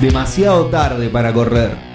demasiado 0.00 0.66
tarde 0.66 1.08
para 1.08 1.32
correr. 1.32 1.93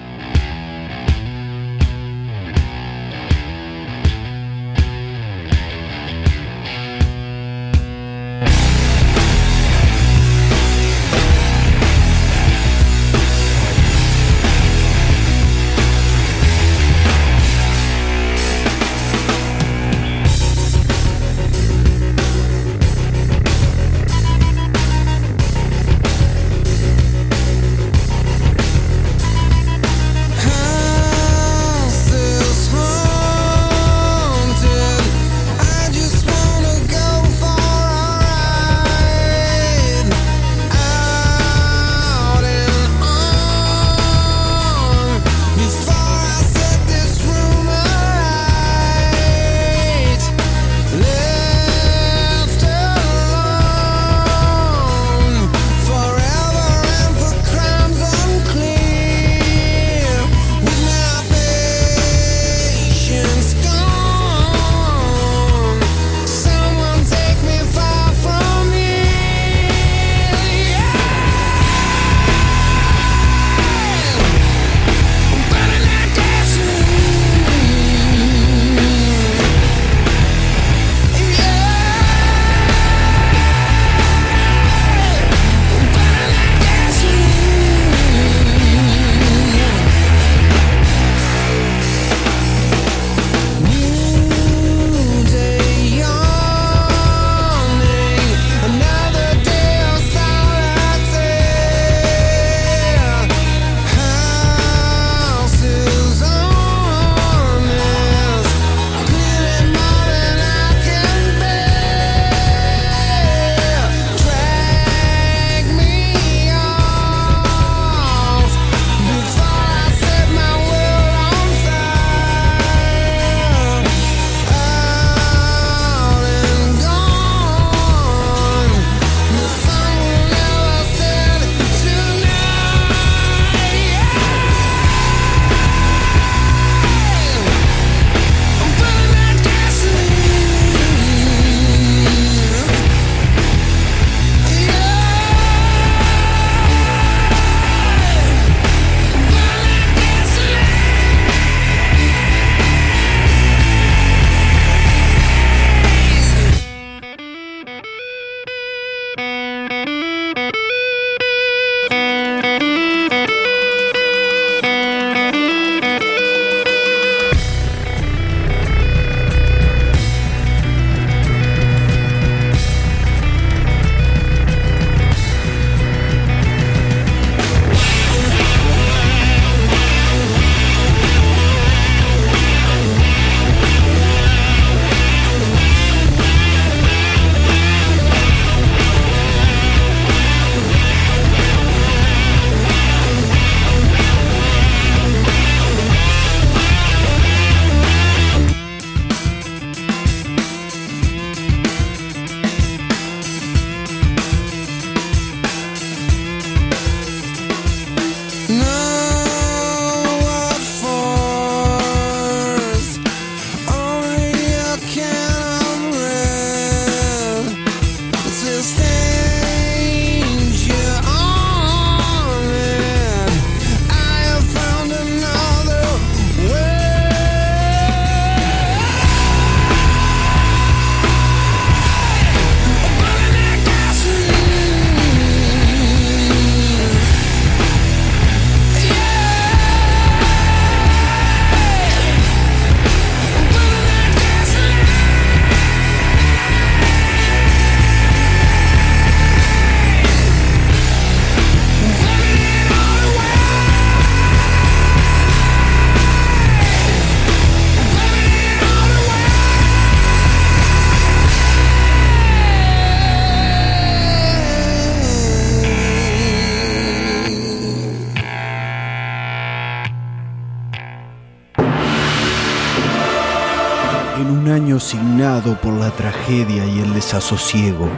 Tragedia 276.20 276.66
y 276.66 276.80
el 276.80 276.92
desasosiego, 276.92 277.88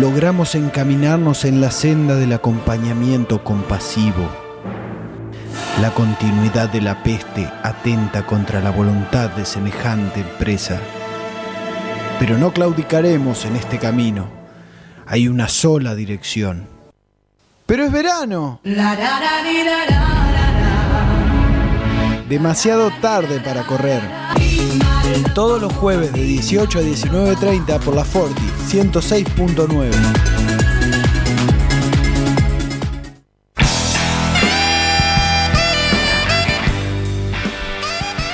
logramos 0.00 0.54
encaminarnos 0.54 1.44
en 1.44 1.60
la 1.60 1.70
senda 1.70 2.16
del 2.16 2.32
acompañamiento 2.32 3.44
compasivo. 3.44 4.28
La 5.80 5.92
continuidad 5.92 6.68
de 6.68 6.80
la 6.80 7.02
peste 7.04 7.48
atenta 7.62 8.26
contra 8.26 8.60
la 8.60 8.70
voluntad 8.70 9.30
de 9.30 9.44
semejante 9.44 10.20
empresa. 10.20 10.80
Pero 12.18 12.38
no 12.38 12.52
claudicaremos 12.52 13.44
en 13.44 13.56
este 13.56 13.78
camino. 13.78 14.26
Hay 15.06 15.28
una 15.28 15.48
sola 15.48 15.94
dirección. 15.94 16.66
Pero 17.66 17.84
es 17.84 17.92
verano. 17.92 18.60
Demasiado 22.28 22.90
tarde 23.00 23.38
para 23.40 23.62
correr. 23.64 24.25
Todos 25.34 25.60
los 25.60 25.72
jueves 25.74 26.12
de 26.12 26.22
18 26.22 26.78
a 26.78 26.82
19.30 26.82 27.80
por 27.80 27.94
la 27.94 28.04
Forti 28.04 28.42
106.9. 28.68 29.90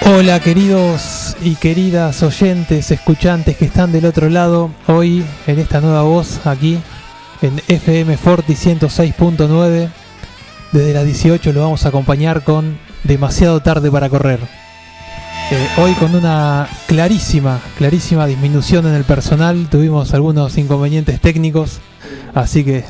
Hola 0.04 0.40
queridos 0.40 1.36
y 1.40 1.54
queridas 1.56 2.22
oyentes, 2.22 2.90
escuchantes 2.90 3.56
que 3.56 3.64
están 3.64 3.92
del 3.92 4.04
otro 4.04 4.28
lado, 4.28 4.70
hoy 4.86 5.24
en 5.46 5.58
esta 5.58 5.80
nueva 5.80 6.02
voz 6.02 6.46
aquí 6.46 6.78
en 7.40 7.60
FM 7.68 8.16
Forti 8.16 8.54
106.9. 8.54 9.90
Desde 10.72 10.94
las 10.94 11.04
18 11.04 11.52
lo 11.52 11.62
vamos 11.62 11.84
a 11.84 11.88
acompañar 11.88 12.42
con 12.42 12.78
Demasiado 13.04 13.60
tarde 13.60 13.90
para 13.90 14.08
correr. 14.08 14.61
Eh, 15.54 15.68
hoy 15.76 15.92
con 15.92 16.14
una 16.14 16.66
clarísima, 16.86 17.60
clarísima 17.76 18.26
disminución 18.26 18.86
en 18.86 18.94
el 18.94 19.04
personal, 19.04 19.68
tuvimos 19.70 20.14
algunos 20.14 20.56
inconvenientes 20.56 21.20
técnicos, 21.20 21.80
así 22.32 22.64
que 22.64 22.86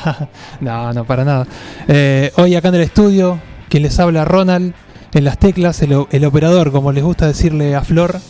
no, 0.60 0.92
no, 0.92 1.04
para 1.04 1.24
nada. 1.24 1.48
Eh, 1.88 2.30
hoy 2.36 2.54
acá 2.54 2.68
en 2.68 2.76
el 2.76 2.82
estudio, 2.82 3.40
quien 3.68 3.82
les 3.82 3.98
habla 3.98 4.24
Ronald, 4.24 4.72
en 5.14 5.24
las 5.24 5.36
teclas, 5.38 5.82
el, 5.82 6.24
operador, 6.24 6.70
como 6.70 6.92
les 6.92 7.02
gusta 7.02 7.26
decirle 7.26 7.74
a 7.74 7.82
Flor, 7.82 8.20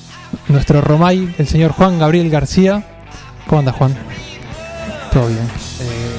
nuestro 0.48 0.80
Romay, 0.80 1.34
el 1.36 1.46
señor 1.46 1.72
Juan 1.72 1.98
Gabriel 1.98 2.30
García. 2.30 2.82
¿Cómo 3.46 3.58
anda 3.58 3.72
Juan? 3.72 3.94
Todo 5.12 5.26
bien. 5.28 5.40
Eh, 5.80 6.16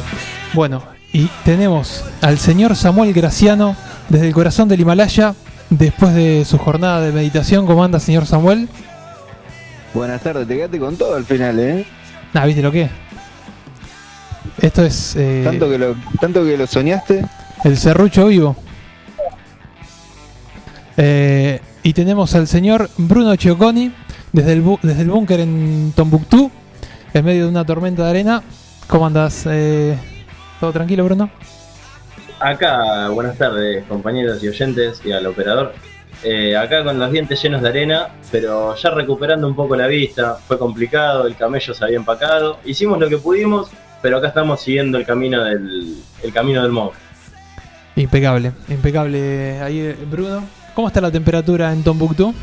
bueno, 0.53 0.83
y 1.12 1.27
tenemos 1.44 2.03
al 2.21 2.38
señor 2.38 2.75
Samuel 2.75 3.13
Graciano 3.13 3.75
desde 4.10 4.27
el 4.27 4.33
corazón 4.36 4.68
del 4.68 4.81
Himalaya, 4.81 5.33
después 5.69 6.14
de 6.14 6.46
su 6.46 6.58
jornada 6.58 7.02
de 7.02 7.12
meditación. 7.12 7.66
¿Cómo 7.66 7.84
anda, 7.84 8.00
señor 8.00 8.25
Samuel? 8.25 8.68
Buenas 9.94 10.22
tardes, 10.22 10.48
te 10.48 10.56
quedaste 10.56 10.80
con 10.80 10.96
todo 10.96 11.16
al 11.16 11.25
final, 11.25 11.60
¿eh? 11.60 11.86
Nah, 12.34 12.46
¿viste 12.46 12.62
lo 12.62 12.72
que? 12.72 12.90
Esto 14.62 14.84
es. 14.84 15.16
eh, 15.16 15.42
Tanto 15.44 15.69
que 15.69 15.78
lo, 15.78 15.96
tanto 16.19 16.44
que 16.44 16.58
lo 16.58 16.68
soñaste. 16.68 17.25
El 17.64 17.78
serrucho 17.78 18.28
vivo. 18.28 18.56
Eh, 20.98 21.62
y 21.84 21.94
tenemos 21.94 22.34
al 22.36 22.48
señor 22.48 22.90
Bruno 22.98 23.36
Chioconi 23.36 23.92
desde 24.34 24.54
el, 24.54 24.63
desde 24.81 25.02
el 25.02 25.10
búnker 25.10 25.40
en 25.40 25.94
Tombuctú, 25.96 26.52
en 27.13 27.25
medio 27.25 27.44
de 27.44 27.50
una 27.50 27.66
tormenta 27.66 28.04
de 28.04 28.10
arena. 28.10 28.44
¿Cómo 28.88 29.06
andas? 29.08 29.44
Eh, 29.48 29.98
¿Todo 30.60 30.72
tranquilo, 30.74 31.06
Bruno? 31.06 31.30
Acá, 32.39 33.10
buenas 33.10 33.36
tardes, 33.38 33.84
compañeros 33.86 34.44
y 34.44 34.48
oyentes 34.48 35.01
y 35.04 35.12
al 35.12 35.25
operador. 35.25 35.74
Eh, 36.24 36.56
acá 36.56 36.84
con 36.84 37.00
los 37.00 37.12
dientes 37.12 37.42
llenos 37.42 37.62
de 37.63 37.69
arena, 37.69 38.10
pero 38.31 38.75
ya 38.75 38.92
recuperando 38.92 39.48
un 39.48 39.56
poco 39.56 39.75
la 39.75 39.88
vista. 39.88 40.36
Fue 40.48 40.60
complicado, 40.60 41.25
el 41.25 41.36
camello 41.36 41.74
se 41.74 41.84
había 41.84 41.98
empacado. 41.98 42.60
Hicimos 42.63 43.00
lo 43.00 43.10
que 43.10 43.18
pudimos, 43.18 43.72
pero 44.04 44.18
acá 44.18 44.28
estamos 44.28 44.62
siguiendo 44.62 45.00
el 45.00 45.06
camino 45.06 45.44
del, 45.44 45.95
el 46.22 46.34
camino 46.34 46.62
del. 46.62 46.72
Impecable, 47.95 48.51
impecable. 48.68 49.60
Ahí, 49.62 49.80
eh, 49.80 49.98
Bruno. 50.10 50.44
¿Cómo 50.75 50.89
está 50.89 51.01
la 51.01 51.10
temperatura 51.10 51.74
en 51.74 51.84
Tombuctú? 51.84 52.36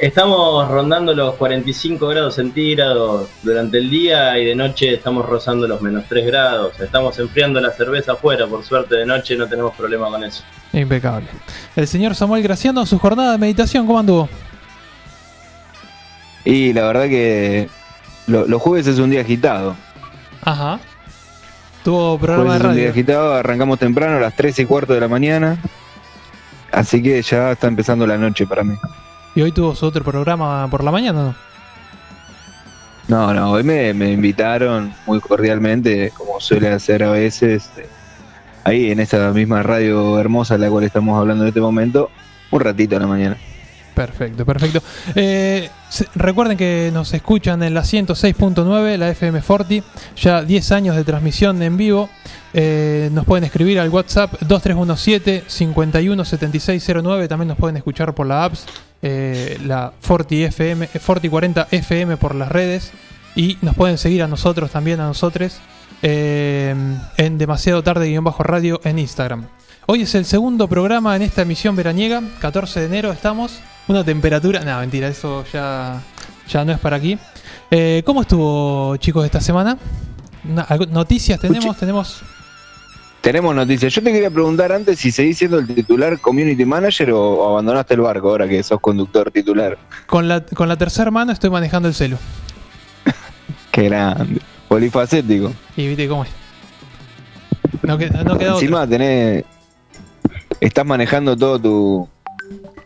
Estamos 0.00 0.68
rondando 0.68 1.12
los 1.12 1.34
45 1.34 2.06
grados 2.06 2.36
centígrados 2.36 3.28
durante 3.42 3.78
el 3.78 3.90
día 3.90 4.38
y 4.38 4.44
de 4.44 4.54
noche 4.54 4.94
estamos 4.94 5.26
rozando 5.26 5.66
los 5.66 5.80
menos 5.82 6.04
3 6.08 6.24
grados. 6.26 6.78
Estamos 6.78 7.18
enfriando 7.18 7.60
la 7.60 7.72
cerveza 7.72 8.12
afuera, 8.12 8.46
por 8.46 8.62
suerte 8.64 8.94
de 8.94 9.04
noche 9.04 9.34
no 9.36 9.48
tenemos 9.48 9.74
problema 9.74 10.08
con 10.08 10.22
eso. 10.22 10.44
Impecable. 10.72 11.26
El 11.74 11.88
señor 11.88 12.14
Samuel 12.14 12.44
Graciano, 12.44 12.86
su 12.86 12.96
jornada 12.98 13.32
de 13.32 13.38
meditación, 13.38 13.86
¿cómo 13.88 13.98
anduvo? 13.98 14.28
Y 16.44 16.72
la 16.72 16.84
verdad 16.86 17.08
que 17.08 17.68
lo- 18.28 18.46
los 18.46 18.62
jueves 18.62 18.86
es 18.86 19.00
un 19.00 19.10
día 19.10 19.22
agitado. 19.22 19.74
Ajá. 20.42 20.78
Tuvo 21.82 22.18
programa 22.18 22.44
Jueves 22.56 22.62
de 22.62 22.68
es 22.68 22.70
un 22.70 22.76
día 22.76 22.84
radio. 22.84 22.92
agitado, 22.92 23.34
arrancamos 23.34 23.78
temprano 23.80 24.18
a 24.18 24.20
las 24.20 24.36
3 24.36 24.56
y 24.60 24.64
cuarto 24.64 24.92
de 24.94 25.00
la 25.00 25.08
mañana. 25.08 25.58
Así 26.70 27.02
que 27.02 27.20
ya 27.20 27.50
está 27.50 27.66
empezando 27.66 28.06
la 28.06 28.16
noche 28.16 28.46
para 28.46 28.62
mí. 28.62 28.76
Y 29.38 29.40
hoy 29.40 29.52
tuvo 29.52 29.72
otro 29.86 30.02
programa 30.02 30.66
por 30.68 30.82
la 30.82 30.90
mañana, 30.90 31.22
¿no? 31.22 31.34
No, 33.06 33.32
no, 33.32 33.52
hoy 33.52 33.62
me, 33.62 33.94
me 33.94 34.10
invitaron 34.10 34.92
muy 35.06 35.20
cordialmente, 35.20 36.10
como 36.16 36.40
suele 36.40 36.70
hacer 36.70 37.04
a 37.04 37.12
veces, 37.12 37.70
eh, 37.76 37.86
ahí 38.64 38.90
en 38.90 38.98
esta 38.98 39.30
misma 39.30 39.62
radio 39.62 40.18
hermosa 40.18 40.56
en 40.56 40.62
la 40.62 40.70
cual 40.70 40.82
estamos 40.82 41.16
hablando 41.16 41.44
en 41.44 41.48
este 41.50 41.60
momento, 41.60 42.10
un 42.50 42.60
ratito 42.60 42.96
a 42.96 42.98
la 42.98 43.06
mañana. 43.06 43.36
Perfecto, 43.94 44.44
perfecto. 44.44 44.82
Eh, 45.14 45.70
recuerden 46.16 46.56
que 46.56 46.90
nos 46.92 47.14
escuchan 47.14 47.62
en 47.62 47.74
la 47.74 47.82
106.9, 47.82 48.96
la 48.96 49.08
FM 49.10 49.40
Forti, 49.40 49.84
ya 50.16 50.42
10 50.42 50.72
años 50.72 50.96
de 50.96 51.04
transmisión 51.04 51.62
en 51.62 51.76
vivo. 51.76 52.10
Eh, 52.54 53.08
nos 53.12 53.24
pueden 53.24 53.44
escribir 53.44 53.78
al 53.78 53.88
WhatsApp 53.90 54.34
2317-517609, 54.42 57.28
también 57.28 57.46
nos 57.46 57.58
pueden 57.58 57.76
escuchar 57.76 58.14
por 58.14 58.26
la 58.26 58.42
apps, 58.42 58.66
eh, 59.02 59.58
la 59.64 59.92
Forti 60.00 60.44
FM, 60.44 60.88
eh, 60.92 60.98
Forti 60.98 61.28
40 61.28 61.68
FM 61.70 62.16
por 62.16 62.34
las 62.34 62.48
redes 62.48 62.92
y 63.34 63.58
nos 63.62 63.74
pueden 63.74 63.98
seguir 63.98 64.22
a 64.22 64.28
nosotros 64.28 64.70
también, 64.70 65.00
a 65.00 65.06
nosotros, 65.06 65.58
eh, 66.02 66.74
en 67.16 67.38
demasiado 67.38 67.82
tarde-radio 67.82 68.80
en 68.84 68.98
Instagram. 68.98 69.46
Hoy 69.86 70.02
es 70.02 70.14
el 70.14 70.26
segundo 70.26 70.68
programa 70.68 71.16
en 71.16 71.22
esta 71.22 71.42
emisión 71.42 71.74
veraniega, 71.74 72.22
14 72.40 72.80
de 72.80 72.86
enero 72.86 73.10
estamos. 73.10 73.60
Una 73.86 74.04
temperatura. 74.04 74.60
No, 74.60 74.78
mentira, 74.80 75.08
eso 75.08 75.44
ya, 75.50 76.02
ya 76.46 76.64
no 76.64 76.72
es 76.72 76.78
para 76.78 76.96
aquí. 76.96 77.18
Eh, 77.70 78.02
¿Cómo 78.04 78.20
estuvo, 78.20 78.96
chicos, 78.98 79.24
esta 79.24 79.40
semana? 79.40 79.78
¿Noticias 80.90 81.40
tenemos? 81.40 81.76
Tenemos. 81.78 82.22
Tenemos 83.20 83.54
noticias. 83.54 83.92
Yo 83.92 84.02
te 84.02 84.12
quería 84.12 84.30
preguntar 84.30 84.70
antes 84.72 84.98
si 85.00 85.10
seguís 85.10 85.38
siendo 85.38 85.58
el 85.58 85.66
titular 85.66 86.18
community 86.20 86.64
manager 86.64 87.10
o, 87.12 87.48
abandonaste 87.50 87.94
el 87.94 88.00
barco 88.00 88.28
ahora 88.30 88.48
que 88.48 88.62
sos 88.62 88.80
conductor 88.80 89.30
titular. 89.30 89.76
Con 90.06 90.28
la, 90.28 90.44
con 90.46 90.68
la 90.68 90.76
tercera 90.76 91.10
mano 91.10 91.32
estoy 91.32 91.50
manejando 91.50 91.88
el 91.88 91.94
celu. 91.94 92.16
Qué 93.72 93.84
grande. 93.84 94.40
Polifacético. 94.68 95.52
Y 95.76 95.88
viste 95.88 96.08
cómo 96.08 96.24
es. 96.24 96.30
No, 97.82 97.98
que- 97.98 98.08
no 98.10 98.38
queda 98.38 98.54
otra. 98.54 98.54
Encima 98.54 98.86
tenés. 98.86 99.44
Estás 100.60 100.86
manejando 100.86 101.36
todo 101.36 101.58
tu. 101.58 102.08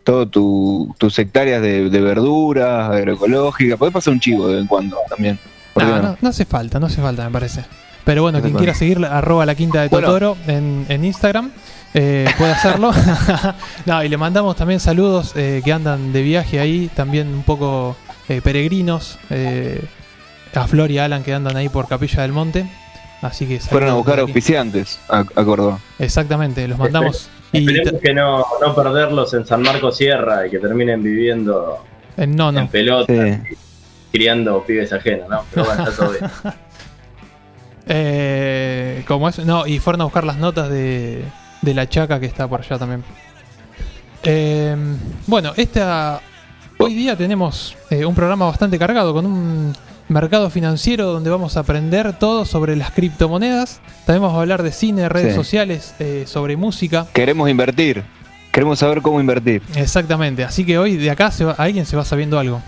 Todo 0.05 0.27
tu, 0.27 0.93
tus 0.99 1.17
hectáreas 1.21 1.63
de, 1.63 1.89
de 1.89 2.01
verduras, 2.01 2.91
agroecológicas. 2.91 3.79
Podés 3.79 3.95
pasar 3.95 4.13
un 4.13 4.19
chivo 4.19 4.49
de 4.49 4.55
vez 4.55 4.63
en 4.63 4.67
cuando 4.67 4.97
también. 5.09 5.39
¿Por 5.73 5.85
qué 5.85 5.89
No, 5.89 5.97
no? 5.97 6.03
no, 6.03 6.17
no 6.21 6.29
hace 6.29 6.45
falta, 6.45 6.81
no 6.81 6.87
hace 6.87 7.01
falta, 7.01 7.25
me 7.25 7.31
parece. 7.31 7.65
Pero 8.05 8.23
bueno, 8.23 8.41
quien 8.43 8.55
quiera 8.55 8.75
seguir, 8.75 9.05
arroba 9.05 9.47
la 9.47 9.55
quinta 9.55 9.83
de 9.83 9.89
Bueno. 9.89 10.07
Totoro 10.09 10.37
en, 10.47 10.87
en 10.89 11.05
Instagram, 11.05 11.51
eh, 11.95 12.29
puede 12.37 12.53
hacerlo. 12.53 12.91
no, 13.87 14.03
y 14.03 14.09
le 14.09 14.17
mandamos 14.17 14.57
también 14.57 14.81
saludos 14.81 15.33
eh, 15.37 15.63
que 15.65 15.73
andan 15.73 16.13
de 16.13 16.23
viaje 16.23 16.59
ahí, 16.59 16.91
también 16.95 17.29
un 17.29 17.43
poco 17.45 17.97
eh, 18.29 18.41
peregrinos, 18.43 19.19
eh, 19.31 19.85
a 20.55 20.67
Flor 20.67 20.91
y 20.91 20.99
a 20.99 21.05
Alan 21.05 21.23
que 21.23 21.33
andan 21.33 21.57
ahí 21.57 21.69
por 21.69 21.87
Capilla 21.89 22.23
del 22.23 22.33
Monte. 22.33 22.67
Así 23.23 23.47
que 23.47 23.61
Fueron 23.61 23.91
a 23.91 23.95
buscar 23.95 24.19
auspiciantes 24.19 24.99
a, 25.09 25.21
a 25.21 25.45
Córdoba. 25.45 25.79
Exactamente, 25.99 26.67
los 26.69 26.79
mandamos. 26.79 27.29
Y 27.55 27.59
Esperemos 27.69 28.01
que 28.01 28.15
no, 28.15 28.47
no 28.63 28.75
perderlos 28.75 29.35
en 29.35 29.45
San 29.45 29.61
Marcos 29.61 29.99
Sierra 29.99 30.47
y 30.47 30.51
que 30.51 30.59
terminen 30.59 31.03
viviendo 31.03 31.85
en 32.17 32.35
no, 32.35 32.49
en 32.49 32.55
no. 32.55 32.67
pelota, 32.69 33.13
Sí. 33.13 33.57
criando 34.11 34.65
pibes 34.65 34.91
ajenos, 34.91 35.29
¿no? 35.29 35.43
Pero 35.53 35.67
bueno, 35.67 35.85
está 35.85 35.95
todo 36.03 36.13
bien. 36.13 36.31
Eh, 37.87 39.05
como 39.09 39.29
es, 39.29 39.39
no, 39.45 39.67
y 39.67 39.79
fueron 39.79 40.01
a 40.03 40.05
buscar 40.05 40.25
las 40.25 40.37
notas 40.39 40.69
de, 40.69 41.25
de 41.63 41.75
la 41.75 41.89
chaca 41.89 42.21
que 42.21 42.27
está 42.27 42.47
por 42.49 42.61
allá 42.61 42.79
también. 42.79 43.03
Eh, 44.25 44.77
bueno, 45.27 45.53
esta 45.57 46.21
hoy 46.79 46.95
día 46.95 47.17
tenemos 47.17 47.77
eh, 47.91 48.05
un 48.05 48.15
programa 48.15 48.47
bastante 48.47 48.79
cargado 48.79 49.13
con 49.13 49.27
un 49.27 49.73
mercado 50.09 50.51
financiero 50.51 51.07
donde 51.13 51.31
vamos 51.31 51.57
a 51.57 51.61
aprender 51.61 52.19
todo 52.19 52.45
sobre 52.45 52.77
las 52.77 52.91
criptomonedas. 52.93 53.81
También 54.07 54.23
vamos 54.23 54.37
a 54.37 54.41
hablar 54.43 54.63
de 54.63 54.73
cine, 54.73 55.09
redes 55.09 55.31
Sí. 55.33 55.37
sociales, 55.37 55.95
eh, 55.99 56.25
sobre 56.27 56.57
música. 56.57 57.07
Queremos 57.13 57.49
invertir. 57.51 58.05
Queremos 58.53 58.79
saber 58.79 59.01
cómo 59.01 59.19
invertir. 59.21 59.63
Exactamente. 59.75 60.45
Así 60.45 60.65
que 60.67 60.79
hoy 60.79 60.97
de 60.97 61.11
acá 61.11 61.31
se 61.31 61.45
va- 61.45 61.53
alguien 61.57 61.87
se 61.87 61.97
va 61.97 62.05
sabiendo 62.05 62.39
algo. 62.39 62.61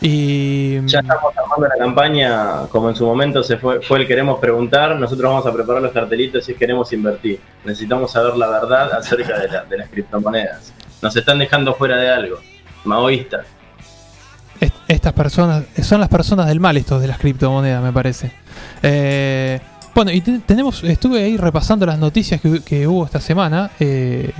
Y 0.00 0.80
Ya 0.86 1.00
estamos 1.00 1.36
armando 1.36 1.66
la 1.66 1.76
campaña, 1.84 2.66
como 2.70 2.88
en 2.90 2.94
su 2.96 3.04
momento 3.04 3.42
se 3.42 3.56
fue, 3.56 3.80
fue 3.82 3.98
el 3.98 4.06
queremos 4.06 4.38
preguntar, 4.38 4.94
nosotros 4.96 5.28
vamos 5.30 5.46
a 5.46 5.52
preparar 5.52 5.82
los 5.82 5.92
cartelitos 5.92 6.44
si 6.44 6.54
queremos 6.54 6.92
invertir. 6.92 7.40
Necesitamos 7.64 8.12
saber 8.12 8.36
la 8.36 8.46
verdad 8.48 8.92
acerca 8.92 9.38
de, 9.40 9.48
la- 9.48 9.64
de 9.64 9.76
las 9.78 9.88
criptomonedas. 9.88 10.72
Nos 11.02 11.16
están 11.16 11.38
dejando 11.38 11.74
fuera 11.74 11.96
de 11.96 12.10
algo. 12.10 12.38
Maoístas. 12.84 13.46
Est- 14.60 14.74
Estas 14.86 15.12
personas 15.12 15.64
son 15.82 16.00
las 16.00 16.08
personas 16.08 16.46
del 16.46 16.60
mal, 16.60 16.76
estos 16.76 17.00
de 17.00 17.08
las 17.08 17.18
criptomonedas, 17.18 17.82
me 17.82 17.92
parece. 17.92 18.32
Eh, 18.82 19.60
Bueno, 19.94 20.12
y 20.12 20.20
te- 20.20 20.38
tenemos, 20.46 20.84
estuve 20.84 21.24
ahí 21.24 21.36
repasando 21.36 21.84
las 21.84 21.98
noticias 21.98 22.40
que, 22.40 22.62
que 22.62 22.86
hubo 22.86 23.04
esta 23.04 23.20
semana. 23.20 23.70
eh, 23.80 24.32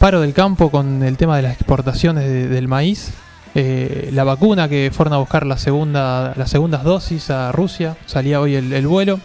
paro 0.00 0.20
del 0.22 0.32
campo 0.32 0.70
con 0.70 1.02
el 1.04 1.16
tema 1.16 1.36
de 1.36 1.42
las 1.42 1.52
exportaciones 1.52 2.24
de- 2.24 2.48
del 2.48 2.66
maíz. 2.66 3.12
Eh, 3.54 4.10
la 4.12 4.24
vacuna 4.24 4.68
que 4.68 4.90
fueron 4.92 5.12
a 5.14 5.18
buscar 5.18 5.46
la 5.46 5.58
segunda, 5.58 6.32
las 6.36 6.50
segundas 6.50 6.84
dosis 6.84 7.30
a 7.30 7.52
Rusia. 7.52 7.96
Salía 8.06 8.40
hoy 8.40 8.54
el, 8.54 8.72
el 8.72 8.86
vuelo. 8.86 9.18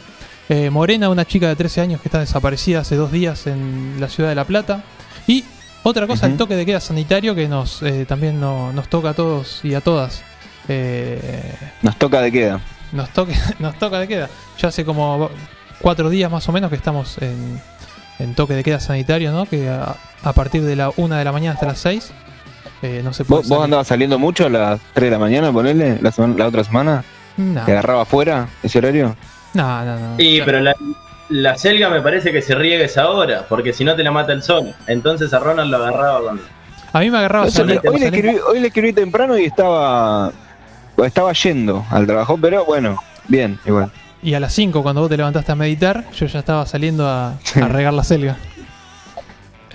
Eh, 0.50 0.70
Morena, 0.70 1.10
una 1.10 1.26
chica 1.26 1.48
de 1.48 1.56
13 1.56 1.82
años 1.82 2.02
que 2.02 2.08
está 2.08 2.20
desaparecida 2.20 2.80
hace 2.82 2.96
dos 2.96 3.12
días 3.12 3.48
en 3.48 3.96
la 4.00 4.10
ciudad 4.10 4.30
de 4.30 4.36
La 4.36 4.46
Plata. 4.46 4.84
Y 5.28 5.44
otra 5.84 6.08
cosa, 6.08 6.26
el 6.28 6.38
toque 6.38 6.56
de 6.56 6.66
queda 6.66 6.80
sanitario 6.80 7.36
que 7.36 7.48
nos 7.48 7.82
eh, 7.84 8.06
también 8.08 8.40
no- 8.40 8.72
nos 8.74 8.88
toca 8.90 9.10
a 9.10 9.14
todos 9.14 9.60
y 9.64 9.74
a 9.76 9.82
todas. 9.82 10.24
Nos 11.82 11.96
toca 11.98 12.22
de 12.22 12.32
queda. 12.32 12.60
nos, 12.92 13.10
toque, 13.10 13.36
nos 13.60 13.78
toca 13.78 14.00
de 14.00 14.08
queda. 14.08 14.30
Ya 14.60 14.70
hace 14.70 14.86
como 14.86 15.30
cuatro 15.82 16.10
días 16.10 16.32
más 16.32 16.48
o 16.50 16.52
menos 16.52 16.70
que 16.70 16.76
estamos 16.76 17.18
en, 17.20 17.62
en 18.20 18.34
toque 18.36 18.54
de 18.56 18.64
queda 18.64 18.80
sanitario, 18.80 19.32
¿no? 19.32 19.46
Que 19.46 19.70
a, 19.70 19.96
a 20.24 20.34
partir 20.34 20.64
de 20.64 20.76
la 20.76 20.92
una 20.98 21.18
de 21.20 21.26
la 21.26 21.32
mañana 21.32 21.54
hasta 21.54 21.68
las 21.68 21.80
6 21.80 22.12
eh, 22.86 23.02
no 23.04 23.14
se 23.14 23.26
puede 23.26 23.48
¿Vos, 23.48 23.64
andabas 23.64 23.88
saliendo 23.88 24.18
mucho 24.20 24.46
a 24.46 24.50
las 24.50 24.80
3 24.94 25.06
de 25.10 25.12
la 25.12 25.20
mañana, 25.20 25.52
ponele, 25.52 26.00
la, 26.02 26.12
semana- 26.12 26.36
la 26.38 26.48
otra 26.48 26.64
semana? 26.64 27.04
No, 27.38 27.64
¿Te 27.66 27.72
agarraba 27.74 28.04
afuera 28.04 28.48
ese 28.64 28.78
horario? 28.80 29.16
no, 29.54 29.86
no, 29.86 30.00
no. 30.00 30.18
Sí, 30.18 30.42
pero 30.46 30.60
la, 30.62 30.76
la 31.30 31.58
selga 31.58 31.90
me 31.90 32.02
parece 32.02 32.32
que 32.32 32.42
se 32.42 32.56
riega 32.56 32.86
esa 32.86 33.10
hora, 33.10 33.46
porque 33.50 33.74
si 33.74 33.84
no 33.84 33.96
te 33.96 34.04
la 34.04 34.12
mata 34.12 34.32
el 34.34 34.42
sol. 34.44 34.74
Entonces 34.88 35.34
a 35.34 35.40
Ronald 35.40 35.72
lo 35.72 35.78
agarraba 35.78 36.22
con. 36.22 36.42
A 36.94 37.00
mí 37.00 37.10
me 37.12 37.18
agarraba 37.18 37.50
salir- 37.50 37.82
hoy, 37.90 38.04
escribí, 38.04 38.36
hoy 38.48 38.60
le 38.62 38.68
escribí 38.68 38.94
temprano 38.94 39.38
y 39.38 39.46
estaba 39.46 40.32
estaba 41.04 41.34
yendo 41.34 41.86
al 41.90 42.06
trabajo, 42.08 42.38
pero 42.42 42.64
bueno, 42.64 42.96
bien, 43.28 43.60
igual. 43.66 43.92
y 44.24 44.34
a 44.34 44.40
las 44.40 44.54
5 44.54 44.82
cuando 44.82 45.02
vos 45.02 45.10
te 45.10 45.18
levantaste 45.18 45.52
a 45.52 45.56
meditar, 45.56 46.06
yo 46.14 46.26
ya 46.26 46.40
estaba 46.40 46.66
saliendo 46.66 47.06
a, 47.08 47.32
a 47.62 47.68
regar 47.68 47.94
la 47.94 48.04
selga. 48.04 48.38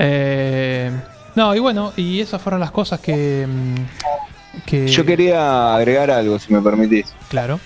Eh, 0.03 0.91
no, 1.35 1.55
y 1.55 1.59
bueno, 1.59 1.93
y 1.97 2.21
esas 2.21 2.41
fueron 2.41 2.61
las 2.61 2.71
cosas 2.71 3.01
que... 3.01 3.47
mm, 3.47 4.65
que 4.67 4.89
Yo 4.89 5.05
quería 5.05 5.75
agregar 5.75 6.11
algo, 6.11 6.39
si 6.39 6.53
me 6.53 6.61
permitís. 6.61 7.15
Claro. 7.29 7.61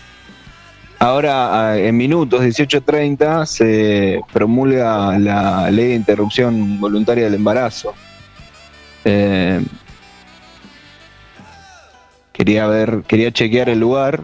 Ahora, 0.98 1.76
en 1.76 1.96
minutos, 1.96 2.40
18.30, 2.42 3.46
se 3.46 4.20
promulga 4.32 5.18
la 5.18 5.70
ley 5.70 5.88
de 5.88 5.94
interrupción 5.96 6.80
voluntaria 6.80 7.24
del 7.24 7.34
embarazo. 7.34 7.94
Eh, 9.04 9.62
quería 12.32 12.66
ver, 12.66 13.02
quería 13.06 13.30
chequear 13.32 13.68
el 13.68 13.80
lugar, 13.80 14.22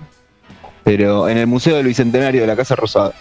pero 0.84 1.28
en 1.28 1.38
el 1.38 1.46
Museo 1.46 1.76
del 1.76 1.86
Bicentenario 1.86 2.40
de 2.40 2.46
la 2.46 2.56
Casa 2.56 2.76
Rosada. 2.76 3.12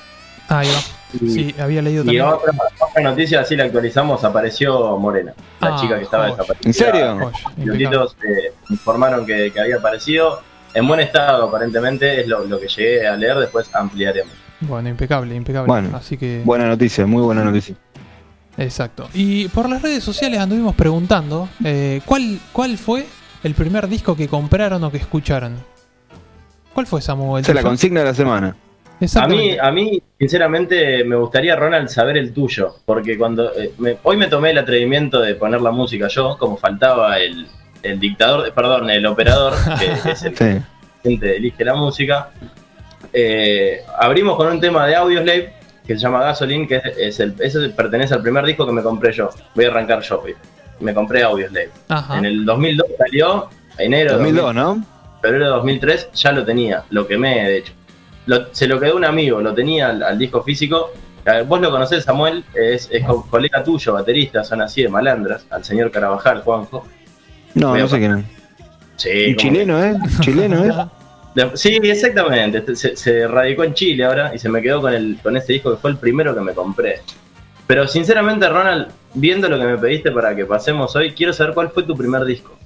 Ah, 0.48 0.60
ahí 0.60 0.70
va. 1.18 1.30
Sí, 1.32 1.56
había 1.60 1.82
leído 1.82 2.04
Y 2.04 2.06
también. 2.06 2.26
otra, 2.26 2.52
otra 2.80 3.02
noticia, 3.04 3.42
así 3.42 3.56
la 3.56 3.66
actualizamos, 3.66 4.24
apareció 4.24 4.98
Morena, 4.98 5.34
la 5.62 5.76
Ah, 5.76 5.78
chica 5.82 5.98
que 5.98 6.04
estaba 6.04 6.30
joya. 6.30 6.36
desaparecida. 6.38 6.68
¿En 6.70 6.74
serio? 6.74 7.12
Impecable. 7.14 7.38
Minutitos 7.58 8.16
eh, 8.24 8.54
informaron 8.70 9.26
que, 9.26 9.52
que 9.52 9.60
había 9.60 9.78
aparecido 9.78 10.42
en 10.74 10.88
buen 10.88 11.00
estado, 11.00 11.48
aparentemente, 11.48 12.22
es 12.22 12.28
lo, 12.28 12.46
lo 12.46 12.60
que 12.60 12.68
llegué 12.68 13.08
a 13.08 13.16
leer, 13.16 13.38
después 13.38 13.70
ampliaremos. 13.74 14.32
Bueno, 14.62 14.90
impecable, 14.90 15.34
impecable. 15.36 15.68
Bueno, 15.68 15.96
Así 15.98 16.18
que... 16.18 16.42
Buena 16.46 16.68
noticia, 16.68 17.06
muy 17.06 17.22
buena 17.24 17.44
noticia. 17.44 17.76
Exacto. 18.58 19.08
Y 19.14 19.48
por 19.48 19.70
las 19.70 19.82
redes 19.82 20.04
sociales 20.04 20.40
anduvimos 20.40 20.76
preguntando 20.76 21.48
eh, 21.64 22.02
¿cuál, 22.06 22.40
cuál 22.52 22.78
fue 22.78 23.06
el 23.44 23.54
primer 23.54 23.88
disco 23.88 24.18
que 24.18 24.28
compraron 24.28 24.84
o 24.84 24.92
que 24.92 24.98
escucharon. 24.98 25.56
¿Cuál 26.74 26.88
fue 26.88 27.02
Samuel? 27.02 27.42
Esa 27.42 27.52
es 27.54 27.56
la 27.56 27.64
consigna 27.64 28.02
de 28.02 28.06
la 28.08 28.14
semana. 28.14 28.56
A 29.16 29.28
mí, 29.28 29.58
a 29.62 29.72
mí, 29.72 30.02
sinceramente, 30.20 31.04
me 31.06 31.16
gustaría, 31.16 31.56
Ronald, 31.56 31.88
saber 31.90 32.18
el 32.18 32.34
tuyo, 32.34 32.76
porque 32.86 33.18
cuando 33.18 33.54
eh, 33.58 33.72
me- 33.78 33.98
hoy 34.04 34.18
me 34.18 34.28
tomé 34.28 34.52
el 34.52 34.58
atrevimiento 34.58 35.22
de 35.22 35.36
poner 35.36 35.62
la 35.62 35.72
música 35.72 36.08
yo, 36.10 36.38
como 36.38 36.58
faltaba 36.58 37.18
el, 37.20 37.48
el 37.84 38.00
dictador, 38.00 38.48
eh, 38.48 38.52
perdón, 38.54 38.90
el 38.90 39.06
operador, 39.06 39.54
que 39.80 40.10
es 40.12 40.24
el 40.24 40.36
Sí. 40.36 40.60
gente 41.04 41.38
elige 41.38 41.64
la 41.64 41.76
música. 41.76 42.30
Eh, 43.14 43.82
abrimos 43.98 44.36
con 44.36 44.48
un 44.48 44.60
tema 44.60 44.86
de 44.86 44.96
Audioslave 44.96 45.54
que 45.88 45.94
se 45.96 46.00
llama 46.02 46.22
Gasoline, 46.22 46.68
que 46.68 46.76
es, 46.76 46.84
es 46.98 47.20
el, 47.20 47.34
ese 47.40 47.70
pertenece 47.70 48.14
al 48.14 48.22
primer 48.22 48.46
disco 48.46 48.66
que 48.66 48.72
me 48.74 48.84
compré 48.84 49.12
yo. 49.12 49.30
Voy 49.56 49.66
a 49.66 49.70
arrancar 49.70 50.02
yo 50.02 50.22
hoy. 50.22 50.36
Me 50.82 50.94
compré 50.94 51.24
Audioslave. 51.24 51.72
Ajá. 51.88 52.18
En 52.18 52.26
el 52.26 52.46
2002 52.46 52.88
salió, 52.98 53.50
enero 53.78 54.12
de 54.12 54.18
2002, 54.18 54.56
¿no? 54.56 54.84
febrero 55.22 55.46
de 55.46 55.52
2003 55.52 56.10
ya 56.14 56.32
lo 56.32 56.46
tenía, 56.46 56.84
lo 56.92 57.06
quemé 57.08 57.44
de 57.50 57.58
hecho. 57.58 57.74
Lo- 58.30 58.54
se 58.54 58.68
lo 58.68 58.80
quedó 58.80 58.96
un 58.96 59.06
amigo, 59.06 59.42
lo 59.42 59.54
tenía 59.54 59.90
al, 59.90 60.04
al 60.04 60.18
disco 60.18 60.44
físico. 60.44 60.92
Eh, 61.26 61.44
Vos 61.48 61.60
lo 61.60 61.72
conocés, 61.72 62.04
Samuel, 62.04 62.44
es, 62.54 62.88
es 62.92 63.04
co- 63.06 63.26
colega 63.30 63.64
tuyo, 63.64 63.94
baterista, 63.94 64.44
son 64.44 64.62
así 64.62 64.84
de 64.84 64.90
malandras, 64.90 65.46
al 65.50 65.64
señor 65.64 65.90
Carabajal, 65.92 66.42
Juanjo. 66.44 66.86
No, 67.56 67.76
no 67.76 67.88
sé 67.88 67.98
quién 67.98 68.14
es. 68.20 68.26
Sí, 68.98 69.36
chileno, 69.36 69.84
¿eh? 69.84 69.96
Chileno, 70.20 70.64
¿eh? 70.66 70.72
Sí, 71.56 71.80
exactamente. 71.84 72.76
Se, 72.76 72.96
se 72.98 73.28
radicó 73.28 73.64
en 73.64 73.74
Chile 73.74 74.04
ahora 74.04 74.32
y 74.36 74.40
se 74.40 74.50
me 74.50 74.62
quedó 74.62 74.82
con, 74.82 74.94
el, 74.94 75.18
con 75.24 75.38
ese 75.38 75.54
disco 75.54 75.72
que 75.72 75.78
fue 75.78 75.92
el 75.92 75.98
primero 75.98 76.36
que 76.36 76.42
me 76.42 76.54
compré. 76.54 77.02
Pero 77.66 77.88
sinceramente, 77.88 78.50
Ronald, 78.50 78.88
viendo 79.14 79.48
lo 79.48 79.58
que 79.58 79.66
me 79.66 79.78
pediste 79.78 80.12
para 80.12 80.36
que 80.36 80.46
pasemos 80.46 80.96
hoy, 80.96 81.12
quiero 81.14 81.32
saber 81.32 81.54
cuál 81.54 81.70
fue 81.70 81.84
tu 81.84 81.96
primer 81.96 82.26
disco. 82.26 82.58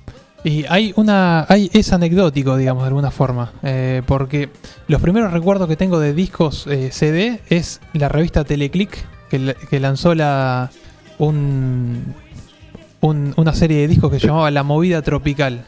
Y 0.46 0.66
hay 0.68 0.94
una. 0.98 1.46
hay 1.48 1.70
es 1.74 1.94
anecdótico, 1.94 2.58
digamos, 2.58 2.84
de 2.84 2.88
alguna 2.90 3.12
forma. 3.12 3.54
eh, 3.64 4.02
porque 4.06 4.50
los 4.88 5.02
primeros 5.02 5.32
recuerdos 5.32 5.68
que 5.70 5.76
tengo 5.78 6.00
de 6.00 6.14
discos 6.14 6.68
eh, 6.68 6.90
CD 6.92 7.40
es 7.50 7.80
la 7.94 8.10
revista 8.10 8.44
Teleclick, 8.44 8.98
que, 9.30 9.40
la- 9.40 9.54
que 9.54 9.80
lanzó 9.80 10.14
la. 10.16 10.70
Un, 11.20 12.14
un- 13.02 13.34
una 13.38 13.54
serie 13.54 13.78
de 13.82 13.88
discos 13.88 14.12
que 14.12 14.20
se 14.20 14.28
llamaba 14.28 14.52
La 14.52 14.64
Movida 14.64 15.02
Tropical. 15.02 15.66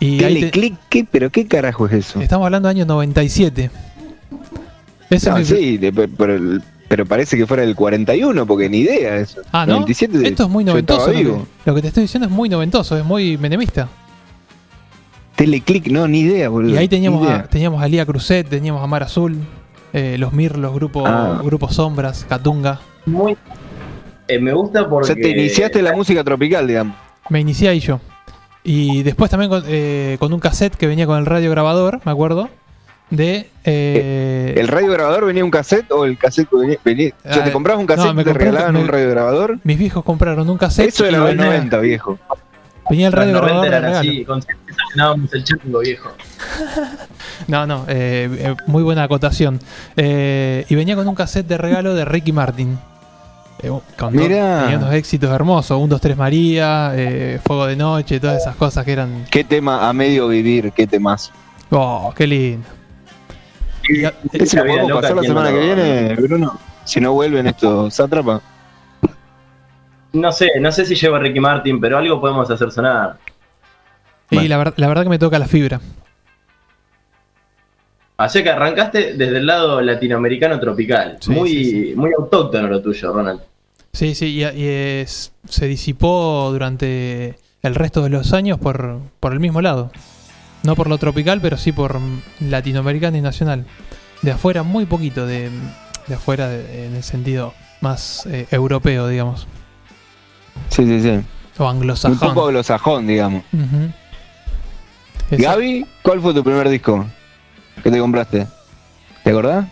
Y 0.00 0.16
te- 0.18 0.24
Teleclick, 0.28 0.76
¿qué? 0.88 1.06
¿Pero 1.10 1.28
qué 1.30 1.46
carajo 1.46 1.86
es 1.86 1.92
eso? 1.92 2.20
estamos 2.22 2.46
hablando 2.46 2.68
del 2.68 2.76
año 2.78 2.86
97. 2.86 3.70
Ese 5.10 5.30
No, 5.30 5.36
es 5.38 5.50
mi- 5.50 5.56
sí, 5.58 5.76
de- 5.78 5.92
pero, 5.92 6.34
el- 6.36 6.62
pero 6.88 7.04
parece 7.06 7.36
que 7.36 7.46
fuera 7.46 7.62
del 7.62 7.74
41, 7.76 8.46
porque 8.46 8.68
ni 8.68 8.78
idea 8.78 9.16
eso. 9.16 9.42
Ah, 9.52 9.66
¿no? 9.66 9.74
97, 9.74 10.26
Esto 10.26 10.44
es 10.44 10.48
muy 10.48 10.64
noventoso. 10.64 11.12
Lo 11.12 11.14
que, 11.18 11.40
lo 11.66 11.74
que 11.74 11.82
te 11.82 11.88
estoy 11.88 12.02
diciendo 12.04 12.26
es 12.26 12.32
muy 12.32 12.48
noventoso, 12.48 12.96
es 12.96 13.04
muy 13.04 13.36
menemista. 13.38 13.88
Teleclick, 15.36 15.86
no, 15.88 16.08
ni 16.08 16.20
idea, 16.20 16.48
boludo. 16.48 16.74
Y 16.74 16.76
ahí 16.78 16.88
teníamos 16.88 17.28
a, 17.28 17.44
teníamos 17.44 17.80
a 17.82 17.86
Lía 17.88 18.04
Cruzet, 18.04 18.48
teníamos 18.48 18.82
a 18.82 18.86
Mar 18.88 19.04
Azul, 19.04 19.36
eh, 19.92 20.16
los 20.18 20.32
Mirlos, 20.32 20.74
grupo, 20.74 21.06
Ah. 21.06 21.40
grupo 21.44 21.68
Sombras, 21.70 22.26
Catunga. 22.28 22.80
Muy. 23.06 23.36
eh, 24.26 24.38
me 24.40 24.52
gusta 24.52 24.82
O 24.82 24.88
porque. 24.90 25.06
sea, 25.06 25.14
te 25.14 25.28
iniciaste 25.30 25.80
la 25.80 25.92
música 25.92 26.24
tropical, 26.24 26.66
digamos. 26.66 26.96
Me 27.30 27.40
inicié 27.40 27.68
ahí 27.68 27.78
yo. 27.80 28.00
Y 28.64 29.02
después 29.04 29.30
también 29.30 29.48
con, 29.50 29.62
eh, 29.66 30.16
con 30.18 30.32
un 30.32 30.40
cassette 30.40 30.74
que 30.74 30.86
venía 30.88 31.06
con 31.06 31.18
el 31.18 31.26
radio 31.26 31.50
grabador, 31.50 32.00
me 32.04 32.10
acuerdo, 32.12 32.48
de... 33.10 33.48
eh, 33.64 34.54
¿El 34.56 34.68
radio 34.68 34.92
grabador 34.92 35.24
venía 35.26 35.44
un 35.44 35.50
cassette 35.50 35.90
o 35.92 36.04
el 36.04 36.18
cassette 36.18 36.48
venía? 36.52 36.78
venía- 36.84 37.12
o 37.24 37.32
sea, 37.32 37.42
Ah, 37.42 37.44
¿te 37.44 37.52
comprabas 37.52 37.80
un 37.80 37.86
no, 37.86 37.94
cassette 37.94 38.14
me 38.14 38.22
y 38.22 38.24
te 38.24 38.30
un- 38.30 38.36
regalaban 38.36 38.74
me- 38.74 38.80
un 38.82 38.88
radio 38.88 39.10
grabador? 39.10 39.58
mis 39.64 39.78
viejos 39.78 40.04
compraron 40.04 40.48
un 40.48 40.58
cassette 40.58 40.88
Eso 40.88 41.04
era 41.06 41.18
los 41.18 41.28
venía, 41.28 41.46
90, 41.46 41.78
viejo. 41.78 42.18
venía 42.90 43.06
el 43.08 43.12
los 43.14 43.20
radio 43.20 43.32
90 43.34 43.66
grabador 43.66 43.66
eran 43.74 43.94
así, 43.94 44.24
con 44.24 44.40
el 45.32 45.44
chango 45.44 45.78
viejo. 45.80 46.10
No, 47.46 47.66
no, 47.66 47.84
eh, 47.88 48.28
eh, 48.38 48.54
muy 48.66 48.82
buena 48.82 49.04
acotación. 49.04 49.58
Eh, 49.96 50.64
y 50.68 50.74
venía 50.74 50.96
con 50.96 51.06
un 51.08 51.14
cassette 51.14 51.46
de 51.46 51.56
regalo 51.56 51.94
de 51.94 52.04
Ricky 52.04 52.32
Martin. 52.32 52.78
Eh, 53.62 53.70
con 53.98 54.14
Mirá. 54.14 54.62
tenía 54.64 54.78
unos 54.78 54.92
éxitos 54.94 55.30
hermosos. 55.30 55.78
1, 55.78 55.86
2, 55.88 56.00
3 56.00 56.16
María, 56.16 56.92
eh, 56.94 57.40
Fuego 57.44 57.66
de 57.66 57.76
Noche, 57.76 58.20
todas 58.20 58.36
esas 58.40 58.54
cosas 58.56 58.84
que 58.84 58.92
eran... 58.92 59.24
¿Qué 59.30 59.44
tema 59.44 59.88
a 59.88 59.92
medio 59.92 60.28
vivir? 60.28 60.72
¿Qué 60.72 60.86
temas? 60.86 61.32
Oh, 61.70 62.12
qué 62.16 62.26
lindo. 62.26 62.68
Y 63.88 64.04
Ese 64.36 64.56
La 64.56 64.62
lo 64.64 64.72
vida 64.72 64.82
podemos 64.82 64.88
loca, 64.90 65.00
pasar 65.00 65.16
la 65.16 65.20
¿quién 65.22 65.34
no 65.34 65.40
semana 65.44 65.50
que 65.50 65.64
viene, 65.66 66.14
Bruno. 66.16 66.58
Si 66.84 67.00
no 67.00 67.12
vuelven 67.12 67.46
estos 67.46 67.94
sátrapas. 67.94 68.42
No 70.12 70.32
sé, 70.32 70.48
no 70.60 70.72
sé 70.72 70.84
si 70.86 70.94
llevo 70.94 71.16
a 71.16 71.18
Ricky 71.20 71.40
Martin, 71.40 71.80
pero 71.80 71.98
algo 71.98 72.20
podemos 72.20 72.50
hacer 72.50 72.70
sonar. 72.70 73.18
y 74.30 74.36
Bueno. 74.36 74.48
la, 74.48 74.56
ver- 74.58 74.74
la 74.76 74.88
verdad 74.88 75.02
que 75.04 75.08
me 75.10 75.18
toca 75.18 75.38
la 75.38 75.46
fibra. 75.46 75.80
Así 78.16 78.42
que 78.42 78.50
arrancaste 78.50 79.14
desde 79.14 79.38
el 79.38 79.46
lado 79.46 79.80
latinoamericano 79.80 80.58
tropical. 80.58 81.18
Sí, 81.20 81.30
muy, 81.30 81.48
sí, 81.50 81.64
sí. 81.90 81.92
muy 81.94 82.10
autóctono 82.18 82.66
lo 82.68 82.82
tuyo, 82.82 83.12
Ronald. 83.12 83.40
Sí, 83.92 84.14
sí, 84.14 84.26
y, 84.26 84.44
y 84.44 84.66
es- 84.68 85.32
se 85.48 85.66
disipó 85.66 86.48
durante 86.50 87.38
el 87.62 87.74
resto 87.74 88.02
de 88.02 88.10
los 88.10 88.32
años 88.32 88.58
por, 88.58 88.98
por 89.20 89.32
el 89.32 89.40
mismo 89.40 89.60
lado. 89.60 89.90
No 90.62 90.74
por 90.76 90.88
lo 90.88 90.98
tropical, 90.98 91.40
pero 91.40 91.56
sí 91.56 91.72
por 91.72 91.98
latinoamericano 92.40 93.16
y 93.16 93.20
nacional. 93.20 93.64
De 94.22 94.32
afuera, 94.32 94.62
muy 94.62 94.86
poquito 94.86 95.26
de, 95.26 95.50
de 96.08 96.14
afuera 96.14 96.48
de- 96.48 96.86
en 96.86 96.96
el 96.96 97.02
sentido 97.04 97.54
más 97.80 98.26
eh, 98.26 98.46
europeo, 98.50 99.06
digamos. 99.08 99.46
Sí, 100.70 100.84
sí, 100.84 101.00
sí. 101.02 101.20
O 101.58 101.64
Un 101.64 101.70
anglosajón. 101.76 102.18
poco 102.18 102.46
anglosajón, 102.48 103.06
digamos. 103.06 103.44
Ujú. 103.52 103.90
Esa- 105.30 105.50
Gaby, 105.52 105.86
¿cuál 106.02 106.20
fue 106.20 106.34
tu 106.34 106.42
primer 106.42 106.68
disco 106.68 107.04
que 107.82 107.90
te 107.90 107.98
compraste? 107.98 108.46
¿Te 109.22 109.30
acordás? 109.30 109.66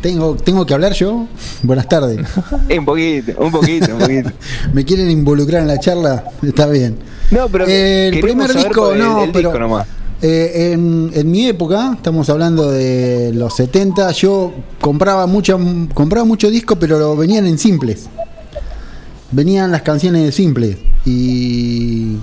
tengo, 0.00 0.34
tengo 0.36 0.64
que 0.66 0.74
hablar 0.74 0.92
yo. 0.92 1.26
Buenas 1.62 1.86
tardes. 1.88 2.18
un 2.78 2.84
poquito, 2.84 3.32
un 3.40 3.52
poquito, 3.52 3.92
un 3.94 4.00
poquito. 4.00 4.30
¿Me 4.72 4.84
quieren 4.84 5.10
involucrar 5.10 5.60
en 5.62 5.68
la 5.68 5.78
charla? 5.78 6.24
Está 6.42 6.66
bien. 6.66 6.98
No, 7.30 7.48
pero 7.48 7.64
el 7.64 7.70
queremos 8.12 8.20
primer 8.22 8.54
disco, 8.54 8.92
el- 8.92 8.98
no, 8.98 9.24
el 9.24 9.30
pero 9.32 9.50
disco 9.50 9.58
nomás. 9.60 9.86
eh, 10.22 10.70
en, 10.72 11.10
en 11.14 11.30
mi 11.30 11.46
época, 11.46 11.92
estamos 11.96 12.28
hablando 12.28 12.70
de 12.70 13.32
los 13.34 13.54
70, 13.54 14.10
yo 14.12 14.52
compraba 14.80 15.26
mucho, 15.26 15.58
compraba 15.94 16.24
mucho 16.24 16.50
disco, 16.50 16.76
pero 16.76 16.98
lo 16.98 17.16
venían 17.16 17.46
en 17.46 17.58
simples. 17.58 18.08
Venían 19.32 19.70
las 19.70 19.82
canciones 19.82 20.24
de 20.24 20.32
simples. 20.32 20.76
Y, 21.06 22.16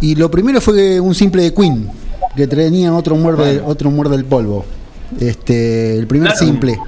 y 0.00 0.14
lo 0.16 0.30
primero 0.30 0.60
fue 0.60 1.00
un 1.00 1.14
simple 1.14 1.44
de 1.44 1.54
Queen, 1.54 1.88
que 2.36 2.46
tenía 2.46 2.92
otro 2.94 3.16
muerde, 3.16 3.62
otro 3.64 3.90
muerde 3.90 4.16
el 4.16 4.24
polvo. 4.26 4.64
Este, 5.18 5.96
el 5.98 6.06
primer 6.06 6.32
Claro. 6.32 6.46
simple. 6.46 6.78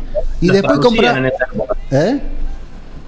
Y 0.41 0.47
Los 0.49 0.57
después 0.57 0.79
compraba. 0.81 1.19
en 1.19 1.27
esa 1.27 1.45
época. 1.53 1.77
¿Eh? 1.91 2.21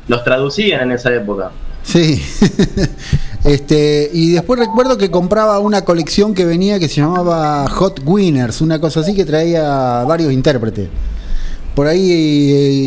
Los 0.09 0.25
traducían 0.25 0.81
en 0.83 0.93
esa 0.93 1.15
época. 1.15 1.51
Sí. 1.83 2.23
este, 3.47 4.11
y 4.13 4.33
después 4.33 4.59
recuerdo 4.59 4.99
que 4.99 5.11
compraba 5.11 5.59
una 5.61 5.85
colección 5.85 6.35
que 6.35 6.45
venía 6.45 6.79
que 6.79 6.89
se 6.89 7.01
llamaba 7.01 7.69
Hot 7.69 8.01
Winners, 8.05 8.61
una 8.61 8.81
cosa 8.81 9.01
así 9.01 9.15
que 9.15 9.25
traía 9.25 10.05
varios 10.05 10.33
intérpretes. 10.33 10.89
Por 11.75 11.87
ahí 11.87 12.11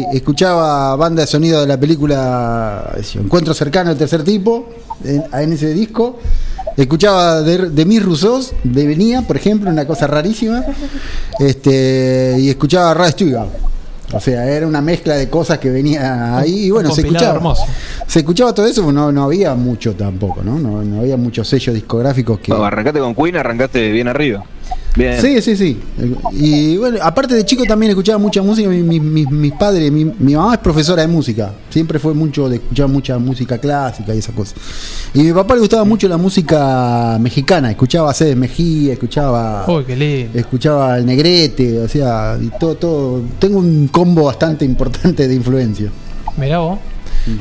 eh, 0.03 0.05
escuchaba 0.13 0.95
banda 0.95 1.21
de 1.21 1.27
sonido 1.27 1.61
de 1.61 1.67
la 1.67 1.79
película 1.79 2.95
Encuentro 3.13 3.53
cercano 3.53 3.89
del 3.89 3.99
tercer 3.99 4.23
tipo 4.23 4.67
en, 5.03 5.23
en 5.31 5.53
ese 5.53 5.73
disco. 5.73 6.19
Escuchaba 6.75 7.41
de, 7.41 7.69
de 7.69 7.85
mis 7.85 8.01
rusos, 8.03 8.53
de 8.63 8.87
Venía, 8.87 9.21
por 9.21 9.35
ejemplo, 9.35 9.69
una 9.69 9.85
cosa 9.85 10.07
rarísima. 10.07 10.63
Este, 11.39 12.37
y 12.39 12.49
escuchaba 12.49 12.93
Rad 12.93 13.11
Stewart. 13.11 13.49
O 14.11 14.19
sea, 14.19 14.45
era 14.45 14.65
una 14.65 14.81
mezcla 14.81 15.15
de 15.15 15.29
cosas 15.29 15.59
que 15.59 15.69
venía 15.69 16.37
ahí 16.37 16.65
y 16.65 16.71
bueno, 16.71 16.91
se 16.91 17.01
escuchaba. 17.01 17.35
hermoso. 17.35 17.63
Se 18.07 18.19
escuchaba 18.19 18.53
todo 18.53 18.65
eso, 18.65 18.91
no, 18.91 19.11
no 19.11 19.23
había 19.23 19.53
mucho 19.55 19.93
tampoco, 19.93 20.41
¿no? 20.43 20.57
No, 20.57 20.83
no 20.83 21.01
había 21.01 21.15
muchos 21.15 21.47
sellos 21.47 21.75
discográficos 21.75 22.39
que. 22.39 22.51
No, 22.51 22.63
arrancaste 22.63 22.99
con 22.99 23.13
Queen, 23.13 23.37
arrancaste 23.37 23.91
bien 23.91 24.07
arriba. 24.07 24.43
Bien. 24.95 25.21
Sí, 25.21 25.41
sí, 25.41 25.55
sí. 25.55 25.79
Y 26.33 26.75
bueno, 26.77 26.97
aparte 27.01 27.35
de 27.35 27.45
chico 27.45 27.63
también 27.63 27.91
escuchaba 27.91 28.17
mucha 28.17 28.41
música. 28.41 28.67
Mi- 28.67 28.81
mi- 28.83 28.99
mi- 28.99 29.25
mis 29.25 29.53
padres, 29.53 29.91
mi, 29.91 30.03
mi 30.05 30.35
mamá 30.35 30.53
es 30.55 30.59
profesora 30.59 31.03
de 31.03 31.07
música. 31.07 31.53
Siempre 31.69 31.99
fue 31.99 32.13
mucho 32.13 32.49
de 32.49 32.55
escuchar 32.57 32.87
mucha 32.89 33.17
música 33.19 33.57
clásica 33.59 34.13
y 34.13 34.17
esas 34.17 34.33
cosas. 34.35 34.55
Y 35.13 35.21
a 35.21 35.23
mi 35.23 35.31
papá 35.31 35.53
le 35.53 35.61
gustaba 35.61 35.85
mucho 35.85 36.07
la 36.07 36.17
música 36.17 37.17
mexicana. 37.21 37.69
Escuchaba 37.69 38.09
a 38.11 38.13
Cés 38.13 38.35
Mejía, 38.35 38.93
escuchaba. 38.93 39.63
Uy, 39.67 39.83
qué 39.85 39.95
lindo. 39.95 40.37
Escuchaba 40.37 40.97
el 40.97 41.05
negrete, 41.05 41.79
o 41.79 41.87
sea, 41.87 42.37
y 42.41 42.47
todo, 42.59 42.75
todo. 42.75 43.21
Tengo 43.37 43.59
un 43.59 43.87
combo 43.89 44.25
bastante 44.25 44.65
importante 44.65 45.27
de 45.27 45.33
influencia. 45.35 45.89
Mirá 46.35 46.59
vos. 46.59 46.79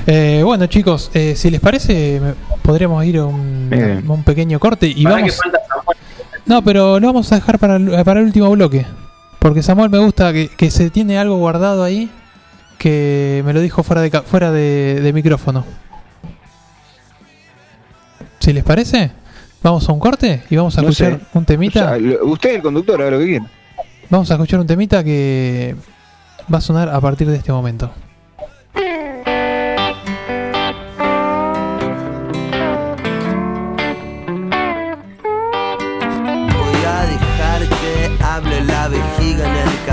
Eh, 0.06 0.42
bueno, 0.44 0.66
chicos, 0.66 1.10
eh, 1.14 1.34
si 1.36 1.50
les 1.50 1.60
parece, 1.60 2.20
me- 2.20 2.34
podríamos 2.62 3.02
ir 3.06 3.18
a 3.18 3.24
un, 3.24 3.70
a 4.06 4.12
un 4.12 4.22
pequeño 4.22 4.58
corte 4.60 4.86
y 4.86 5.02
Para 5.04 5.16
vamos. 5.16 5.32
que. 5.40 5.48
No, 6.48 6.62
pero 6.62 6.98
lo 6.98 7.06
vamos 7.06 7.30
a 7.30 7.36
dejar 7.36 7.58
para 7.58 7.76
el, 7.76 7.90
para 8.04 8.20
el 8.20 8.26
último 8.26 8.50
bloque. 8.50 8.86
Porque 9.38 9.62
Samuel 9.62 9.90
me 9.90 9.98
gusta 9.98 10.32
que, 10.32 10.48
que 10.48 10.70
se 10.70 10.90
tiene 10.90 11.18
algo 11.18 11.36
guardado 11.36 11.84
ahí 11.84 12.10
que 12.78 13.42
me 13.44 13.52
lo 13.52 13.60
dijo 13.60 13.82
fuera 13.82 14.02
de, 14.02 14.10
fuera 14.22 14.50
de, 14.50 15.00
de 15.00 15.12
micrófono. 15.12 15.64
Si 18.38 18.52
les 18.52 18.64
parece, 18.64 19.10
vamos 19.62 19.88
a 19.88 19.92
un 19.92 19.98
corte 20.00 20.42
y 20.48 20.56
vamos 20.56 20.76
a 20.78 20.82
No 20.82 20.88
escuchar 20.88 21.18
sé. 21.18 21.26
un 21.34 21.44
temita. 21.44 21.96
Usted, 22.22 22.56
el 22.56 22.62
conductor, 22.62 23.00
haga 23.00 23.10
lo 23.12 23.18
que 23.18 23.26
quiera. 23.26 23.46
Vamos 24.10 24.30
a 24.30 24.34
escuchar 24.34 24.60
un 24.60 24.66
temita 24.66 25.04
que 25.04 25.76
va 26.52 26.58
a 26.58 26.62
sonar 26.62 26.88
a 26.88 27.00
partir 27.00 27.28
de 27.28 27.36
este 27.36 27.52
momento. 27.52 27.90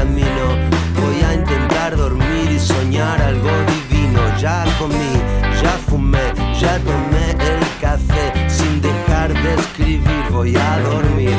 Voy 0.06 1.24
a 1.24 1.34
intentar 1.34 1.96
dormir 1.98 2.52
y 2.52 2.60
soñar 2.60 3.22
algo 3.22 3.50
divino. 3.90 4.22
Ya 4.40 4.66
comí, 4.78 5.14
ya 5.62 5.72
fumé, 5.88 6.34
ya 6.60 6.78
tomé 6.80 7.32
el 7.32 7.64
café 7.82 8.50
sin 8.50 8.82
dejar 8.82 9.34
de 9.34 9.56
escribir. 9.56 10.26
Voy 10.32 10.56
a 10.56 10.80
dormir. 10.80 11.36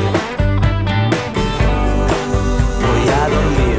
Voy 2.84 3.08
a 3.08 3.28
dormir. 3.36 3.78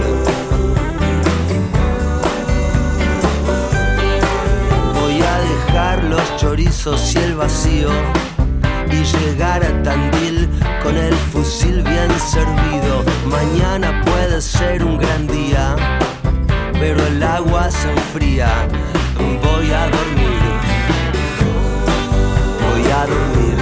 Voy 5.00 5.22
a 5.22 5.40
dejar 5.40 6.04
los 6.06 6.38
chorizos 6.38 7.16
y 7.16 7.18
el 7.18 7.36
vacío 7.36 7.90
y 8.92 9.04
llegar 9.04 9.64
a 9.64 9.84
Tandil 9.84 10.50
con 10.84 10.98
el 10.98 11.14
fusil 11.14 11.82
bien 11.82 12.12
servido. 12.20 13.04
Mañana 13.26 14.02
puede 14.06 14.42
ser 14.42 14.84
un 14.84 14.98
gran 14.98 15.28
día, 15.28 15.76
pero 16.74 17.06
el 17.08 17.22
agua 17.22 17.70
se 17.70 17.90
enfría. 17.92 18.50
Voy 19.18 19.72
a 19.72 19.84
dormir. 19.90 20.42
Voy 22.64 22.92
a 22.92 23.06
dormir. 23.06 23.58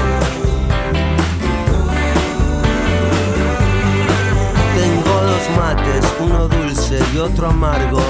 Tengo 4.76 5.14
dos 5.32 5.50
mates, 5.58 6.14
uno 6.20 6.48
dulce 6.48 7.00
y 7.14 7.18
otro 7.18 7.50
amargo. 7.50 8.02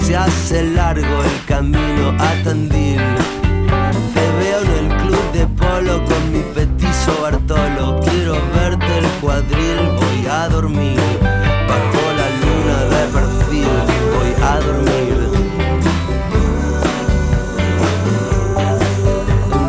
Se 0.00 0.16
hace 0.16 0.62
largo 0.62 1.22
el 1.24 1.44
camino 1.46 2.14
a 2.18 2.44
Tandil. 2.44 3.00
Te 4.14 4.32
veo 4.38 4.60
en 4.62 4.90
el 4.90 4.95
de 5.36 5.46
polo 5.48 6.02
con 6.04 6.32
mi 6.32 6.40
petizo 6.54 7.12
Bartolo. 7.20 8.00
Quiero 8.00 8.34
verte 8.54 8.92
el 8.98 9.08
cuadril, 9.20 9.78
voy 10.00 10.26
a 10.30 10.48
dormir. 10.48 10.98
Bajo 11.70 12.02
la 12.20 12.28
luna 12.42 12.78
de 12.94 13.02
perfil, 13.16 13.74
voy 14.14 14.32
a 14.50 14.54
dormir. 14.68 15.16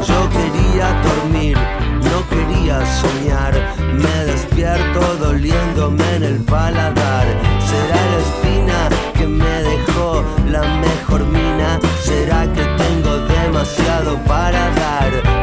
Yo 0.10 0.20
quería 0.36 0.88
dormir, 1.08 1.58
no 2.10 2.18
quería 2.32 2.78
soñar. 3.02 3.54
Me 4.04 4.18
despierto 4.32 5.02
doliéndome 5.26 6.16
en 6.16 6.24
el 6.24 6.38
paladar. 6.46 7.28
Será 7.70 8.00
la 8.12 8.20
espina 8.28 8.80
que 9.18 9.28
me 9.28 9.56
dejó 9.72 10.24
la 10.50 10.64
mejor 10.86 11.26
mina. 11.26 11.80
Será 12.02 12.42
que 12.54 12.64
tengo 12.84 13.18
demasiado 13.36 14.18
para 14.24 14.62
dar. 14.82 15.37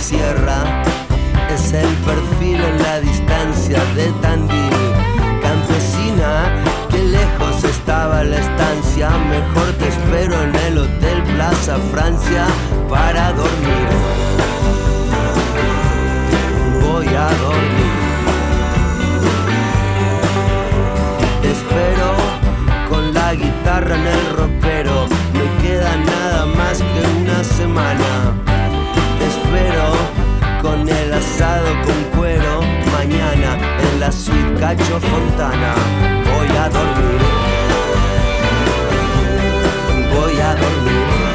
Sierra. 0.00 0.82
Es 1.52 1.72
el 1.72 1.88
perfil 2.08 2.60
en 2.60 2.82
la 2.82 3.00
distancia 3.00 3.78
de 3.96 4.06
Tandil. 4.22 4.70
Campesina, 5.42 6.54
que 6.90 6.98
lejos 7.04 7.64
estaba 7.64 8.24
la 8.24 8.38
estancia. 8.38 9.10
Mejor 9.10 9.72
te 9.78 9.88
espero 9.88 10.42
en 10.42 10.54
el 10.54 10.78
Hotel 10.78 11.22
Plaza 11.34 11.76
Francia 11.92 12.46
para 12.88 13.32
dormir. 13.32 13.88
Voy 16.82 17.06
a 17.08 17.28
dormir. 17.44 17.92
Te 21.42 21.50
espero 21.50 22.14
con 22.88 23.12
la 23.12 23.34
guitarra 23.34 23.96
en 23.96 24.06
el 24.06 24.36
ropero. 24.36 25.06
Me 25.34 25.62
queda 25.62 25.94
nada 25.96 26.46
más 26.46 26.78
que 26.78 27.22
una 27.22 27.44
semana. 27.44 28.49
Con 30.62 30.86
el 30.86 31.12
asado 31.14 31.66
con 31.84 32.18
cuero. 32.18 32.60
Mañana 32.92 33.56
en 33.82 34.00
la 34.00 34.12
suite 34.12 34.60
Cacho 34.60 35.00
Fontana. 35.00 35.74
Voy 36.24 36.56
a 36.56 36.68
dormir. 36.68 37.20
Voy 40.14 40.40
a 40.40 40.54
dormir. 40.54 41.29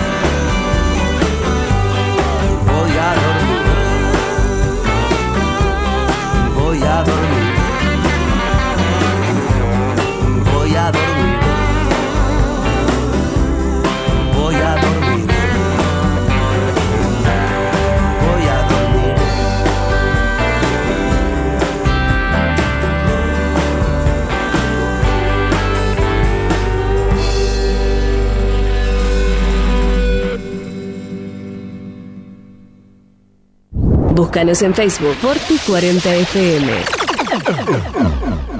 Búscanos 34.35 34.61
en 34.63 34.73
Facebook 34.73 35.15
Forti40FM. 35.21 36.69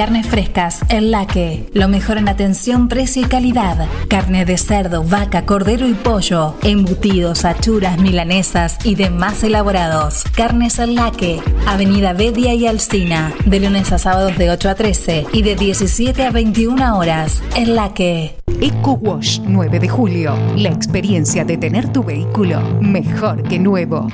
Carnes 0.00 0.28
frescas, 0.28 0.80
El 0.88 1.10
Laque. 1.10 1.68
Lo 1.74 1.86
mejor 1.86 2.16
en 2.16 2.30
atención, 2.30 2.88
precio 2.88 3.20
y 3.20 3.26
calidad. 3.26 3.86
Carne 4.08 4.46
de 4.46 4.56
cerdo, 4.56 5.04
vaca, 5.04 5.44
cordero 5.44 5.86
y 5.86 5.92
pollo. 5.92 6.54
Embutidos, 6.62 7.44
achuras, 7.44 7.98
milanesas 7.98 8.78
y 8.82 8.94
demás 8.94 9.44
elaborados. 9.44 10.24
Carnes 10.34 10.78
El 10.78 10.94
Laque. 10.94 11.42
Avenida 11.66 12.14
Bedia 12.14 12.54
y 12.54 12.66
Alcina. 12.66 13.34
De 13.44 13.60
lunes 13.60 13.92
a 13.92 13.98
sábados 13.98 14.38
de 14.38 14.50
8 14.50 14.70
a 14.70 14.74
13 14.74 15.26
y 15.34 15.42
de 15.42 15.54
17 15.54 16.24
a 16.24 16.30
21 16.30 16.96
horas. 16.96 17.42
El 17.54 17.76
Laque. 17.76 18.36
Eco 18.62 18.92
Wash 18.92 19.40
9 19.44 19.80
de 19.80 19.88
julio. 19.90 20.34
La 20.56 20.70
experiencia 20.70 21.44
de 21.44 21.58
tener 21.58 21.92
tu 21.92 22.02
vehículo 22.02 22.62
mejor 22.80 23.42
que 23.42 23.58
nuevo. 23.58 24.08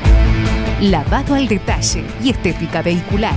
Lavado 0.81 1.37
al 1.37 1.47
detalle 1.47 2.03
y 2.25 2.31
estética 2.31 2.83
vehicular. 2.83 3.37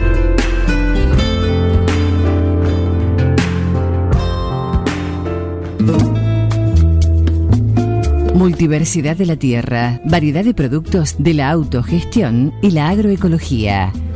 Multiversidad 8.35 9.17
de 9.17 9.27
la 9.27 9.37
tierra, 9.37 10.01
variedad 10.05 10.45
de 10.45 10.55
productos 10.55 11.17
de 11.19 11.35
la 11.35 11.51
autogestión 11.51 12.53
y 12.63 12.73
la 12.73 12.91
agroecología. 12.91 13.93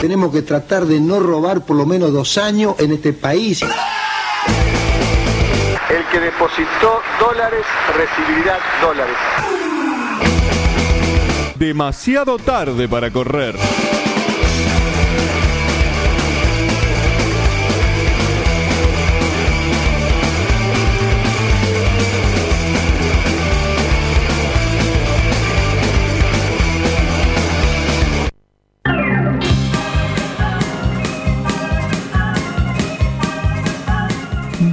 Tenemos 0.00 0.32
que 0.32 0.42
tratar 0.42 0.86
de 0.86 1.00
no 1.00 1.18
robar 1.18 1.66
por 1.66 1.74
lo 1.76 1.84
menos 1.84 2.12
dos 2.12 2.38
años 2.38 2.76
en 2.78 2.92
este 2.92 3.12
país. 3.12 3.62
El 3.62 3.68
que 6.12 6.20
depositó 6.20 7.00
dólares 7.18 7.64
recibirá 7.96 8.60
dólares. 8.80 9.16
Demasiado 11.56 12.38
tarde 12.38 12.88
para 12.88 13.10
correr. 13.10 13.56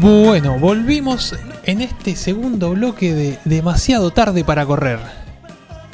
Bueno, 0.06 0.60
volvimos 0.60 1.36
en 1.64 1.82
este 1.82 2.16
segundo 2.16 2.70
bloque 2.70 3.16
de 3.16 3.40
demasiado 3.44 4.12
tarde 4.12 4.44
para 4.44 4.64
correr. 4.64 5.00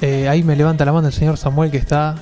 Eh, 0.02 0.28
ahí 0.28 0.44
me 0.44 0.58
levanta 0.58 0.84
la 0.84 0.92
mano 0.92 1.08
el 1.08 1.14
señor 1.14 1.38
Samuel 1.38 1.72
que 1.72 1.78
está... 1.78 2.16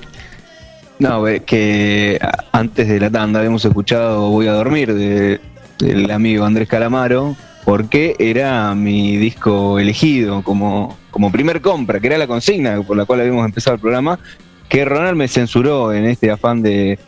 No, 1.00 1.24
que 1.48 2.20
antes 2.52 2.88
de 2.88 3.00
la 3.00 3.10
tanda 3.10 3.40
habíamos 3.40 3.66
escuchado 3.66 4.30
Voy 4.30 4.46
a 4.46 4.52
dormir 4.52 4.94
de- 4.94 5.42
del 5.80 6.12
amigo 6.12 6.46
Andrés 6.46 6.68
Calamaro, 6.68 7.36
porque 7.66 8.16
era 8.20 8.76
mi 8.76 9.18
disco 9.18 9.80
elegido 9.80 10.44
como, 10.44 10.96
como 11.10 11.32
primer 11.32 11.60
compra, 11.60 12.00
que 12.00 12.06
era 12.06 12.20
la 12.20 12.28
consigna 12.28 12.80
por 12.84 12.98
la 12.98 13.06
cual 13.06 13.22
habíamos 13.22 13.46
empezado 13.46 13.74
el 13.74 13.82
programa, 13.82 14.20
que 14.68 14.86
Ronald 14.86 15.18
me 15.18 15.28
censuró 15.28 15.92
en 15.92 16.06
este 16.06 16.30
afán 16.30 16.62
de, 16.62 17.00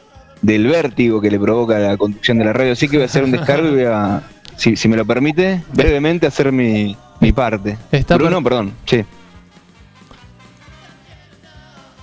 del 0.42 0.66
vértigo 0.66 1.22
que 1.22 1.30
le 1.30 1.38
provoca 1.40 1.78
la 1.78 1.98
conducción 1.98 2.40
de 2.40 2.46
la 2.46 2.54
radio. 2.54 2.72
Así 2.72 2.88
que 2.90 2.98
voy 2.98 3.04
a 3.04 3.06
hacer 3.06 3.24
un 3.24 3.32
descargo 3.32 3.68
y 3.68 3.72
voy 3.72 3.84
a, 3.84 4.24
si, 4.56 4.76
si 4.76 4.88
me 4.88 4.98
lo 4.98 5.06
permite, 5.06 5.64
brevemente 5.74 6.28
hacer 6.28 6.52
mi, 6.52 6.96
mi 7.20 7.32
parte. 7.32 7.78
Está 7.92 8.18
Bruno, 8.18 8.44
perdón, 8.44 8.74
sí. 8.86 9.04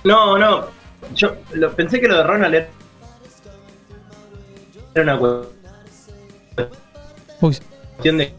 No, 0.03 0.37
no. 0.37 0.65
Yo 1.15 1.35
lo, 1.53 1.71
pensé 1.73 1.99
que 1.99 2.07
lo 2.07 2.17
de 2.17 2.23
Ronald 2.23 2.55
era 2.55 2.67
era 4.95 5.03
una 5.03 5.19
cuestión 7.39 8.17
de 8.17 8.33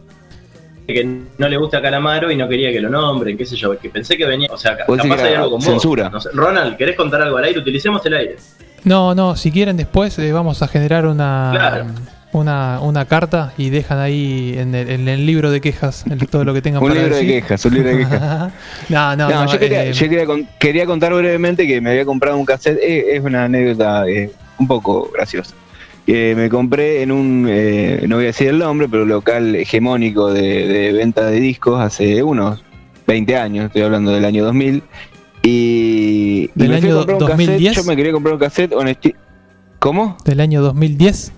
que 0.87 1.03
no 1.37 1.47
le 1.47 1.57
gusta 1.57 1.81
Calamaro 1.81 2.29
y 2.31 2.35
no 2.35 2.49
quería 2.49 2.71
que 2.71 2.81
lo 2.81 2.89
nombren, 2.89 3.37
qué 3.37 3.45
sé 3.45 3.55
yo, 3.55 3.77
que 3.79 3.89
pensé 3.89 4.17
que 4.17 4.25
venía, 4.25 4.49
o 4.51 4.57
sea, 4.57 4.75
capaz 4.75 5.03
hay 5.23 5.35
algo 5.35 5.51
con 5.51 5.61
censura. 5.61 6.05
vos. 6.05 6.13
No 6.13 6.19
sé. 6.19 6.29
Ronald, 6.33 6.75
¿querés 6.75 6.97
contar 6.97 7.21
algo 7.21 7.37
al 7.37 7.45
aire? 7.45 7.59
Utilicemos 7.59 8.05
el 8.05 8.13
aire. 8.13 8.35
No, 8.83 9.15
no, 9.15 9.35
si 9.35 9.51
quieren 9.51 9.77
después 9.77 10.17
eh, 10.19 10.31
vamos 10.33 10.61
a 10.61 10.67
generar 10.67 11.05
una, 11.05 11.51
Claro. 11.53 11.85
Una, 12.33 12.79
una 12.81 13.05
carta 13.05 13.53
y 13.57 13.69
dejan 13.69 13.99
ahí 13.99 14.55
en 14.57 14.73
el, 14.75 14.89
en 14.89 15.07
el 15.07 15.25
libro 15.25 15.51
de 15.51 15.59
quejas 15.61 16.05
el- 16.09 16.27
todo 16.27 16.43
lo 16.45 16.53
que 16.53 16.61
tengan 16.61 16.81
Un 16.81 16.89
para 16.89 17.01
libro 17.01 17.15
de 17.15 17.21
decir. 17.23 17.41
quejas, 17.41 17.65
un 17.65 17.73
libro 17.73 17.89
de 17.89 17.97
quejas. 17.97 18.51
no, 18.89 19.15
no, 19.15 19.29
no, 19.29 19.51
yo, 19.51 19.59
quería, 19.59 19.85
eh, 19.85 19.93
yo 19.93 20.09
quería 20.09 20.25
con- 20.25 20.47
quería 20.59 20.85
contar 20.85 21.13
brevemente 21.13 21.67
que 21.67 21.81
me 21.81 21.91
había 21.91 22.05
comprado 22.05 22.37
un 22.37 22.45
cassette. 22.45 22.79
eh, 22.81 23.15
es 23.15 23.23
una 23.23 23.45
anécdota 23.45 24.07
eh, 24.07 24.31
un 24.59 24.67
poco 24.67 25.09
graciosa. 25.13 25.53
Eh, 26.07 26.33
me 26.35 26.49
compré 26.49 27.03
en 27.03 27.11
un, 27.11 27.45
eh, 27.49 28.05
no 28.07 28.15
voy 28.15 28.25
a 28.25 28.27
decir 28.27 28.47
el 28.47 28.57
nombre, 28.59 28.87
pero 28.89 29.05
local 29.05 29.55
hegemónico 29.55 30.33
de, 30.33 30.67
de 30.67 30.91
venta 30.93 31.25
de 31.29 31.39
discos 31.39 31.79
hace 31.79 32.23
unos 32.23 32.63
20 33.07 33.37
años, 33.37 33.65
estoy 33.67 33.83
hablando 33.83 34.11
del 34.11 34.25
año 34.25 34.43
2000. 34.45 34.81
Y, 35.43 35.49
y 35.49 36.51
¿Del 36.55 36.69
me 36.69 36.75
a 36.75 36.77
año 36.77 36.95
comprar 36.97 37.15
un 37.15 37.19
2010? 37.19 37.59
cassette. 37.69 37.83
Yo 37.83 37.89
me 37.89 37.95
quería 37.95 38.11
comprar 38.11 38.33
un 38.35 38.39
cassette 38.39 38.71
honesti- 38.73 39.15
¿Cómo? 39.79 40.17
del 40.25 40.39
año 40.39 40.61
2010. 40.61 41.33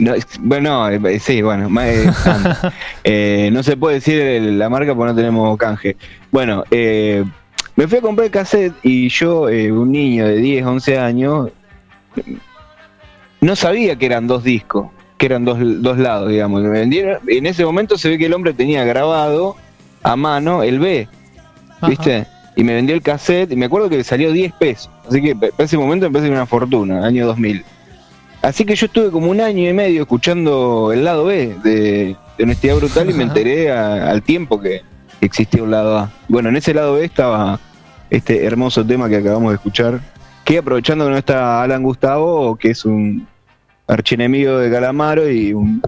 No, 0.00 0.14
bueno, 0.40 0.88
eh, 0.88 1.20
sí, 1.20 1.42
bueno, 1.42 1.68
más, 1.68 1.86
eh. 1.86 2.10
Eh, 3.04 3.50
no 3.52 3.62
se 3.62 3.76
puede 3.76 3.96
decir 3.96 4.42
la 4.42 4.68
marca 4.68 4.94
porque 4.94 5.12
no 5.12 5.16
tenemos 5.16 5.58
canje. 5.58 5.96
Bueno, 6.30 6.64
eh, 6.70 7.24
me 7.76 7.86
fui 7.86 7.98
a 7.98 8.00
comprar 8.00 8.26
el 8.26 8.30
cassette 8.30 8.74
y 8.82 9.08
yo, 9.08 9.48
eh, 9.48 9.70
un 9.70 9.92
niño 9.92 10.26
de 10.26 10.36
10, 10.36 10.66
11 10.66 10.98
años, 10.98 11.50
no 13.40 13.56
sabía 13.56 13.96
que 13.96 14.06
eran 14.06 14.26
dos 14.26 14.42
discos, 14.42 14.88
que 15.18 15.26
eran 15.26 15.44
dos, 15.44 15.58
dos 15.60 15.98
lados, 15.98 16.30
digamos. 16.30 16.62
me 16.62 16.70
vendieron. 16.70 17.18
En 17.26 17.46
ese 17.46 17.64
momento 17.64 17.98
se 17.98 18.08
ve 18.08 18.18
que 18.18 18.26
el 18.26 18.34
hombre 18.34 18.54
tenía 18.54 18.84
grabado 18.84 19.56
a 20.02 20.16
mano 20.16 20.62
el 20.62 20.78
B, 20.78 21.08
¿viste? 21.86 22.26
Y 22.56 22.64
me 22.64 22.74
vendió 22.74 22.94
el 22.94 23.02
cassette 23.02 23.52
y 23.52 23.56
me 23.56 23.66
acuerdo 23.66 23.88
que 23.88 23.98
le 23.98 24.04
salió 24.04 24.32
10 24.32 24.52
pesos. 24.54 24.90
Así 25.06 25.20
que 25.20 25.36
para 25.36 25.52
ese 25.58 25.76
momento 25.76 26.06
me 26.06 26.12
parece 26.12 26.30
una 26.30 26.46
fortuna, 26.46 27.06
año 27.06 27.26
2000. 27.26 27.64
Así 28.42 28.64
que 28.64 28.74
yo 28.74 28.86
estuve 28.86 29.10
como 29.10 29.30
un 29.30 29.40
año 29.40 29.68
y 29.68 29.72
medio 29.72 30.02
escuchando 30.02 30.92
el 30.92 31.04
lado 31.04 31.26
B 31.26 31.56
de, 31.62 32.16
de 32.38 32.44
Honestidad 32.44 32.76
Brutal 32.76 33.10
y 33.10 33.12
me 33.12 33.24
enteré 33.24 33.70
a- 33.70 34.10
al 34.10 34.22
tiempo 34.22 34.60
que 34.60 34.80
existía 35.20 35.62
un 35.62 35.70
lado 35.70 35.98
A. 35.98 36.10
Bueno, 36.28 36.48
en 36.48 36.56
ese 36.56 36.72
lado 36.72 36.94
B 36.94 37.04
estaba 37.04 37.60
este 38.08 38.44
hermoso 38.44 38.84
tema 38.84 39.08
que 39.10 39.16
acabamos 39.16 39.50
de 39.50 39.56
escuchar, 39.56 40.00
que 40.44 40.58
aprovechando 40.58 41.04
que 41.04 41.10
no 41.10 41.18
está 41.18 41.62
Alan 41.62 41.82
Gustavo, 41.82 42.56
que 42.56 42.70
es 42.70 42.84
un 42.86 43.26
archienemigo 43.86 44.56
de 44.58 44.70
Calamaro 44.70 45.30
y 45.30 45.52
un, 45.52 45.82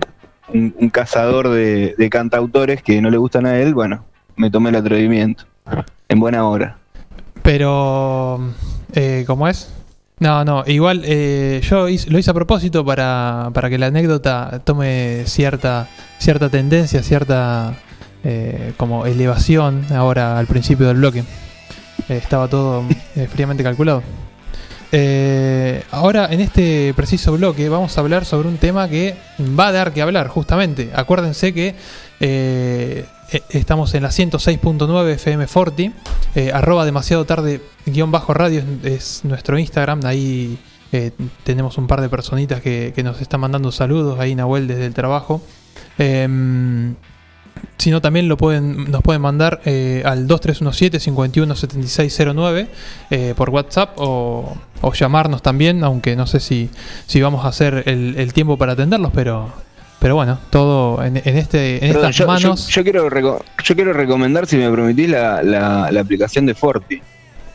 un- 0.52 0.74
un 0.78 0.90
cazador 0.90 1.48
de, 1.48 1.94
de 1.96 2.10
cantautores 2.10 2.82
que 2.82 3.00
no 3.00 3.08
le 3.10 3.16
gustan 3.16 3.46
a 3.46 3.58
él, 3.58 3.72
bueno, 3.72 4.04
me 4.36 4.50
tomé 4.50 4.68
el 4.70 4.76
atrevimiento. 4.76 5.44
En 6.08 6.20
buena 6.20 6.46
hora. 6.46 6.76
Pero, 7.42 8.40
eh, 8.92 9.24
¿cómo 9.26 9.48
es? 9.48 9.72
No, 10.22 10.44
no, 10.44 10.62
igual 10.68 11.02
eh, 11.04 11.60
yo 11.68 11.88
hice- 11.88 12.08
lo 12.08 12.16
hice 12.16 12.30
a 12.30 12.34
propósito 12.34 12.84
para, 12.84 13.50
para 13.52 13.68
que 13.68 13.76
la 13.76 13.86
anécdota 13.86 14.60
tome 14.64 15.24
cierta, 15.26 15.88
cierta 16.18 16.48
tendencia, 16.48 17.02
cierta 17.02 17.74
eh, 18.22 18.72
como 18.76 19.04
elevación 19.04 19.84
ahora 19.90 20.38
al 20.38 20.46
principio 20.46 20.86
del 20.86 20.98
bloque. 20.98 21.24
Eh, 22.08 22.18
estaba 22.22 22.46
todo 22.46 22.84
eh, 23.16 23.26
fríamente 23.32 23.64
calculado. 23.64 24.04
Eh, 24.92 25.82
ahora, 25.90 26.28
en 26.30 26.38
este 26.40 26.94
preciso 26.94 27.32
bloque, 27.32 27.68
vamos 27.68 27.98
a 27.98 28.00
hablar 28.00 28.24
sobre 28.24 28.46
un 28.46 28.58
tema 28.58 28.88
que 28.88 29.16
va 29.58 29.68
a 29.68 29.72
dar 29.72 29.92
que 29.92 30.02
hablar, 30.02 30.28
justamente. 30.28 30.90
Acuérdense 30.94 31.52
que 31.52 31.74
estamos 33.50 33.94
en 33.94 34.02
la 34.02 34.10
106.9 34.10 35.10
FM 35.10 35.46
Forti, 35.46 35.92
eh, 36.34 36.50
arroba 36.52 36.84
demasiado 36.84 37.24
tarde 37.24 37.62
guion 37.86 38.10
bajo 38.10 38.34
radio 38.34 38.62
es, 38.82 38.84
es 38.84 39.24
nuestro 39.24 39.58
Instagram, 39.58 40.00
ahí 40.04 40.58
eh, 40.92 41.10
tenemos 41.42 41.76
un 41.78 41.86
par 41.86 42.02
de 42.02 42.10
personitas 42.10 42.60
que, 42.60 42.92
nos 43.02 43.22
están 43.22 43.40
mandando 43.40 43.72
saludos, 43.72 44.20
ahí 44.20 44.34
Nahuel 44.34 44.68
desde 44.68 44.84
el 44.84 44.92
trabajo. 44.92 45.40
Em, 45.96 46.94
si 47.78 47.90
no, 47.90 48.02
también 48.02 48.28
lo 48.28 48.36
pueden, 48.36 48.90
nos 48.90 49.00
pueden 49.02 49.22
mandar 49.22 49.62
eh, 49.64 50.02
al 50.04 50.28
2317-517609 50.28 52.68
eh, 53.10 53.32
por 53.36 53.48
WhatsApp 53.50 53.94
o, 53.96 54.54
llamarnos 54.92 55.42
también, 55.42 55.82
aunque 55.82 56.14
no 56.14 56.26
sé 56.26 56.40
si, 56.40 56.68
si 57.06 57.22
vamos 57.22 57.46
a 57.46 57.48
hacer 57.48 57.84
el 57.86 58.32
tiempo 58.34 58.58
para 58.58 58.72
atenderlos, 58.72 59.12
pero, 59.14 59.50
pero 60.02 60.16
bueno, 60.16 60.38
todo 60.50 61.02
en, 61.02 61.16
en 61.16 61.38
este, 61.38 61.74
en 61.76 61.92
Perdón, 61.92 62.10
estas 62.10 62.16
yo, 62.16 62.26
manos. 62.26 62.68
yo 62.68 62.82
quiero 62.82 63.08
reco- 63.08 63.42
yo 63.64 63.74
quiero 63.74 63.92
recomendar, 63.94 64.46
si 64.46 64.56
me 64.56 64.68
permitís, 64.70 65.08
la, 65.08 65.42
la- 65.42 65.90
la 65.90 66.00
aplicación 66.00 66.44
de 66.44 66.54
Forti. 66.54 67.00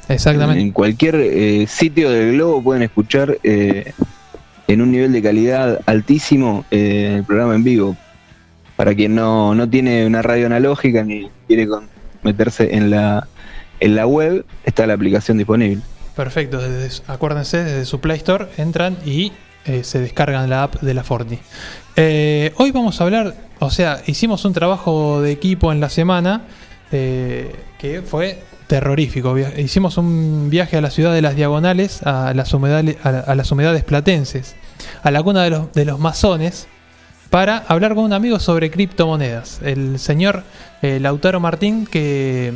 Exactamente. 0.10 0.62
En 0.62 0.72
cualquier 0.72 1.16
eh, 1.16 1.68
sitio 1.68 2.10
del 2.10 2.34
globo 2.34 2.64
pueden 2.64 2.82
escuchar 2.84 3.38
eh, 3.44 3.92
en 4.68 4.82
un 4.82 4.92
nivel 4.92 5.12
de 5.12 5.22
calidad 5.22 5.82
altísimo 5.86 6.64
eh, 6.72 7.16
el 7.18 7.24
programa 7.26 7.54
en 7.56 7.64
vivo. 7.64 7.98
Para 8.78 8.96
quien 8.96 9.14
no, 9.16 9.54
no 9.54 9.70
tiene 9.70 10.06
una 10.06 10.22
radio 10.22 10.46
analógica 10.46 11.04
ni 11.04 11.30
quiere 11.48 11.68
con- 11.68 11.90
meterse 12.24 12.76
en 12.76 12.90
la, 12.90 13.28
en 13.82 13.96
la 13.96 14.08
web, 14.08 14.46
está 14.64 14.88
la 14.88 14.94
aplicación 14.94 15.38
disponible. 15.38 15.82
Perfecto, 16.16 16.60
desde 16.60 17.04
acuérdense, 17.08 17.64
desde 17.64 17.86
su 17.86 18.00
Play 18.00 18.18
Store 18.18 18.48
entran 18.58 18.98
y 19.06 19.34
eh, 19.68 19.84
se 19.84 20.00
descargan 20.00 20.50
la 20.50 20.64
app 20.64 20.76
de 20.82 20.94
la 20.94 21.04
Forti. 21.04 21.38
Eh, 21.96 22.54
hoy 22.58 22.72
vamos 22.72 23.00
a 23.00 23.04
hablar, 23.04 23.36
o 23.60 23.70
sea, 23.70 24.02
hicimos 24.08 24.44
un 24.46 24.54
trabajo 24.54 25.22
de 25.22 25.32
equipo 25.32 25.72
en 25.72 25.80
la 25.80 25.90
semana 25.90 26.42
eh, 26.92 27.56
que 27.80 28.02
fue 28.02 28.42
terrorífico. 28.68 29.36
Hicimos 29.38 29.98
un 29.98 30.50
viaje 30.50 30.78
a 30.78 30.82
la 30.82 30.90
ciudad 30.90 31.14
de 31.14 31.22
las 31.22 31.36
Diagonales, 31.36 32.02
a 32.04 32.34
las 32.34 32.54
humedales, 32.54 32.98
a, 33.04 33.12
la- 33.12 33.20
a 33.20 33.36
las 33.36 33.52
humedades 33.52 33.84
platenses, 33.84 34.56
a 35.04 35.12
la 35.12 35.22
cuna 35.24 35.44
de 35.44 35.50
los, 35.52 35.72
de 35.74 35.86
los 35.86 36.00
masones, 36.00 36.68
para 37.30 37.58
hablar 37.68 37.94
con 37.96 38.06
un 38.06 38.14
amigo 38.14 38.40
sobre 38.40 38.72
criptomonedas. 38.72 39.60
El 39.64 40.00
señor 40.00 40.44
Lautaro 40.82 41.40
Martín, 41.40 41.86
que 41.86 42.54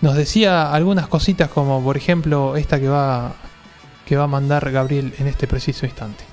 nos 0.00 0.14
decía 0.16 0.72
algunas 0.72 1.08
cositas 1.08 1.48
como 1.48 1.82
por 1.82 1.96
ejemplo 1.96 2.56
esta 2.56 2.78
que 2.78 2.88
va 2.88 3.32
que 4.06 4.16
va 4.16 4.24
a 4.24 4.26
mandar 4.28 4.70
Gabriel 4.70 5.14
en 5.18 5.26
este 5.28 5.46
preciso 5.46 5.86
instante. 5.86 6.24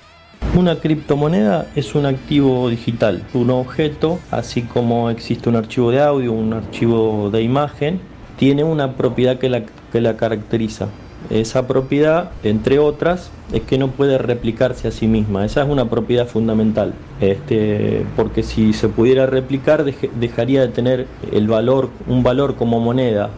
Una 0.54 0.75
criptomoneda 0.75 1.67
es 1.77 1.95
un 1.95 2.06
activo 2.06 2.67
digital, 2.67 3.23
un 3.34 3.51
objeto, 3.51 4.19
así 4.32 4.63
como 4.63 5.10
existe 5.10 5.47
un 5.47 5.56
archivo 5.56 5.91
de 5.91 6.01
audio, 6.01 6.34
un 6.34 6.51
archivo 6.51 7.30
de 7.32 7.41
imagen, 7.41 8.01
tiene 8.36 8.65
una 8.65 8.97
propiedad 8.97 9.39
que 9.39 9.47
la, 9.47 9.63
que 9.63 10.01
la 10.01 10.17
caracteriza. 10.17 10.89
Esa 11.30 11.67
propiedad, 11.67 12.32
entre 12.43 12.80
otras, 12.80 13.32
es 13.54 13.62
que 13.62 13.77
no 13.77 13.91
puede 13.91 14.17
replicarse 14.17 14.89
a 14.89 14.91
sí 14.91 15.08
misma. 15.08 15.45
Esa 15.45 15.63
es 15.63 15.69
una 15.69 15.89
propiedad 15.89 16.27
fundamental. 16.27 16.93
Este, 17.21 18.06
porque 18.17 18.43
si 18.43 18.73
se 18.73 18.89
pudiera 18.89 19.27
replicar, 19.27 19.86
dejaría 19.86 20.62
de 20.62 20.67
tener 20.67 21.08
el 21.32 21.47
valor, 21.47 21.89
un 22.08 22.23
valor 22.23 22.56
como 22.56 22.82
moneda. 22.82 23.30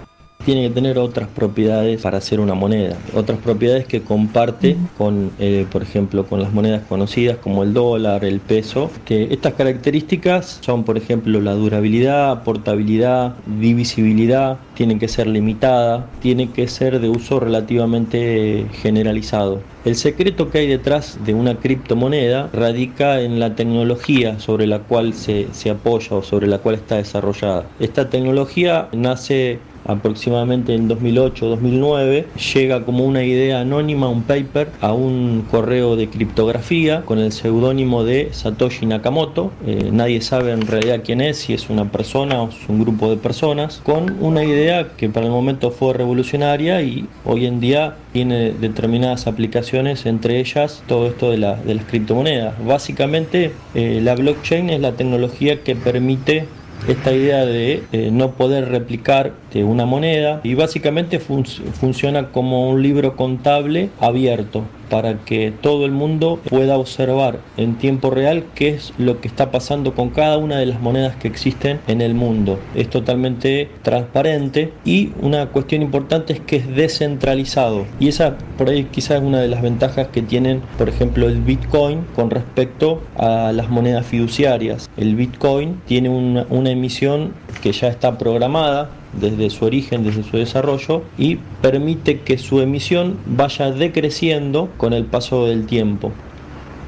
Tiene 0.46 0.68
que 0.68 0.74
tener 0.74 0.98
otras 0.98 1.28
propiedades 1.30 2.02
para 2.02 2.20
ser 2.22 2.40
una 2.40 2.54
moneda, 2.54 2.98
otras 3.16 3.40
propiedades 3.40 3.86
que 3.86 4.02
comparte 4.02 4.78
con, 4.98 5.32
eh, 5.40 5.66
por 5.72 5.84
ejemplo, 5.84 6.26
con 6.26 6.42
las 6.42 6.54
monedas 6.54 6.84
conocidas 6.88 7.38
como 7.38 7.64
el 7.64 7.74
dólar, 7.74 8.26
el 8.26 8.40
peso, 8.40 8.92
que 9.06 9.30
estas 9.32 9.54
características 9.54 10.60
son, 10.62 10.84
por 10.84 10.98
ejemplo, 10.98 11.42
la 11.42 11.54
durabilidad, 11.54 12.44
portabilidad, 12.44 13.36
divisibilidad, 13.60 14.58
tienen 14.76 15.00
que 15.00 15.08
ser 15.08 15.28
limitada, 15.28 16.08
tiene 16.22 16.50
que 16.52 16.68
ser 16.68 17.00
de 17.00 17.10
uso 17.10 17.40
relativamente 17.40 18.66
generalizado. 18.82 19.62
El 19.86 19.96
secreto 19.96 20.50
que 20.50 20.60
hay 20.60 20.68
detrás 20.68 21.20
de 21.26 21.34
una 21.34 21.56
criptomoneda 21.56 22.50
radica 22.54 23.20
en 23.20 23.40
la 23.40 23.56
tecnología 23.56 24.40
sobre 24.40 24.66
la 24.66 24.80
cual 24.80 25.14
se, 25.14 25.48
se 25.52 25.70
apoya 25.70 26.16
o 26.16 26.24
sobre 26.24 26.48
la 26.48 26.60
cual 26.60 26.76
está 26.76 26.96
desarrollada. 26.96 27.66
Esta 27.80 28.10
tecnología 28.10 28.88
nace 28.94 29.60
aproximadamente 29.86 30.74
en 30.76 30.90
2008-2009, 30.90 32.26
llega 32.54 32.86
como 32.86 33.06
una 33.06 33.24
idea 33.24 33.62
anónima, 33.62 34.10
un 34.10 34.24
paper, 34.24 34.70
a 34.82 34.94
un 34.94 35.46
correo 35.50 35.96
de 35.96 36.10
criptografía 36.10 37.02
con 37.02 37.20
el 37.20 37.32
seudónimo 37.32 38.04
de 38.04 38.30
Satoshi 38.32 38.86
Nakamoto. 38.86 39.52
Eh, 39.66 39.90
nadie 39.92 40.22
sabe 40.22 40.52
en 40.52 40.66
realidad 40.66 41.02
quién 41.04 41.22
es, 41.22 41.38
si 41.38 41.54
es 41.54 41.70
una 41.70 41.92
persona 41.92 42.42
o 42.42 42.50
es 42.50 42.70
un 42.70 42.80
grupo 42.80 43.10
de 43.10 43.18
personas, 43.18 43.82
con 43.84 44.18
una 44.20 44.44
idea 44.44 44.90
que 44.98 45.10
para 45.10 45.26
el 45.26 45.32
momento 45.32 45.72
fue 45.72 45.94
revolucionaria 45.94 46.82
y 46.82 47.08
hoy 47.26 47.46
en 47.46 47.60
día 47.60 47.96
tiene 48.12 48.52
determinadas 48.52 49.28
aplicaciones, 49.28 50.06
entre 50.06 50.40
ellas 50.40 50.84
todo 50.88 51.08
esto 51.08 51.32
de, 51.32 51.38
las 51.38 51.60
criptomonedas. 51.88 52.54
Básicamente 52.66 53.52
eh, 53.74 54.00
la 54.02 54.16
blockchain 54.16 54.70
es 54.70 54.80
la 54.80 54.94
tecnología 54.94 55.64
que 55.64 55.76
permite 55.76 56.48
esta 56.88 57.12
idea 57.12 57.46
de 57.46 57.84
eh, 57.92 58.10
no 58.12 58.32
poder 58.32 58.70
replicar 58.70 59.34
de 59.54 59.64
una 59.64 59.86
moneda 59.86 60.42
y 60.44 60.56
básicamente 60.56 61.20
funciona 61.20 62.32
como 62.32 62.70
un 62.70 62.82
libro 62.82 63.16
contable 63.16 63.90
abierto 64.00 64.64
para 64.94 65.18
que 65.26 65.52
todo 65.62 65.86
el 65.86 65.92
mundo 65.92 66.40
pueda 66.48 66.78
observar 66.78 67.40
en 67.58 67.80
tiempo 67.80 68.12
real 68.12 68.44
qué 68.54 68.70
es 68.70 68.94
lo 69.00 69.22
que 69.22 69.28
está 69.28 69.50
pasando 69.50 69.96
con 69.96 70.12
cada 70.12 70.38
una 70.38 70.58
de 70.58 70.68
las 70.68 70.82
monedas 70.82 71.16
que 71.16 71.28
existen 71.28 71.80
en 71.88 72.00
el 72.02 72.14
mundo. 72.14 72.60
Es 72.76 72.92
totalmente 72.92 73.70
transparente 73.82 74.72
y 74.86 75.12
una 75.20 75.48
cuestión 75.48 75.82
importante 75.82 76.34
es 76.34 76.42
que 76.42 76.58
es 76.58 76.76
descentralizado. 76.76 77.86
Y 78.00 78.10
esa 78.10 78.38
por 78.56 78.70
ahí 78.70 78.84
quizás 78.84 79.18
es 79.18 79.24
una 79.24 79.42
de 79.42 79.48
las 79.48 79.64
ventajas 79.64 80.10
que 80.10 80.22
tienen, 80.22 80.62
por 80.78 80.90
ejemplo, 80.90 81.28
el 81.28 81.42
Bitcoin 81.42 82.06
con 82.16 82.30
respecto 82.30 83.02
a 83.18 83.52
las 83.52 83.70
monedas 83.70 84.06
fiduciarias. 84.06 84.90
El 84.96 85.16
Bitcoin 85.16 85.82
tiene 85.88 86.10
una, 86.10 86.46
una 86.52 86.70
emisión 86.74 87.34
que 87.62 87.72
ya 87.72 87.88
está 87.88 88.18
programada 88.18 88.90
desde 89.14 89.50
su 89.50 89.66
origen, 89.66 90.04
desde 90.04 90.24
su 90.24 90.38
desarrollo, 90.38 91.04
y 91.18 91.38
permite 91.62 92.22
que 92.22 92.38
su 92.38 92.62
emisión 92.62 93.18
vaya 93.26 93.72
decreciendo 93.72 94.70
con 94.78 94.94
el 94.94 95.06
paso 95.06 95.46
del 95.46 95.66
tiempo. 95.66 96.12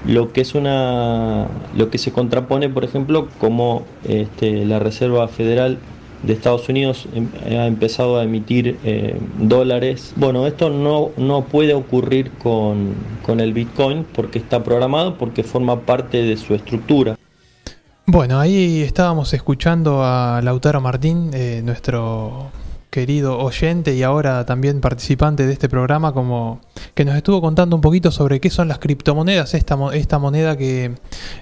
Lo 0.06 0.34
que 0.34 0.42
es 0.42 0.54
una. 0.54 1.48
lo 1.76 1.90
que 1.90 1.98
se 1.98 2.12
contrapone, 2.12 2.70
por 2.70 2.84
ejemplo, 2.84 3.28
como 3.40 3.84
este, 4.08 4.66
la 4.66 4.78
Reserva 4.78 5.28
Federal 5.28 5.80
de 6.22 6.34
Estados 6.34 6.70
Unidos 6.70 7.08
em, 7.14 7.28
ha 7.58 7.68
empezado 7.68 8.20
a 8.20 8.24
emitir 8.24 8.78
eh, 8.84 9.16
dólares. 9.40 10.14
Bueno, 10.16 10.46
esto 10.48 10.70
no, 10.70 11.10
no 11.18 11.46
puede 11.46 11.74
ocurrir 11.74 12.32
con, 12.32 12.94
con 13.26 13.40
el 13.40 13.54
Bitcoin 13.54 14.06
porque 14.14 14.40
está 14.40 14.64
programado, 14.64 15.16
porque 15.16 15.44
forma 15.44 15.82
parte 15.82 16.22
de 16.24 16.38
su 16.38 16.54
estructura. 16.54 17.18
Bueno, 18.08 18.40
ahí 18.40 18.84
estábamos 18.84 19.34
escuchando 19.34 20.04
a 20.04 20.40
Lautaro 20.44 20.80
Martín, 20.80 21.32
eh, 21.34 21.62
nuestro 21.66 22.52
querido 22.92 23.40
oyente 23.40 23.96
y 23.96 24.04
ahora 24.04 24.46
también 24.46 24.80
participante 24.80 25.48
de 25.48 25.54
este 25.54 25.68
programa, 25.68 26.14
como 26.14 26.62
que 26.94 27.04
nos 27.04 27.16
estuvo 27.16 27.42
contando 27.42 27.76
un 27.76 27.82
poquito 27.82 28.12
sobre 28.12 28.40
qué 28.40 28.52
son 28.52 28.68
las 28.68 28.78
criptomonedas, 28.78 29.56
esta, 29.56 29.76
esta 29.94 30.20
moneda 30.20 30.56
que 30.56 30.94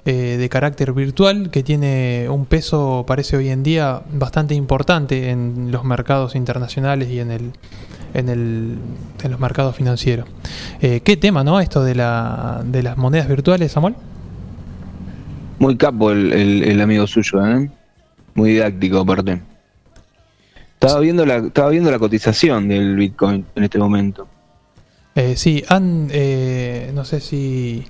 eh, 0.05 0.37
de 0.39 0.49
carácter 0.49 0.93
virtual 0.93 1.49
que 1.51 1.63
tiene 1.63 2.27
un 2.29 2.45
peso, 2.45 3.03
parece 3.05 3.35
hoy 3.35 3.49
en 3.49 3.61
día, 3.61 4.01
bastante 4.13 4.55
importante 4.55 5.31
en 5.31 5.69
los 5.69 5.83
mercados 5.83 6.33
internacionales 6.33 7.09
y 7.09 7.19
en 7.19 7.31
el 7.31 7.51
en, 8.13 8.29
el, 8.29 8.77
en 9.21 9.31
los 9.31 9.39
mercados 9.39 9.75
financieros. 9.75 10.27
Eh, 10.81 11.01
¿Qué 11.03 11.17
tema, 11.17 11.43
no? 11.43 11.59
Esto 11.59 11.83
de, 11.83 11.95
la, 11.95 12.61
de 12.63 12.83
las 12.83 12.95
monedas 12.95 13.27
virtuales, 13.27 13.71
Samuel. 13.71 13.95
Muy 15.59 15.77
capo 15.77 16.11
el, 16.11 16.81
amigo 16.81 17.07
suyo, 17.07 17.45
¿eh? 17.45 17.69
Muy 18.35 18.51
didáctico 18.51 18.99
aparte. 18.99 19.41
Estaba 20.73 20.99
viendo 20.99 21.25
la, 21.25 21.37
estaba 21.37 21.69
viendo 21.69 21.89
la 21.91 21.99
cotización 21.99 22.67
del 22.67 22.95
Bitcoin 22.95 23.45
en 23.55 23.63
este 23.63 23.77
momento. 23.77 24.27
Eh, 25.15 25.35
sí, 25.37 25.63
han, 25.69 26.09
eh, 26.11 26.91
no 26.93 27.05
sé 27.05 27.19
si, 27.19 27.85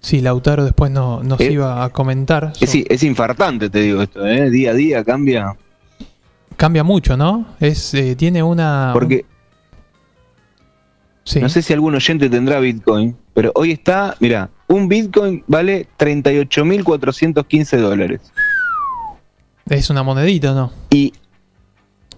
si 0.00 0.20
Lautaro 0.20 0.64
después 0.64 0.90
no, 0.90 1.22
nos 1.22 1.40
eh, 1.40 1.52
iba 1.52 1.82
a 1.82 1.88
comentar. 1.88 2.52
Es, 2.60 2.74
es, 2.74 3.02
infartante, 3.02 3.70
te 3.70 3.80
digo 3.80 4.02
esto, 4.02 4.26
¿eh? 4.26 4.50
Día 4.50 4.70
a 4.70 4.74
día 4.74 5.04
cambia. 5.04 5.56
Cambia 6.56 6.84
mucho, 6.84 7.16
¿no? 7.16 7.46
Es, 7.60 7.92
eh, 7.94 8.14
tiene 8.16 8.42
una... 8.42 8.90
Porque... 8.92 9.24
No 11.40 11.48
sé 11.48 11.60
si 11.60 11.72
algún 11.72 11.94
oyente 11.96 12.30
tendrá 12.30 12.60
Bitcoin, 12.60 13.16
pero 13.36 13.52
hoy 13.54 13.70
está, 13.70 14.16
mira, 14.18 14.48
un 14.66 14.88
Bitcoin 14.88 15.44
vale 15.46 15.86
38.415 15.98 17.76
dólares. 17.76 18.22
Es 19.68 19.90
una 19.90 20.02
monedita, 20.02 20.54
¿no? 20.54 20.72
Y 20.88 21.12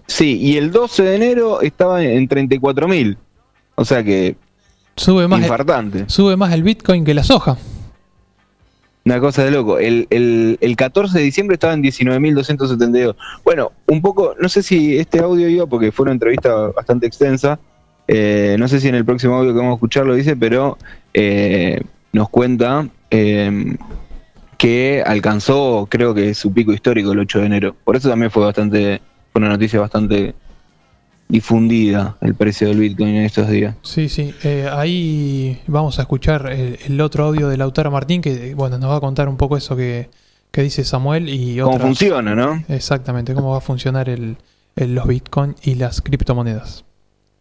sí, 0.07 0.39
y 0.39 0.55
el 0.55 0.71
12 0.71 1.03
de 1.03 1.15
enero 1.17 1.59
estaba 1.59 2.01
en 2.01 2.29
34.000. 2.29 3.17
O 3.75 3.83
sea 3.83 4.01
que 4.01 4.37
sube 4.95 5.27
más 5.27 5.41
infartante. 5.41 6.05
sube 6.07 6.37
más 6.37 6.53
el 6.53 6.63
Bitcoin 6.63 7.03
que 7.03 7.13
la 7.13 7.23
soja. 7.25 7.57
Una 9.03 9.19
cosa 9.19 9.43
de 9.43 9.51
loco. 9.51 9.77
El, 9.77 10.07
el 10.09 10.75
14 10.77 11.17
de 11.17 11.23
diciembre 11.25 11.55
estaba 11.55 11.73
en 11.73 11.83
19.272. 11.83 13.17
Bueno, 13.43 13.73
un 13.87 14.01
poco, 14.01 14.35
no 14.39 14.47
sé 14.47 14.63
si 14.63 14.97
este 14.97 15.19
audio 15.19 15.49
iba 15.49 15.65
porque 15.65 15.91
fue 15.91 16.03
una 16.03 16.13
entrevista 16.13 16.55
bastante 16.73 17.07
extensa 17.07 17.59
eh, 18.11 18.55
no 18.57 18.67
sé 18.67 18.79
si 18.79 18.87
en 18.87 18.95
el 18.95 19.05
próximo 19.05 19.35
audio 19.35 19.53
que 19.53 19.59
vamos 19.59 19.73
a 19.73 19.75
escuchar 19.75 20.03
lo 20.03 20.15
dice, 20.15 20.35
pero 20.35 20.79
eh, 21.13 21.81
nos 22.13 22.29
cuenta 22.29 22.87
eh, 23.09 23.75
que 24.57 25.03
alcanzó, 25.05 25.87
creo 25.89 26.13
que 26.13 26.33
su 26.33 26.53
pico 26.53 26.73
histórico 26.73 27.11
el 27.11 27.19
8 27.19 27.39
de 27.39 27.45
enero. 27.45 27.75
Por 27.83 27.95
eso 27.95 28.09
también 28.09 28.31
fue 28.31 28.43
bastante, 28.43 29.01
fue 29.31 29.39
una 29.39 29.49
noticia 29.49 29.79
bastante 29.79 30.35
difundida 31.27 32.17
el 32.21 32.33
precio 32.33 32.67
del 32.67 32.79
Bitcoin 32.79 33.15
en 33.15 33.25
estos 33.25 33.47
días. 33.49 33.75
Sí, 33.83 34.09
sí. 34.09 34.33
ahí 34.71 35.61
vamos 35.67 35.99
a 35.99 36.01
escuchar 36.01 36.51
el, 36.51 36.99
otro 37.01 37.25
audio 37.25 37.47
de 37.49 37.57
Lautaro 37.57 37.91
Martín 37.91 38.21
que, 38.21 38.55
bueno, 38.55 38.79
nos 38.79 38.89
va 38.89 38.97
a 38.97 38.99
contar 38.99 39.29
un 39.29 39.37
poco 39.37 39.55
eso 39.55 39.75
que, 39.75 40.09
dice 40.51 40.83
Samuel 40.83 41.29
y 41.29 41.59
Cómo 41.59 41.79
funciona, 41.79 42.35
¿no? 42.35 42.63
Exactamente, 42.67 43.33
cómo 43.33 43.51
va 43.51 43.59
a 43.59 43.61
funcionar 43.61 44.09
el, 44.09 44.35
los 44.75 45.07
Bitcoin 45.07 45.55
y 45.63 45.75
las 45.75 46.01
criptomonedas. 46.01 46.83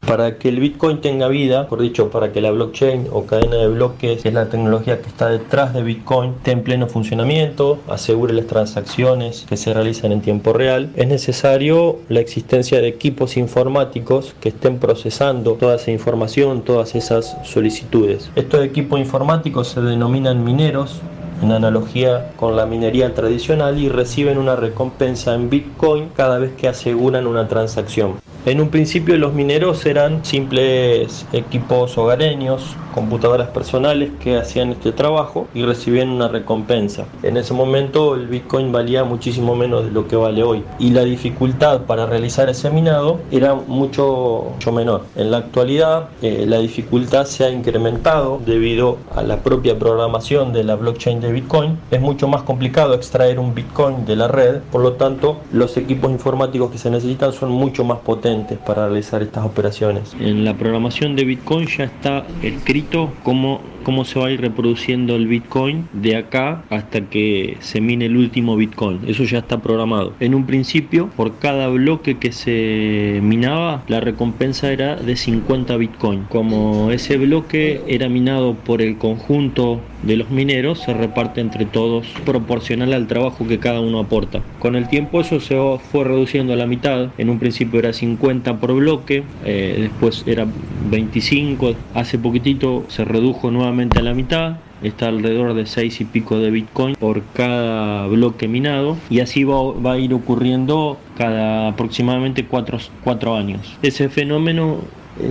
Para 0.00 0.38
que 0.38 0.48
el 0.48 0.58
Bitcoin 0.58 1.02
tenga 1.02 1.28
vida, 1.28 1.68
por 1.68 1.82
dicho, 1.82 2.11
para 2.11 2.32
que 2.32 2.40
la 2.40 2.50
blockchain 2.50 3.08
o 3.12 3.26
cadena 3.26 3.56
de 3.56 3.68
bloques, 3.68 4.22
que 4.22 4.28
es 4.28 4.34
la 4.34 4.48
tecnología 4.48 5.02
que 5.02 5.08
está 5.08 5.28
detrás 5.28 5.74
de 5.74 5.82
Bitcoin, 5.82 6.30
esté 6.38 6.52
en 6.52 6.62
pleno 6.62 6.87
funcionamiento, 6.87 7.78
asegure 7.88 8.32
las 8.32 8.46
transacciones 8.46 9.44
que 9.46 9.58
se 9.58 9.74
realizan 9.74 10.12
en 10.12 10.22
tiempo 10.22 10.54
real, 10.54 10.90
es 10.96 11.08
necesario 11.08 11.98
la 12.08 12.20
existencia 12.20 12.80
de 12.80 12.88
equipos 12.88 13.37
informáticos 13.37 14.34
que 14.40 14.48
estén 14.48 14.78
procesando 14.78 15.54
toda 15.54 15.76
esa 15.76 15.90
información, 15.90 16.62
todas 16.62 16.94
esas 16.94 17.37
solicitudes. 17.44 18.30
Estos 18.34 18.64
equipos 18.64 18.98
informáticos 18.98 19.68
se 19.68 19.82
denominan 19.82 20.42
mineros 20.42 21.02
en 21.42 21.53
analogía 21.53 22.33
con 22.37 22.57
la 22.57 22.66
minería 22.66 23.14
tradicional 23.14 23.79
y 23.79 23.88
reciben 23.88 24.38
una 24.38 24.57
recompensa 24.57 25.35
en 25.35 25.51
Bitcoin 25.51 26.11
cada 26.14 26.38
vez 26.38 26.53
que 26.57 26.68
aseguran 26.68 27.27
una 27.27 27.48
transacción. 27.48 28.14
En 28.46 28.61
un 28.61 28.70
principio 28.70 29.16
los 29.18 29.35
mineros 29.35 29.85
eran 29.85 30.24
simples 30.24 31.27
equipos 31.33 31.98
hogareños, 31.98 32.77
computadoras 32.94 33.48
personales 33.48 34.11
que 34.20 34.38
hacían 34.38 34.70
este 34.70 34.92
trabajo 34.92 35.48
y 35.55 35.64
recibían 35.64 36.09
una 36.09 36.29
recompensa. 36.29 37.05
En 37.22 37.37
ese 37.37 37.53
momento 37.53 38.14
el 38.14 38.27
Bitcoin 38.27 38.72
valía 38.72 39.05
muchísimo 39.05 39.55
menos 39.55 39.84
de 39.84 39.91
lo 39.91 40.09
que 40.09 40.16
vale 40.16 40.43
hoy 40.43 40.64
y 40.78 40.91
la 40.91 41.05
dificultad 41.05 41.82
para 41.82 42.07
realizar 42.07 42.49
ese 42.49 42.70
minado 42.70 43.20
era 43.30 43.55
mucho, 43.55 44.47
mucho 44.55 44.72
menor. 44.72 45.05
En 45.14 45.30
la 45.30 45.39
actualidad 45.39 46.09
eh, 46.22 46.45
la 46.49 46.59
dificultad 46.59 47.26
se 47.26 47.45
ha 47.45 47.51
incrementado 47.51 48.41
debido 48.45 48.99
a 49.14 49.22
la 49.22 49.43
propia 49.43 49.78
programación 49.78 50.53
de 50.53 50.64
la 50.64 50.76
blockchain 50.76 51.20
de 51.20 51.28
de 51.29 51.35
Bitcoin. 51.35 51.79
Es 51.91 52.01
mucho 52.01 52.26
más 52.29 52.43
complicado 52.43 52.95
extraer 52.95 53.39
un 53.39 53.55
Bitcoin 53.55 54.05
de 54.07 54.16
la 54.16 54.29
red, 54.29 54.61
por 54.72 54.83
lo 54.83 54.95
tanto 54.95 55.41
los 55.53 55.76
equipos 55.76 56.11
informáticos 56.11 56.70
que 56.70 56.79
se 56.79 56.91
necesitan 56.91 57.33
son 57.33 57.51
mucho 57.51 57.85
más 57.85 57.99
potentes 57.99 58.59
para 58.59 58.87
realizar 58.87 59.22
estas 59.22 59.45
operaciones. 59.45 60.14
En 60.18 60.45
la 60.45 60.55
programación 60.55 61.16
de 61.16 61.24
Bitcoin 61.24 61.66
ya 61.66 61.85
está 61.85 62.24
escrito 62.43 63.11
cómo 63.22 63.61
cómo 63.89 64.05
se 64.05 64.20
va 64.20 64.26
a 64.26 64.31
ir 64.31 64.43
reproduciendo 64.43 65.16
el 65.16 65.26
Bitcoin 65.26 65.89
de 65.95 66.16
acá 66.16 66.62
hasta 66.68 67.01
que 67.09 67.57
se 67.61 67.81
mine 67.81 68.05
el 68.05 68.18
último 68.18 68.55
Bitcoin. 68.55 69.01
Eso 69.07 69.24
ya 69.24 69.39
está 69.39 69.62
programado. 69.62 70.12
En 70.20 70.35
un 70.35 70.45
principio, 70.45 71.09
por 71.16 71.39
cada 71.39 71.68
bloque 71.68 72.18
que 72.18 72.33
se 72.33 73.20
minaba, 73.22 73.83
la 73.89 74.01
recompensa 74.01 74.70
era 74.70 74.97
de 74.97 75.16
50 75.16 75.74
Bitcoin. 75.79 76.24
Como 76.29 76.91
ese 76.91 77.16
bloque 77.16 77.81
era 77.87 78.11
minado 78.11 78.57
por 78.57 78.83
el 78.83 78.99
conjunto 78.99 79.81
de 80.03 80.16
los 80.18 80.29
mineros, 80.29 80.81
se 80.81 80.93
reparte 81.18 81.40
entre 81.40 81.66
todos 81.66 82.06
proporcional 82.24 82.92
al 82.92 83.08
trabajo 83.08 83.46
que 83.48 83.58
cada 83.58 83.80
uno 83.80 83.98
aporta. 83.98 84.40
Con 84.60 84.76
el 84.76 84.88
tiempo 84.88 85.20
eso 85.20 85.40
se 85.40 85.56
fue 85.90 86.04
reduciendo 86.04 86.52
a 86.52 86.56
la 86.56 86.66
mitad. 86.66 87.08
En 87.18 87.28
un 87.28 87.40
principio 87.40 87.80
era 87.80 87.92
50 87.92 88.60
por 88.60 88.74
bloque, 88.74 89.24
eh, 89.44 89.76
después 89.80 90.22
era 90.26 90.46
25. 90.90 91.74
Hace 91.94 92.18
poquitito 92.18 92.84
se 92.88 93.04
redujo 93.04 93.50
nuevamente 93.50 93.98
a 93.98 94.02
la 94.02 94.14
mitad 94.14 94.56
está 94.82 95.08
alrededor 95.08 95.54
de 95.54 95.66
6 95.66 96.02
y 96.02 96.04
pico 96.04 96.38
de 96.38 96.52
Bitcoin 96.52 96.94
por 96.94 97.24
cada 97.34 98.06
bloque 98.06 98.46
minado 98.46 98.96
y 99.10 99.18
así 99.18 99.42
va, 99.42 99.92
a 99.92 99.98
ir 99.98 100.14
ocurriendo 100.14 100.98
cada 101.16 101.68
aproximadamente 101.68 102.46
4, 102.46 103.36
años. 103.36 103.76
Ese 103.82 104.08
fenómeno 104.08 104.78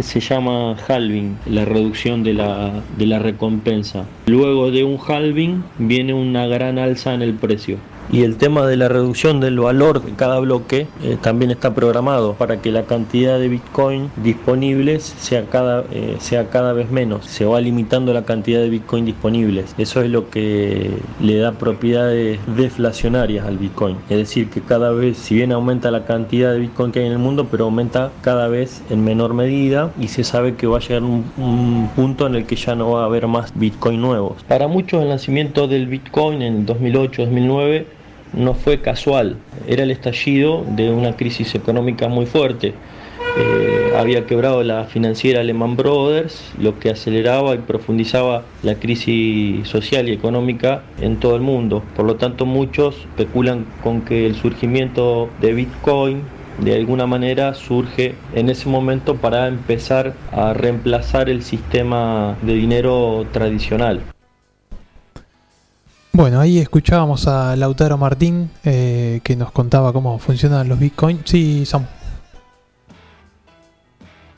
se 0.01 0.19
llama 0.19 0.75
halving, 0.88 1.38
la 1.45 1.65
reducción 1.65 2.23
de 2.23 2.33
la, 2.33 2.83
de 2.97 3.05
la 3.05 3.19
recompensa. 3.19 4.05
Luego 4.27 4.71
de 4.71 4.83
un 4.83 4.97
halving 4.97 5.63
viene 5.77 6.13
una 6.13 6.47
gran 6.47 6.77
alza 6.77 7.13
en 7.13 7.21
el 7.21 7.33
precio 7.33 7.77
y 8.12 8.24
el 8.24 8.38
tema 8.38 8.66
de 8.66 8.78
la 8.78 8.88
reducción 8.88 9.39
del 9.39 9.60
valor 9.60 10.03
de 10.03 10.14
cada 10.14 10.39
bloque 10.39 10.88
eh, 11.03 11.18
también 11.22 11.51
está 11.51 11.74
programado 11.74 12.34
para 12.34 12.62
que 12.62 12.72
la 12.72 12.84
cantidad 12.84 13.39
de 13.39 13.49
Bitcoin 13.49 14.10
disponibles 14.18 15.03
sea 15.03 15.45
cada, 15.45 15.84
eh, 15.91 16.16
sea 16.20 16.49
cada 16.49 16.74
vez 16.74 16.89
menos. 16.89 17.26
Se 17.26 17.45
va 17.45 17.60
limitando 17.60 18.14
la 18.14 18.24
cantidad 18.24 18.62
de 18.62 18.70
Bitcoin 18.70 19.05
disponibles. 19.05 19.76
Eso 19.78 20.01
es 20.01 20.10
lo 20.10 20.30
que 20.30 20.91
le 21.20 21.38
da 21.38 21.53
propiedades 21.53 22.39
deflacionarias 22.55 23.45
al 23.45 23.58
Bitcoin. 23.58 23.97
Es 24.10 24.18
decir, 24.18 24.49
que 24.49 24.62
cada 24.62 24.91
vez, 24.91 25.18
si 25.18 25.36
bien 25.36 25.51
aumenta 25.51 25.91
la 25.91 26.05
cantidad 26.05 26.53
de 26.53 26.60
Bitcoin 26.60 26.91
que 26.91 26.99
hay 26.99 27.08
en 27.08 27.12
el 27.14 27.20
mundo, 27.20 27.47
pero 27.49 27.66
aumenta 27.66 28.12
cada 28.22 28.47
vez 28.47 28.84
en 28.89 29.03
menor 29.03 29.34
medida 29.34 29.91
y 29.99 30.08
se 30.08 30.24
sabe 30.24 30.55
que 30.55 30.68
va 30.68 30.78
a 30.78 30.82
llegar 30.82 31.03
un, 31.03 31.26
un 31.38 31.89
punto 31.95 32.28
en 32.28 32.36
el 32.36 32.45
que 32.45 32.55
ya 32.55 32.76
no 32.76 32.91
va 32.91 33.03
a 33.03 33.05
haber 33.05 33.28
más 33.28 33.51
Bitcoin 33.55 34.01
nuevos. 34.01 34.43
Para 34.47 34.68
muchos 34.68 35.01
el 35.01 35.10
nacimiento 35.10 35.68
del 35.68 35.88
Bitcoin 35.88 36.41
en 36.41 36.66
2008-2009 36.66 37.97
no 38.34 38.53
fue 38.53 38.82
casual, 38.82 39.38
era 39.67 39.84
el 39.84 39.91
estallido 39.91 40.65
de 40.69 40.89
una 40.91 41.15
crisis 41.15 41.55
económica 41.55 42.07
muy 42.07 42.25
fuerte. 42.25 42.73
Eh, 43.39 43.93
había 43.95 44.25
quebrado 44.25 44.63
la 44.63 44.86
financiera 44.86 45.43
Lehman 45.43 45.75
Brothers, 45.75 46.53
lo 46.59 46.80
que 46.80 46.89
aceleraba 46.89 47.53
y 47.53 47.59
profundizaba 47.59 48.45
la 48.63 48.75
crisis 48.75 49.67
social 49.67 50.09
y 50.09 50.13
económica 50.13 50.84
en 51.01 51.17
todo 51.17 51.36
el 51.36 51.41
mundo. 51.41 51.84
Por 51.95 52.05
lo 52.05 52.15
tanto, 52.15 52.45
muchos 52.45 52.95
especulan 52.95 53.65
con 53.84 54.01
que 54.01 54.25
el 54.25 54.36
surgimiento 54.36 55.30
de 55.39 55.53
Bitcoin 55.53 56.21
de 56.59 56.75
alguna 56.75 57.05
manera 57.05 57.53
surge 57.53 58.15
en 58.34 58.49
ese 58.49 58.67
momento 58.69 59.15
para 59.15 59.47
empezar 59.47 60.13
a 60.32 60.53
reemplazar 60.53 61.30
el 61.30 61.43
sistema 61.43 62.36
de 62.41 62.53
dinero 62.55 63.28
tradicional. 63.32 64.01
Bueno, 66.18 66.39
ahí 66.39 66.57
escuchábamos 66.57 67.28
a 67.28 67.55
Lautaro 67.55 67.95
Martín 67.95 68.49
eh, 68.63 69.22
que 69.24 69.36
nos 69.36 69.51
contaba 69.51 69.93
cómo 69.93 70.18
funcionan 70.18 70.68
los 70.68 70.80
bitcoins. 70.80 71.22
Sí, 71.26 71.63
Sam. 71.63 71.86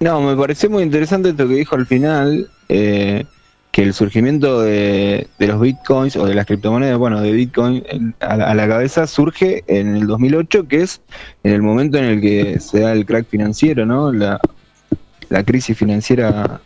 No, 0.02 0.20
me 0.20 0.36
pareció 0.36 0.70
muy 0.70 0.84
interesante 0.84 1.30
esto 1.30 1.48
que 1.48 1.54
dijo 1.54 1.78
al 1.78 1.86
final, 1.86 2.50
eh, 2.68 3.24
que 3.72 3.84
el 3.84 3.94
surgimiento 3.94 4.60
de, 4.62 5.30
los 5.40 5.62
bitcoins 5.62 6.18
o 6.18 6.26
de 6.26 6.36
las 6.36 6.48
criptomonedas, 6.48 6.98
bueno, 6.98 7.22
de 7.22 7.32
bitcoin 7.32 8.14
a, 8.20 8.54
la, 8.54 8.68
cabeza 8.68 9.08
surge 9.08 9.64
en 9.68 9.96
el 9.96 10.06
2008, 10.06 10.68
que 10.68 10.82
es 10.82 11.02
en 11.46 11.54
el 11.54 11.62
momento 11.62 11.98
en 11.98 12.04
el 12.04 12.20
que 12.20 12.60
se 12.60 12.82
da 12.82 12.92
el 12.92 13.06
crack 13.06 13.26
financiero, 13.30 13.86
¿no? 13.86 14.12
La, 14.12 14.38
la 15.30 15.46
crisis 15.46 15.78
financiera 15.78 16.60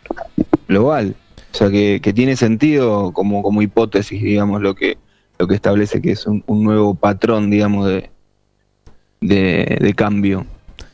global. 0.66 1.14
O 1.52 1.56
sea, 1.56 1.70
que, 1.70 2.00
que, 2.02 2.12
tiene 2.12 2.34
sentido 2.34 3.12
como, 3.12 3.44
como 3.44 3.62
hipótesis, 3.62 4.20
digamos, 4.20 4.60
lo 4.60 4.74
que, 4.74 4.98
lo 5.38 5.46
que 5.46 5.54
establece 5.54 6.00
que 6.00 6.12
es 6.12 6.26
un, 6.26 6.42
nuevo 6.46 6.94
patrón, 6.94 7.50
digamos, 7.50 7.88
de, 7.88 8.10
de, 9.20 9.94
cambio. 9.94 10.46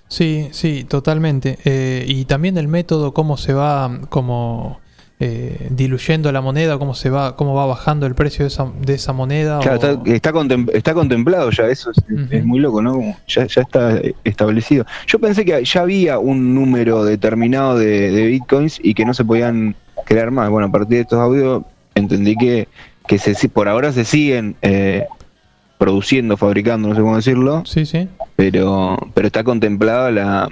Sí, 0.08 0.48
sí, 0.52 0.84
totalmente. 0.84 1.58
Eh, 1.64 2.04
y 2.06 2.24
también 2.24 2.56
el 2.58 2.68
método, 2.68 3.12
cómo 3.12 3.36
se 3.36 3.52
va 3.52 4.00
como 4.08 4.80
eh, 5.22 5.68
diluyendo 5.70 6.32
la 6.32 6.40
moneda, 6.40 6.78
cómo 6.78 6.94
se 6.94 7.10
va, 7.10 7.36
cómo 7.36 7.54
va 7.54 7.66
bajando 7.66 8.06
el 8.06 8.14
precio 8.14 8.44
de 8.44 8.48
esa, 8.48 8.72
de 8.80 8.94
esa 8.94 9.12
moneda. 9.12 9.60
está, 9.60 10.32
está, 10.72 10.94
contemplado 10.94 11.50
ya, 11.50 11.68
eso 11.68 11.90
es, 11.90 12.44
muy 12.44 12.58
loco, 12.58 12.80
¿no? 12.80 12.98
Ya, 13.28 13.46
ya, 13.46 13.60
está 13.60 14.00
establecido. 14.24 14.86
Yo 15.06 15.18
pensé 15.18 15.44
que 15.44 15.62
ya 15.62 15.82
había 15.82 16.18
un 16.18 16.54
número 16.54 17.04
determinado 17.04 17.76
de, 17.76 18.10
de 18.10 18.26
bitcoins 18.28 18.80
y 18.82 18.94
que 18.94 19.04
no 19.04 19.12
se 19.12 19.24
podían 19.26 19.76
crear 20.06 20.30
más. 20.30 20.48
Bueno, 20.48 20.68
a 20.68 20.72
partir 20.72 20.96
de 20.96 21.00
estos 21.02 21.18
audios 21.18 21.64
entendí 21.94 22.34
que 22.36 22.68
que 23.06 23.18
se, 23.18 23.48
por 23.48 23.68
ahora 23.68 23.92
se 23.92 24.04
siguen 24.04 24.56
eh, 24.62 25.06
produciendo, 25.78 26.36
fabricando, 26.36 26.88
no 26.88 26.94
sé 26.94 27.00
cómo 27.00 27.16
decirlo. 27.16 27.62
Sí, 27.66 27.86
sí. 27.86 28.08
Pero, 28.36 28.96
pero 29.14 29.26
está 29.26 29.44
contemplada 29.44 30.10
la, 30.10 30.48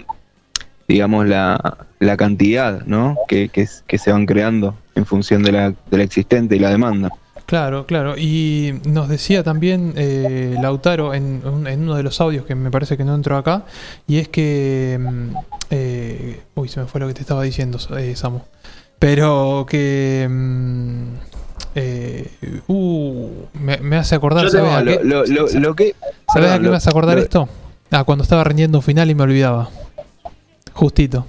digamos, 0.89 1.27
la, 1.27 1.79
la 1.99 2.17
cantidad, 2.17 2.85
¿no? 2.87 3.17
Que, 3.29 3.51
que, 3.51 3.67
se 3.99 4.11
van 4.13 4.27
creando 4.27 4.75
en 4.95 5.05
función 5.05 5.43
de 5.43 5.53
la, 5.53 5.71
de 5.71 5.97
la 5.99 6.03
existente 6.03 6.57
y 6.57 6.59
la 6.59 6.71
demanda. 6.71 7.11
Claro, 7.45 7.87
claro. 7.87 8.17
Y 8.17 8.75
nos 8.87 9.09
decía 9.09 9.43
también 9.43 9.95
eh, 9.97 10.57
Lautaro 10.61 11.15
en, 11.15 11.43
en, 11.67 11.83
uno 11.83 11.95
de 11.95 12.03
los 12.03 12.21
audios 12.21 12.45
que 12.45 12.55
me 12.55 12.71
parece 12.71 12.97
que 12.97 13.05
no 13.05 13.15
entró 13.15 13.37
acá, 13.37 13.65
y 14.07 14.19
es 14.19 14.29
que... 14.29 14.99
Mm, 15.01 15.37
eh, 15.71 16.41
uy, 16.55 16.69
se 16.69 16.81
me 16.81 16.87
fue 16.87 17.01
lo 17.01 17.07
que 17.09 17.15
te 17.15 17.21
estaba 17.21 17.43
diciendo, 17.43 17.79
Samu. 17.79 18.41
Pero 18.99 19.67
que... 19.69 20.27
Mm, 20.29 21.28
eh, 21.81 22.26
uh, 22.66 23.29
me, 23.55 23.97
hace 23.97 24.14
acordar. 24.14 24.51
¿Sabes 24.51 24.72
a 24.72 24.85
qué, 24.85 25.01
lo, 25.05 25.76
que, 25.76 25.95
¿sabes 26.33 26.51
a 26.51 26.59
qué 26.59 26.68
me 26.68 26.76
hace 26.76 26.91
acordar 26.91 27.18
esto? 27.18 27.49
Ah, 27.91 28.05
cuando 28.05 28.24
estaba 28.24 28.43
rendiendo 28.43 28.79
un 28.79 28.83
final 28.83 29.09
y 29.11 29.14
me 29.14 29.22
olvidaba. 29.22 29.70
Justito. 30.72 31.26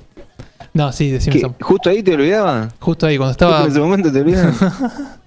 No, 0.73 0.91
sí, 0.91 1.11
decime 1.11 1.41
¿Justo 1.61 1.89
ahí 1.89 2.03
te 2.03 2.13
olvidaba? 2.13 2.69
Justo 2.79 3.05
ahí, 3.05 3.17
cuando 3.17 3.31
estaba. 3.31 3.61
en 3.63 3.71
ese 3.71 3.79
momento 3.79 4.11
te 4.11 4.21
olvidaba. 4.21 4.53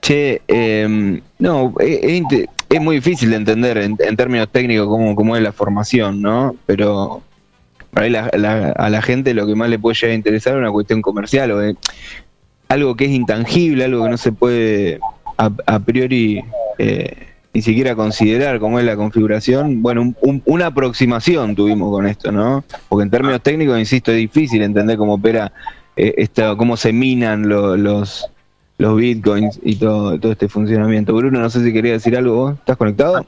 che, 0.00 0.42
eh, 0.46 1.20
no, 1.38 1.74
es, 1.80 2.22
es, 2.68 2.80
muy 2.80 2.96
difícil 2.96 3.30
de 3.30 3.36
entender 3.36 3.78
en, 3.78 3.96
términos 3.96 4.48
técnicos 4.52 4.86
cómo, 4.86 5.16
cómo, 5.16 5.36
es 5.36 5.42
la 5.42 5.52
formación, 5.52 6.22
¿no? 6.22 6.54
Pero 6.64 7.22
para 7.90 8.06
a 8.28 8.90
la 8.90 9.02
gente 9.02 9.34
lo 9.34 9.46
que 9.46 9.54
más 9.54 9.68
le 9.68 9.78
puede 9.78 9.94
llegar 9.94 10.10
a 10.10 10.14
interesar 10.14 10.54
es 10.54 10.58
una 10.58 10.70
cuestión 10.70 11.02
comercial 11.02 11.50
o 11.52 11.58
de, 11.58 11.76
algo 12.68 12.96
que 12.96 13.04
es 13.04 13.10
intangible, 13.10 13.84
algo 13.84 14.04
que 14.04 14.10
no 14.10 14.16
se 14.16 14.32
puede 14.32 15.00
a, 15.38 15.78
priori 15.80 16.42
eh, 16.78 17.26
ni 17.52 17.62
siquiera 17.62 17.94
considerar 17.94 18.58
cómo 18.58 18.78
es 18.78 18.84
la 18.84 18.96
configuración. 18.96 19.82
Bueno, 19.82 20.14
una 20.44 20.66
aproximación 20.66 21.54
tuvimos 21.54 21.90
con 21.90 22.06
esto, 22.06 22.32
¿no? 22.32 22.64
Porque 22.88 23.04
en 23.04 23.10
términos 23.10 23.42
técnicos, 23.42 23.78
insisto, 23.78 24.12
es 24.12 24.18
difícil 24.18 24.62
entender 24.62 24.96
cómo 24.96 25.14
opera 25.14 25.52
eh, 25.96 26.14
esto, 26.18 26.56
cómo 26.56 26.76
se 26.76 26.92
minan 26.92 27.48
los, 27.48 28.26
los 28.78 28.96
bitcoins 28.96 29.58
y 29.62 29.76
todo, 29.76 30.18
todo 30.18 30.32
este 30.32 30.48
funcionamiento. 30.48 31.14
Bruno, 31.14 31.40
no 31.40 31.50
sé 31.50 31.64
si 31.64 31.72
quería 31.72 31.92
decir 31.92 32.16
algo 32.16 32.34
vos. 32.34 32.58
¿Estás 32.58 32.76
conectado? 32.76 33.24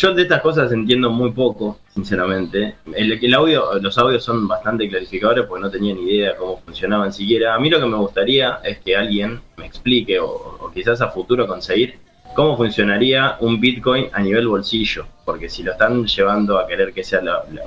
Yo 0.00 0.14
de 0.14 0.22
estas 0.22 0.40
cosas 0.40 0.72
entiendo 0.72 1.10
muy 1.10 1.30
poco, 1.32 1.78
sinceramente. 1.92 2.76
El, 2.94 3.34
audio, 3.34 3.74
los 3.82 3.98
audios 3.98 4.24
son 4.24 4.48
bastante 4.48 4.88
clarificadores 4.88 5.44
porque 5.44 5.60
no 5.60 5.70
tenía 5.70 5.94
ni 5.94 6.10
idea 6.10 6.36
cómo 6.38 6.56
funcionaban 6.56 7.12
siquiera. 7.12 7.54
A 7.54 7.58
mí 7.58 7.68
lo 7.68 7.78
que 7.78 7.84
me 7.84 7.98
gustaría 7.98 8.60
es 8.64 8.78
que 8.78 8.96
alguien 8.96 9.42
me 9.58 9.66
explique 9.66 10.18
o, 10.18 10.70
quizás 10.72 11.02
a 11.02 11.10
futuro 11.10 11.46
conseguir 11.46 11.98
cómo 12.34 12.56
funcionaría 12.56 13.36
un 13.40 13.60
Bitcoin 13.60 14.06
a 14.10 14.22
nivel 14.22 14.48
bolsillo. 14.48 15.04
Porque 15.26 15.50
si 15.50 15.62
lo 15.62 15.72
están 15.72 16.06
llevando 16.06 16.58
a 16.58 16.66
querer 16.66 16.94
que 16.94 17.04
sea 17.04 17.20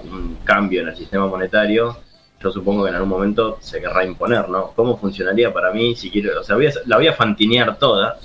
un 0.03 0.39
cambio 0.43 0.81
en 0.81 0.87
el 0.87 0.95
sistema 0.95 1.27
monetario, 1.27 1.99
yo 2.43 2.51
supongo 2.51 2.83
que 2.83 2.89
en 2.89 2.95
algún 2.95 3.09
momento 3.09 3.57
se 3.61 3.79
querrá 3.79 4.05
imponer, 4.05 4.49
¿no? 4.49 4.71
¿Cómo 4.75 4.97
funcionaría 4.97 5.53
para 5.53 5.71
mí 5.71 5.95
si 5.95 6.09
quiero, 6.09 6.41
o 6.41 6.43
sea, 6.43 6.57
la 6.85 6.97
voy 6.97 7.07
a 7.07 7.13
fantinear 7.13 7.77
toda 7.79 8.19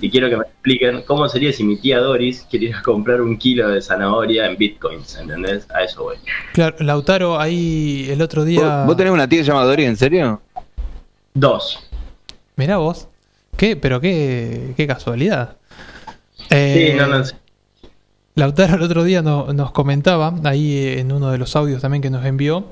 y 0.00 0.10
quiero 0.10 0.30
que 0.30 0.36
me 0.38 0.44
expliquen 0.44 1.02
cómo 1.02 1.28
sería 1.28 1.52
si 1.52 1.64
mi 1.64 1.76
tía 1.76 1.98
Doris 1.98 2.46
quería 2.50 2.80
comprar 2.84 3.20
un 3.20 3.36
kilo 3.36 3.68
de 3.68 3.82
zanahoria 3.82 4.46
en 4.46 4.56
bitcoins, 4.56 5.16
¿entendés? 5.16 5.66
A 5.70 5.82
eso 5.84 6.04
voy. 6.04 6.16
Claro, 6.54 6.76
Lautaro, 6.80 7.38
ahí 7.38 8.06
el 8.10 8.22
otro 8.22 8.44
día... 8.44 8.84
¿Vos, 8.84 8.96
tenés 8.96 9.12
una 9.12 9.28
tía 9.28 9.42
llamada 9.42 9.66
Doris, 9.66 9.86
en 9.86 9.96
serio? 9.96 10.40
Dos. 11.34 11.78
Mirá 12.56 12.78
vos. 12.78 13.06
qué, 13.56 13.76
pero 13.76 14.00
qué, 14.00 14.72
qué 14.76 14.86
casualidad. 14.86 15.56
Sí, 16.36 16.44
Eh, 16.50 16.94
no, 16.96 17.06
no. 17.06 17.22
Lautaro 18.38 18.76
el 18.76 18.82
otro 18.82 19.02
día 19.04 19.20
no- 19.20 19.52
nos 19.52 19.72
comentaba, 19.72 20.32
ahí 20.44 20.94
en 20.98 21.10
uno 21.12 21.30
de 21.30 21.38
los 21.38 21.56
audios 21.56 21.82
también 21.82 22.00
que 22.02 22.08
nos 22.10 22.24
envió, 22.24 22.66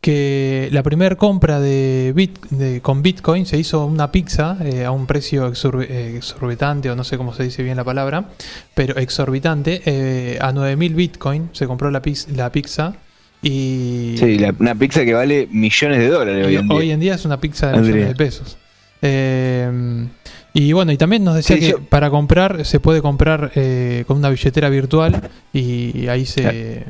que 0.00 0.68
la 0.72 0.82
primera 0.82 1.14
compra 1.16 1.60
de, 1.60 2.12
bit, 2.14 2.38
de- 2.50 2.80
con 2.80 3.02
Bitcoin 3.02 3.46
se 3.46 3.56
hizo 3.56 3.86
una 3.86 4.10
pizza 4.10 4.56
eh, 4.64 4.84
a 4.84 4.90
un 4.90 5.06
precio 5.06 5.46
eh, 5.82 6.14
exorbitante, 6.16 6.90
o 6.90 6.96
no 6.96 7.04
sé 7.04 7.16
cómo 7.18 7.32
se 7.34 7.44
dice 7.44 7.62
bien 7.62 7.76
la 7.76 7.84
palabra, 7.84 8.30
pero 8.74 8.96
exorbitante, 8.98 9.80
eh, 9.86 10.38
a 10.40 10.52
9000 10.52 10.94
Bitcoin 10.94 11.50
se 11.52 11.66
compró 11.68 11.90
la, 11.92 12.02
la 12.34 12.50
pizza 12.50 12.94
y 13.42 14.14
Sí, 14.18 14.38
la- 14.38 14.54
una 14.58 14.74
pizza 14.74 15.04
que 15.04 15.14
vale 15.14 15.48
millones 15.52 15.98
de 15.98 16.08
dólares 16.08 16.46
hoy 16.46 16.56
en 16.56 16.66
día. 16.68 16.76
hoy 16.76 16.90
en 16.90 17.00
día 17.00 17.14
es 17.14 17.24
una 17.24 17.38
pizza 17.40 17.70
de 17.70 17.78
millones 17.80 18.08
de 18.08 18.14
pesos. 18.16 18.58
Eh, 19.02 20.06
y 20.54 20.72
bueno, 20.72 20.92
y 20.92 20.96
también 20.96 21.24
nos 21.24 21.34
decía 21.34 21.56
Sí, 21.56 21.60
que 21.62 21.68
yo- 21.72 21.80
para 21.80 22.08
comprar 22.10 22.64
se 22.64 22.78
puede 22.80 23.02
comprar 23.02 23.50
eh, 23.54 24.04
con 24.06 24.18
una 24.18 24.28
billetera 24.30 24.68
virtual 24.68 25.28
y 25.52 26.06
ahí 26.08 26.24
se, 26.26 26.84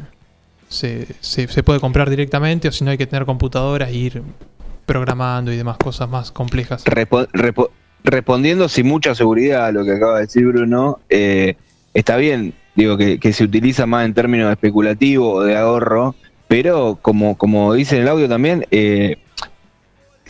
se, 0.69 1.07
se- 1.21 1.49
se 1.49 1.63
puede 1.63 1.81
comprar 1.81 2.11
directamente 2.11 2.69
o 2.69 2.73
si 2.73 2.85
no 2.85 2.91
hay 2.91 2.99
que 2.99 3.07
tener 3.07 3.25
computadoras 3.25 3.91
e 3.91 3.95
ir 3.95 4.23
programando 4.87 5.53
y 5.53 5.57
demás 5.57 5.77
cosas 5.79 6.09
más 6.09 6.33
complejas. 6.33 6.85
Repo- 6.85 7.71
respondiendo 8.05 8.69
sin 8.69 8.87
mucha 8.89 9.15
seguridad 9.15 9.67
a 9.67 9.73
lo 9.73 9.85
que 9.85 9.93
acaba 9.93 10.17
de 10.17 10.23
decir 10.23 10.45
Bruno, 10.47 10.99
eh, 11.09 11.55
está 11.95 12.17
bien, 12.17 12.53
digo 12.75 12.97
que, 12.97 13.19
que 13.21 13.33
se 13.33 13.45
utiliza 13.45 13.87
más 13.87 14.05
en 14.05 14.13
términos 14.15 14.51
especulativo 14.51 15.35
o 15.35 15.43
de 15.45 15.57
ahorro, 15.57 16.15
pero 16.49 16.99
como, 17.01 17.39
como 17.39 17.73
dice 17.75 17.97
en 17.97 18.03
el 18.03 18.09
audio 18.09 18.29
también, 18.29 18.67
eh, 18.73 19.19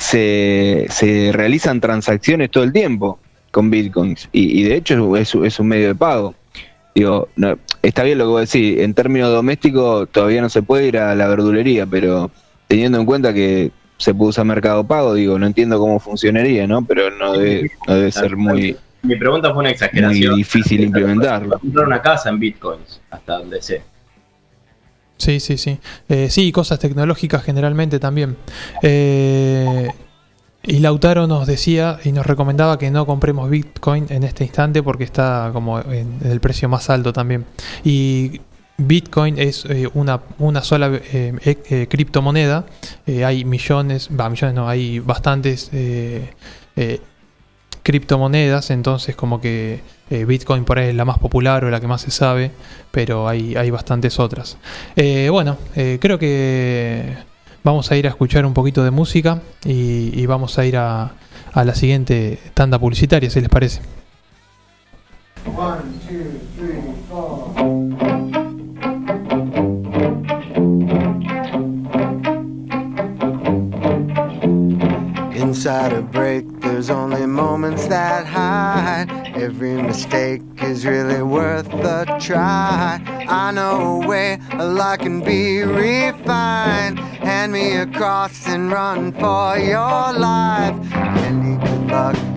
se, 0.02 0.86
se 0.90 1.30
realizan 1.32 1.80
transacciones 1.80 2.50
todo 2.50 2.64
el 2.64 2.72
tiempo 2.72 3.18
con 3.50 3.70
bitcoins 3.70 4.28
y, 4.32 4.60
y 4.60 4.64
de 4.64 4.76
hecho 4.76 5.16
es, 5.16 5.34
es 5.34 5.60
un 5.60 5.68
medio 5.68 5.88
de 5.88 5.94
pago. 5.94 6.34
Digo, 6.94 7.28
no, 7.36 7.56
está 7.82 8.02
bien 8.02 8.18
lo 8.18 8.24
que 8.24 8.28
vos 8.30 8.52
decís, 8.52 8.80
en 8.80 8.92
términos 8.94 9.30
domésticos 9.30 10.08
todavía 10.10 10.42
no 10.42 10.48
se 10.50 10.62
puede 10.62 10.88
ir 10.88 10.98
a 10.98 11.14
la 11.14 11.26
verdulería, 11.28 11.86
pero 11.86 12.30
teniendo 12.68 12.98
en 12.98 13.06
cuenta 13.06 13.32
que 13.32 13.70
se 13.96 14.12
puede 14.12 14.30
usar 14.30 14.44
Mercado 14.44 14.84
Pago, 14.84 15.14
digo, 15.14 15.38
no 15.38 15.46
entiendo 15.46 15.78
cómo 15.78 16.00
funcionaría, 16.00 16.66
¿no? 16.66 16.84
Pero 16.84 17.10
no 17.10 17.32
debe, 17.34 17.70
no 17.86 17.94
debe 17.94 18.10
ser 18.10 18.36
muy, 18.36 18.76
Mi 19.02 19.16
pregunta 19.16 19.48
fue 19.52 19.60
una 19.60 19.68
muy 19.68 19.72
exageración. 19.72 20.36
difícil 20.36 20.80
implementarlo. 20.82 21.58
Comprar 21.60 21.86
una 21.86 22.02
casa 22.02 22.28
en 22.28 22.38
bitcoins, 22.40 23.00
hasta 23.10 23.38
donde 23.38 23.62
sé. 23.62 23.82
Sí, 25.22 25.38
sí, 25.38 25.56
sí. 25.56 25.78
Eh, 26.08 26.28
sí, 26.30 26.50
cosas 26.50 26.80
tecnológicas 26.80 27.44
generalmente 27.44 28.00
también. 28.00 28.36
Eh, 28.82 29.88
y 30.64 30.80
Lautaro 30.80 31.28
nos 31.28 31.46
decía 31.46 32.00
y 32.02 32.10
nos 32.10 32.26
recomendaba 32.26 32.76
que 32.76 32.90
no 32.90 33.06
compremos 33.06 33.48
Bitcoin 33.48 34.06
en 34.08 34.24
este 34.24 34.42
instante 34.42 34.82
porque 34.82 35.04
está 35.04 35.50
como 35.52 35.78
en, 35.78 36.18
el 36.24 36.40
precio 36.40 36.68
más 36.68 36.90
alto 36.90 37.12
también. 37.12 37.46
Y 37.84 38.40
Bitcoin 38.78 39.38
es 39.38 39.64
eh, 39.66 39.88
una, 39.94 40.22
una 40.40 40.62
sola 40.62 40.90
criptomoneda. 41.88 42.66
Hay 43.24 43.44
millones, 43.44 44.08
va, 44.18 44.28
millones 44.28 44.56
no, 44.56 44.68
hay 44.68 44.98
bastantes 44.98 45.70
criptomonedas, 47.84 48.70
entonces 48.70 49.14
como 49.14 49.40
que 49.40 49.82
eh, 50.12 50.26
Bitcoin 50.26 50.66
por 50.66 50.78
ahí 50.78 50.90
es 50.90 50.94
la 50.94 51.06
más 51.06 51.18
popular 51.18 51.64
o 51.64 51.70
la 51.70 51.80
que 51.80 51.86
más 51.86 52.02
se 52.02 52.10
sabe, 52.10 52.50
pero 52.90 53.28
hay, 53.28 53.56
hay 53.56 53.70
bastantes 53.70 54.20
otras. 54.20 54.58
Eh, 54.94 55.28
bueno, 55.30 55.56
eh, 55.74 55.96
creo 56.00 56.18
que 56.18 57.16
vamos 57.64 57.90
a 57.90 57.96
ir 57.96 58.06
a 58.06 58.10
escuchar 58.10 58.44
un 58.44 58.52
poquito 58.52 58.84
de 58.84 58.90
música 58.90 59.40
y, 59.64 60.26
vamos 60.26 60.58
a 60.58 60.66
ir 60.66 60.76
a, 60.76 61.12
a 61.54 61.64
la 61.64 61.74
siguiente 61.74 62.38
tanda 62.52 62.78
publicitaria, 62.78 63.30
si 63.30 63.40
les 63.40 63.48
parece. 63.48 63.80
Inside 75.62 75.92
a 75.92 76.02
break, 76.02 76.60
there's 76.60 76.90
only 76.90 77.24
moments 77.24 77.86
that 77.86 78.26
hide. 78.26 79.06
Every 79.36 79.80
mistake 79.80 80.42
is 80.60 80.84
really 80.84 81.22
worth 81.22 81.72
a 81.72 82.18
try. 82.20 83.00
I 83.28 83.52
know 83.52 84.02
a 84.02 84.08
way 84.08 84.40
a 84.54 84.66
lot 84.66 84.98
can 84.98 85.20
be 85.20 85.62
refined. 85.62 86.98
Hand 86.98 87.52
me 87.52 87.76
a 87.76 87.86
cross 87.86 88.48
and 88.48 88.72
run 88.72 89.12
for 89.12 89.56
your 89.56 90.12
life. 90.12 90.74
Any 90.92 91.54
good 91.64 91.86
luck 91.86 92.31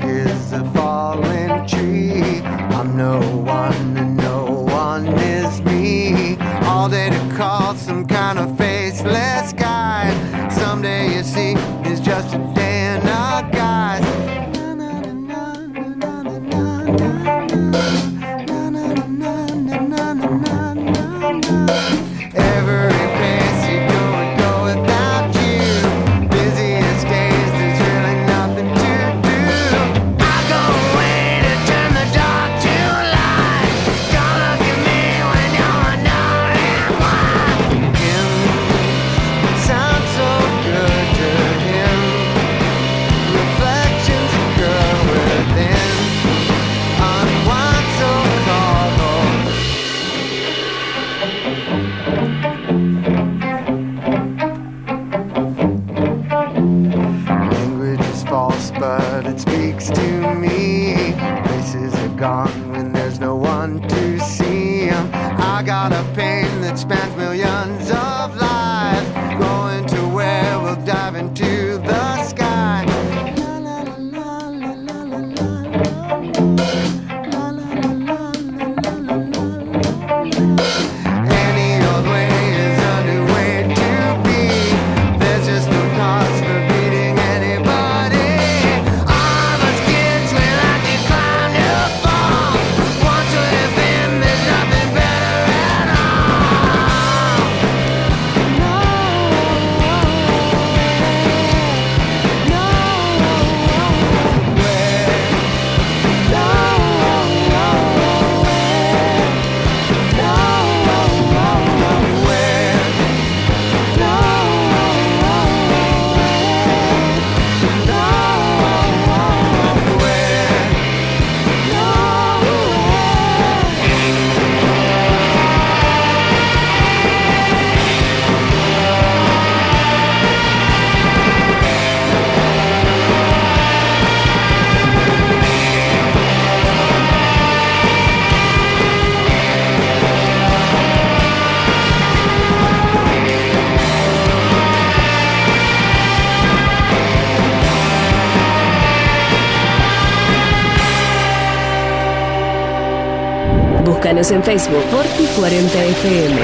Búscanos 154.16 154.32
en 154.32 154.44
Facebook 154.44 154.84
Forti 154.92 155.26
40 155.38 155.84
FM. 155.84 156.42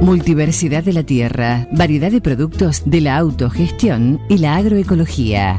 Multiversidad 0.00 0.84
de 0.84 0.92
la 0.92 1.02
tierra, 1.02 1.66
variedad 1.72 2.12
de 2.12 2.20
productos 2.20 2.82
de 2.84 3.00
la 3.00 3.16
autogestión 3.16 4.20
y 4.28 4.38
la 4.38 4.54
agroecología. 4.54 5.58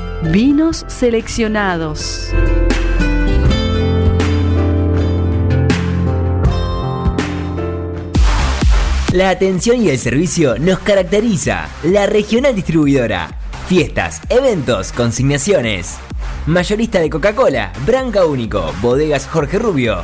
vinos 0.23 0.85
seleccionados. 0.87 2.29
La 9.13 9.29
atención 9.29 9.81
y 9.81 9.89
el 9.89 9.97
servicio 9.97 10.57
nos 10.57 10.79
caracteriza. 10.79 11.67
La 11.83 12.05
regional 12.05 12.55
distribuidora. 12.55 13.29
Fiestas, 13.67 14.21
eventos, 14.29 14.91
consignaciones. 14.91 15.97
Mayorista 16.45 16.99
de 16.99 17.09
Coca-Cola, 17.09 17.73
Branca 17.85 18.25
Único, 18.25 18.73
Bodegas 18.81 19.27
Jorge 19.27 19.59
Rubio, 19.59 20.03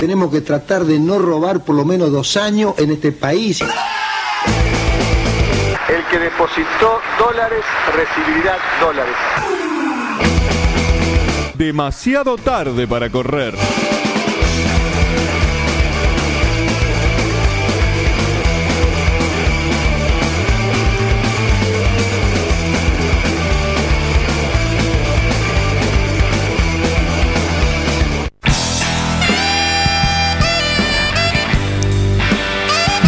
Tenemos 0.00 0.30
que 0.30 0.40
tratar 0.40 0.86
de 0.86 0.98
no 0.98 1.18
robar 1.18 1.60
por 1.60 1.76
lo 1.76 1.84
menos 1.84 2.10
dos 2.10 2.38
años 2.38 2.72
en 2.78 2.90
este 2.90 3.12
país. 3.12 3.60
El 3.60 3.68
que 6.10 6.18
depositó 6.18 7.00
dólares 7.18 7.62
recibirá 7.94 8.56
dólares. 8.80 9.14
Demasiado 11.54 12.38
tarde 12.38 12.88
para 12.88 13.10
correr. 13.10 13.54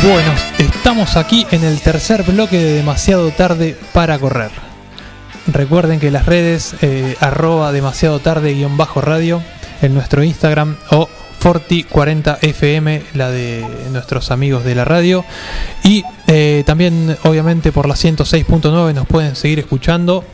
Bueno, 0.02 0.32
estamos 0.58 1.16
aquí 1.16 1.46
en 1.52 1.62
el 1.62 1.80
tercer 1.80 2.24
bloque 2.24 2.58
de 2.58 2.72
demasiado 2.72 3.30
tarde 3.30 3.76
para 3.92 4.18
correr. 4.18 4.50
Recuerden 5.46 6.00
que 6.00 6.10
las 6.10 6.26
redes 6.26 6.74
eh, 6.82 7.14
arroba 7.20 7.70
demasiado 7.70 8.18
tarde 8.18 8.52
guion 8.52 8.76
bajo 8.76 9.00
radio 9.00 9.40
en 9.80 9.94
nuestro 9.94 10.24
Instagram 10.24 10.76
o 10.90 11.08
Forti40FM, 11.40 13.02
la 13.14 13.30
de 13.30 13.64
nuestros 13.92 14.32
amigos 14.32 14.64
de 14.64 14.74
la 14.74 14.84
radio. 14.84 15.24
Y 15.84 16.04
eh, 16.26 16.64
también, 16.66 17.16
obviamente, 17.22 17.70
por 17.70 17.86
la 17.86 17.94
106.9 17.94 18.94
nos 18.94 19.06
pueden 19.06 19.36
seguir 19.36 19.60
escuchando. 19.60 20.24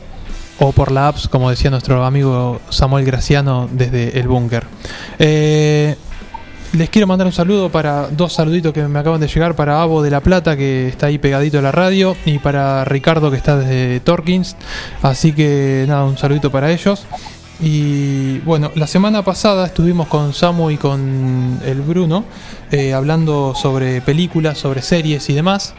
O 0.61 0.71
por 0.71 0.91
la 0.91 1.07
apps, 1.07 1.27
como 1.29 1.49
decía 1.49 1.69
nuestro 1.69 2.03
amigo 2.03 2.59
Samuel 2.69 3.05
Graciano 3.05 3.69
desde 3.71 4.19
el 4.19 4.27
búnker. 4.27 4.65
Eh, 5.19 5.95
les 6.73 6.89
quiero 6.89 7.07
mandar 7.07 7.25
un 7.27 7.33
saludo 7.33 7.69
para 7.69 8.07
dos 8.09 8.33
saluditos 8.33 8.73
que 8.73 8.83
me 8.87 8.99
acaban 8.99 9.19
de 9.19 9.27
llegar 9.27 9.55
para 9.55 9.81
Abo 9.81 10.03
de 10.03 10.11
La 10.11 10.21
Plata, 10.21 10.55
que 10.55 10.87
está 10.87 11.07
ahí 11.07 11.17
pegadito 11.17 11.59
a 11.59 11.61
la 11.61 11.71
radio, 11.71 12.15
y 12.25 12.37
para 12.39 12.85
Ricardo, 12.85 13.31
que 13.31 13.37
está 13.37 13.57
desde 13.57 13.99
Torkins. 14.01 14.55
Así 15.01 15.33
que 15.33 15.85
nada, 15.87 16.05
un 16.05 16.17
saludito 16.17 16.51
para 16.51 16.71
ellos. 16.71 17.05
Y 17.61 18.37
bueno, 18.39 18.71
la 18.75 18.87
semana 18.87 19.21
pasada 19.23 19.65
estuvimos 19.65 20.07
con 20.07 20.33
Samu 20.33 20.69
y 20.71 20.77
con 20.77 21.59
el 21.65 21.81
Bruno 21.81 22.23
eh, 22.71 22.93
hablando 22.93 23.53
sobre 23.53 23.99
películas, 23.99 24.57
sobre 24.57 24.81
series 24.81 25.29
y 25.29 25.33
demás. 25.33 25.73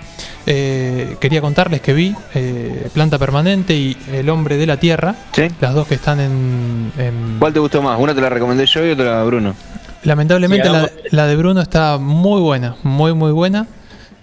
Eh, 0.44 1.16
quería 1.20 1.40
contarles 1.40 1.80
que 1.80 1.94
vi 1.94 2.14
eh, 2.34 2.86
Planta 2.92 3.18
Permanente 3.18 3.74
y 3.76 3.96
El 4.12 4.28
Hombre 4.28 4.58
de 4.58 4.66
la 4.66 4.76
Tierra, 4.76 5.14
las 5.60 5.72
dos 5.72 5.86
que 5.86 5.94
están 5.94 6.20
en, 6.20 6.92
en- 6.98 7.36
¿Cuál 7.38 7.54
te 7.54 7.60
gustó 7.60 7.80
más? 7.80 7.98
Una 7.98 8.14
te 8.14 8.20
la 8.20 8.28
recomendé 8.28 8.66
yo 8.66 8.84
y 8.84 8.90
otra 8.90 9.24
Bruno. 9.24 9.54
Lamentablemente 10.02 10.68
la, 11.10 11.26
de 11.26 11.36
Bruno 11.36 11.60
está 11.60 11.98
muy 11.98 12.40
buena, 12.40 12.76
muy 12.82 13.12
muy 13.14 13.32
buena. 13.32 13.66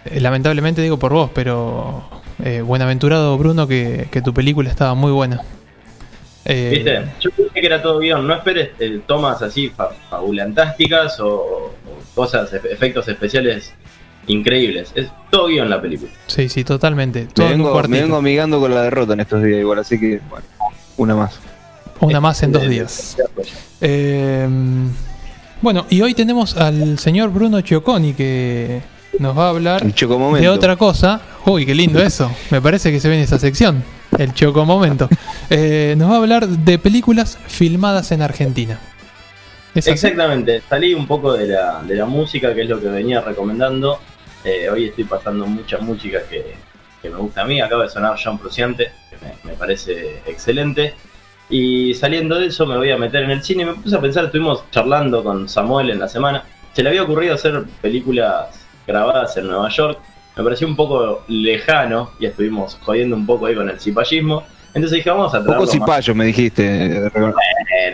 Eh, 0.06 0.20
lamentablemente 0.20 0.82
digo 0.82 0.98
por 0.98 1.14
vos, 1.14 1.30
pero 1.34 2.04
eh, 2.44 2.62
buenaventurado 2.62 3.38
Bruno 3.38 3.68
que, 3.68 4.08
que 4.12 4.22
tu 4.22 4.34
película 4.34 4.70
estaba 4.70 4.94
muy 4.96 5.12
buena. 5.12 5.42
Eh, 6.46 6.72
¿Viste? 6.76 7.04
Yo 7.20 7.30
pensé 7.32 7.60
que 7.60 7.66
era 7.66 7.82
todo 7.82 8.00
guion. 8.00 8.26
No 8.26 8.34
esperes 8.34 8.70
eh, 8.80 9.02
tomas 9.06 9.42
así 9.42 9.70
fa- 9.70 9.90
fabulantásticas 10.10 11.20
o, 11.20 11.36
o 11.36 11.74
cosas, 12.16 12.52
efe- 12.54 12.72
efectos 12.72 13.08
especiales 13.10 13.74
increíbles. 14.28 14.92
Es 14.96 15.10
todo 15.30 15.48
guion 15.48 15.70
la 15.70 15.82
película. 15.82 16.10
Sí, 16.28 16.48
sí, 16.50 16.64
totalmente. 16.64 17.22
Me 17.22 17.28
Todo 17.28 17.46
un 17.48 17.52
vengo, 17.52 17.82
me 17.88 18.02
vengo 18.02 18.16
amigando 18.18 18.60
con 18.62 18.74
la 18.74 18.82
derrota 18.84 19.14
en 19.14 19.20
estos 19.20 19.44
días 19.44 19.60
igual, 19.60 19.80
así 19.80 20.00
que 20.00 20.22
bueno, 20.30 20.46
una 20.96 21.16
más. 21.16 21.40
Una 22.00 22.22
más 22.22 22.42
en 22.44 22.52
dos 22.52 22.68
días. 22.68 23.18
Eh, 23.82 24.48
bueno, 25.62 25.86
y 25.90 26.02
hoy 26.02 26.14
tenemos 26.14 26.56
al 26.58 27.00
señor 27.00 27.32
Bruno 27.32 27.62
Chioconi 27.62 28.14
que 28.14 28.82
nos 29.20 29.38
va 29.38 29.48
a 29.48 29.50
hablar 29.50 29.84
de 29.84 30.50
otra 30.50 30.76
cosa. 30.76 31.22
Uy, 31.46 31.66
qué 31.66 31.74
lindo 31.74 32.02
eso. 32.02 32.32
Me 32.52 32.62
parece 32.62 32.92
que 32.92 33.00
se 33.00 33.10
ve 33.10 33.16
en 33.16 33.22
esa 33.22 33.40
sección. 33.40 33.84
El 34.18 34.34
chocomomento. 34.34 35.10
Eh, 35.50 35.96
nos 35.98 36.12
va 36.12 36.16
a 36.16 36.18
hablar 36.18 36.46
de 36.46 36.78
películas 36.78 37.38
filmadas 37.48 38.12
en 38.12 38.22
Argentina. 38.22 38.78
Exactamente, 39.74 40.62
salí 40.68 40.94
un 40.94 41.08
poco 41.08 41.32
de 41.32 41.48
la, 41.48 41.82
de 41.84 41.96
la 41.96 42.06
música, 42.06 42.54
que 42.54 42.64
es 42.64 42.70
lo 42.70 42.82
que 42.82 42.90
venía 42.90 43.22
recomendando. 43.22 43.98
Eh, 44.44 44.70
hoy 44.70 44.88
estoy 44.88 45.06
pasando 45.06 45.46
mucha 45.46 45.78
música 45.78 46.20
que, 46.30 46.56
que 47.02 47.10
me 47.10 47.16
gusta 47.16 47.44
a 47.44 47.46
mí. 47.46 47.62
Acaba 47.62 47.84
de 47.84 47.90
sonar 47.90 48.18
John 48.22 48.38
Fruciante, 48.38 48.92
que 49.10 49.16
me, 49.26 49.52
me 49.52 49.58
parece 49.58 50.22
excelente. 50.26 50.96
Y 51.50 51.94
saliendo 51.94 52.40
de 52.40 52.48
eso 52.48 52.66
me 52.66 52.78
voy 52.78 52.92
a 52.92 52.98
meter 52.98 53.24
en 53.24 53.32
el 53.32 53.44
cine. 53.44 53.66
Me 53.66 53.74
puse 53.74 53.96
a 53.96 54.02
pensar, 54.02 54.26
estuvimos 54.26 54.64
charlando 54.72 55.24
con 55.24 55.48
Samuel 55.48 55.90
en 55.90 56.00
la 56.00 56.08
semana. 56.08 56.44
Se 56.74 56.84
le 56.84 56.90
había 56.90 57.04
ocurrido 57.04 57.36
hacer 57.36 57.64
películas 57.82 58.66
grabadas 58.86 59.38
en 59.38 59.48
Nueva 59.48 59.70
York. 59.70 60.00
Me 60.36 60.44
pareció 60.44 60.68
un 60.68 60.76
poco 60.76 61.24
lejano 61.28 62.12
y 62.20 62.26
estuvimos 62.26 62.78
jodiendo 62.82 63.16
un 63.16 63.26
poco 63.26 63.46
ahí 63.46 63.56
con 63.56 63.70
el 63.70 63.80
cipallismo. 63.80 64.44
Entonces 64.74 64.98
dije, 64.98 65.10
vamos 65.10 65.34
a 65.34 65.42
traerlo 65.42 65.66
Poco 65.66 65.66
más 65.66 65.72
cipayo 65.72 66.14
me 66.14 66.26
dijiste. 66.26 67.10
bueno, 67.16 67.34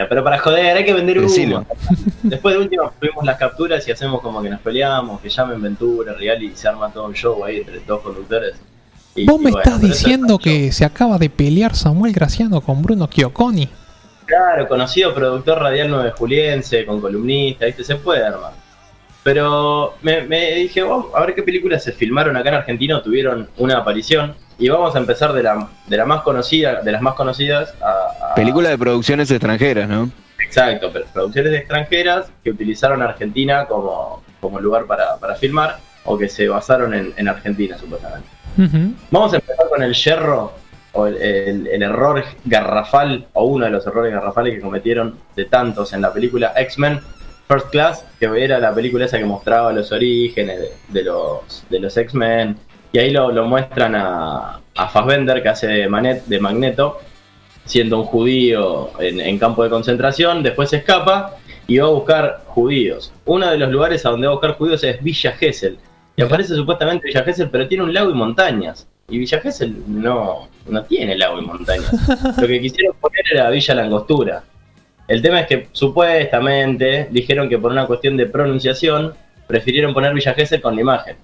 pero 0.10 0.24
para 0.24 0.40
joder, 0.40 0.76
hay 0.76 0.84
que 0.84 0.94
vender. 0.94 1.22
Decilo. 1.22 1.66
Después 2.24 2.56
de 2.56 2.62
último 2.62 2.92
tuvimos 3.00 3.24
las 3.24 3.38
capturas 3.38 3.88
y 3.88 3.92
hacemos 3.92 4.20
como 4.22 4.42
que 4.42 4.50
nos 4.50 4.60
peleamos, 4.60 5.22
que 5.22 5.30
llamen 5.30 5.62
Ventura, 5.62 6.14
Real 6.14 6.42
y 6.44 6.56
se 6.56 6.68
arma 6.68 6.92
todo 6.92 7.06
un 7.06 7.14
show 7.14 7.46
ahí 7.46 7.60
entre 7.60 7.80
dos 7.82 8.02
conductores. 8.02 8.56
Y- 9.16 9.26
Vos 9.26 9.40
me 9.40 9.52
bueno, 9.52 9.60
estás 9.60 9.76
es 9.76 9.90
diciendo 9.90 10.40
que 10.40 10.72
se 10.72 10.86
acaba 10.86 11.18
de 11.18 11.30
pelear 11.30 11.76
Samuel 11.76 12.14
Graciano 12.14 12.62
con 12.62 12.82
Bruno 12.82 13.08
Chioconi. 13.08 13.70
Claro, 14.26 14.68
conocido 14.68 15.14
productor 15.14 15.60
radial 15.60 15.90
9 15.90 16.12
Juliense, 16.18 16.86
con 16.86 17.00
columnista, 17.02 17.66
¿viste? 17.66 17.84
Se 17.84 17.96
puede 17.98 18.26
armar. 18.26 18.54
Pero 19.22 19.94
me, 20.02 20.22
me 20.24 20.54
dije, 20.56 20.82
vamos 20.84 21.08
a 21.16 21.22
ver 21.22 21.34
qué 21.36 21.44
películas 21.44 21.84
se 21.84 21.92
filmaron 21.94 22.36
acá 22.36 22.50
en 22.50 22.56
Argentina 22.56 22.98
o 22.98 23.02
tuvieron 23.02 23.50
una 23.58 23.78
aparición. 23.78 24.36
Y 24.60 24.70
vamos 24.70 24.96
a 24.96 25.00
empezar 25.00 25.34
de 25.34 25.44
la, 25.44 25.68
de 25.88 25.98
la 25.98 26.06
más 26.06 26.22
conocida, 26.22 26.82
de 26.82 26.92
las 26.92 27.02
más 27.02 27.16
conocidas 27.16 27.74
a, 27.82 28.32
a- 28.32 28.36
Película 28.36 28.70
de 28.70 28.78
producciones 28.78 29.30
extranjeras, 29.32 29.88
¿no? 29.90 30.10
Exacto, 30.46 30.90
pero 30.92 31.06
producciones 31.14 31.54
extranjeras 31.54 32.28
que 32.44 32.52
utilizaron 32.52 33.02
Argentina 33.02 33.66
como, 33.66 34.22
como 34.40 34.60
lugar 34.60 34.86
para, 34.86 35.18
para 35.18 35.36
filmar 35.36 35.80
o 36.06 36.18
que 36.18 36.30
se 36.30 36.48
basaron 36.48 36.94
en, 36.94 37.14
en 37.18 37.28
Argentina, 37.28 37.78
supuestamente. 37.78 38.28
Vamos 39.12 39.34
a 39.34 39.38
empezar 39.38 39.70
con 39.70 39.82
el 39.82 39.94
yerro 39.94 40.54
o 40.94 41.08
el, 41.08 41.68
error 41.68 42.24
garrafal 42.46 43.26
o 43.34 43.46
uno 43.46 43.66
de 43.66 43.72
los 43.72 43.86
errores 43.88 44.14
garrafales 44.14 44.56
que 44.56 44.62
cometieron 44.62 45.18
de 45.36 45.46
tantos 45.46 45.94
en 45.94 46.02
la 46.02 46.14
película 46.14 46.54
X-Men 46.56 47.00
First 47.48 47.70
Class, 47.72 48.06
que 48.20 48.26
era 48.44 48.60
la 48.60 48.74
película 48.74 49.06
esa 49.06 49.18
que 49.18 49.26
mostraba 49.26 49.74
los 49.74 49.92
orígenes 49.92 50.60
de, 50.88 51.04
los, 51.04 51.66
de 51.70 51.80
los 51.80 51.96
X-Men. 51.98 52.58
Y 52.92 53.00
ahí 53.00 53.12
lo, 53.12 53.32
lo 53.32 53.46
muestran 53.46 53.96
a, 53.96 54.60
a 54.76 54.88
Fassbender, 54.88 55.42
que 55.42 55.50
hace 55.50 55.68
de, 55.68 55.90
Manet, 55.90 56.26
de 56.26 56.40
Magneto, 56.40 57.00
siendo 57.66 58.00
un 58.00 58.06
judío 58.06 58.92
en, 59.00 59.20
en 59.20 59.38
campo 59.40 59.64
de 59.64 59.70
concentración. 59.70 60.44
Después 60.44 60.70
se 60.70 60.78
escapa 60.78 61.38
y 61.68 61.80
va 61.80 61.88
a 61.88 61.92
buscar 61.92 62.44
judíos. 62.48 63.12
Uno 63.26 63.50
de 63.50 63.58
los 63.58 63.72
lugares 63.72 64.06
a 64.06 64.10
donde 64.10 64.28
va 64.28 64.34
a 64.34 64.36
buscar 64.36 64.56
judíos 64.56 64.84
es 64.84 65.02
Villa 65.02 65.32
Gesell. 65.34 65.78
Y 66.16 66.22
aparece 66.22 66.56
supuestamente 66.56 67.08
Villa 67.08 67.24
Gesell, 67.24 67.50
pero 67.50 67.68
tiene 67.68 67.84
un 67.84 67.94
lago 67.94 68.12
y 68.12 68.14
montañas. 68.14 68.88
Y 69.10 69.18
Villa 69.18 69.40
Gesell 69.40 69.76
no, 69.88 70.48
no 70.68 70.84
tiene 70.84 71.18
lago 71.18 71.40
y 71.40 71.46
montañas. 71.46 71.92
Lo 72.40 72.48
que 72.48 72.62
quisieron 72.62 72.96
poner 73.00 73.22
era 73.32 73.50
Villa 73.50 73.76
Langostura. 73.76 74.44
El 75.08 75.22
tema 75.22 75.42
es 75.42 75.48
que 75.48 75.68
supuestamente 75.72 77.08
dijeron 77.12 77.50
que 77.50 77.58
por 77.58 77.72
una 77.72 77.86
cuestión 77.88 78.16
de 78.16 78.28
pronunciación 78.28 79.14
prefirieron 79.48 79.94
poner 79.94 80.14
Villa 80.14 80.34
Gesell 80.34 80.62
con 80.62 80.76
la 80.76 80.82
imagen. 80.82 81.18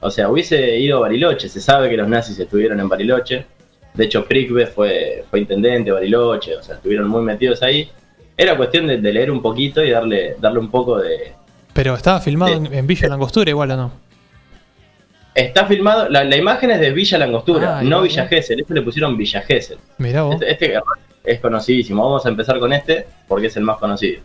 O 0.00 0.10
sea, 0.10 0.28
hubiese 0.28 0.78
ido 0.78 0.98
a 0.98 1.00
Bariloche. 1.00 1.48
Se 1.48 1.60
sabe 1.60 1.90
que 1.90 1.96
los 1.96 2.08
nazis 2.08 2.38
estuvieron 2.38 2.78
en 2.80 2.88
Bariloche. 2.88 3.44
De 3.94 4.04
hecho, 4.04 4.24
Prikve 4.24 4.66
fue, 4.66 5.24
fue 5.28 5.40
intendente 5.40 5.90
de 5.90 5.94
Bariloche. 5.94 6.56
O 6.56 6.62
sea, 6.62 6.76
estuvieron 6.76 7.08
muy 7.08 7.22
metidos 7.22 7.62
ahí. 7.62 7.90
Era 8.36 8.56
cuestión 8.56 8.86
de, 8.86 8.98
de 8.98 9.12
leer 9.12 9.30
un 9.30 9.42
poquito 9.42 9.82
y 9.82 9.90
darle, 9.90 10.36
darle 10.38 10.58
un 10.58 10.70
poco 10.70 10.98
de, 10.98 11.32
Pero 11.72 11.94
estaba 11.94 12.20
filmado 12.20 12.52
en, 12.52 12.72
en 12.72 12.86
Villa 12.86 13.08
Langostura 13.08 13.50
igual 13.50 13.70
o 13.72 13.76
no. 13.76 14.05
Está 15.36 15.66
filmado, 15.66 16.08
la, 16.08 16.24
la 16.24 16.36
imagen 16.36 16.70
es 16.70 16.80
de 16.80 16.90
Villa 16.92 17.18
Langostura, 17.18 17.78
Ah, 17.78 17.82
no 17.82 18.00
Villa 18.02 18.26
Gesell. 18.26 18.60
Eso 18.60 18.72
le 18.74 18.82
pusieron 18.82 19.16
Villa 19.16 19.42
Gesell. 19.42 19.78
Mirá 19.98 20.22
vos. 20.22 20.34
Este, 20.40 20.50
este 20.50 20.74
es 21.24 21.40
conocidísimo. 21.40 22.02
Vamos 22.02 22.24
a 22.24 22.30
empezar 22.30 22.58
con 22.58 22.72
este 22.72 23.06
porque 23.28 23.48
es 23.48 23.56
el 23.56 23.62
más 23.64 23.76
conocido. 23.78 24.22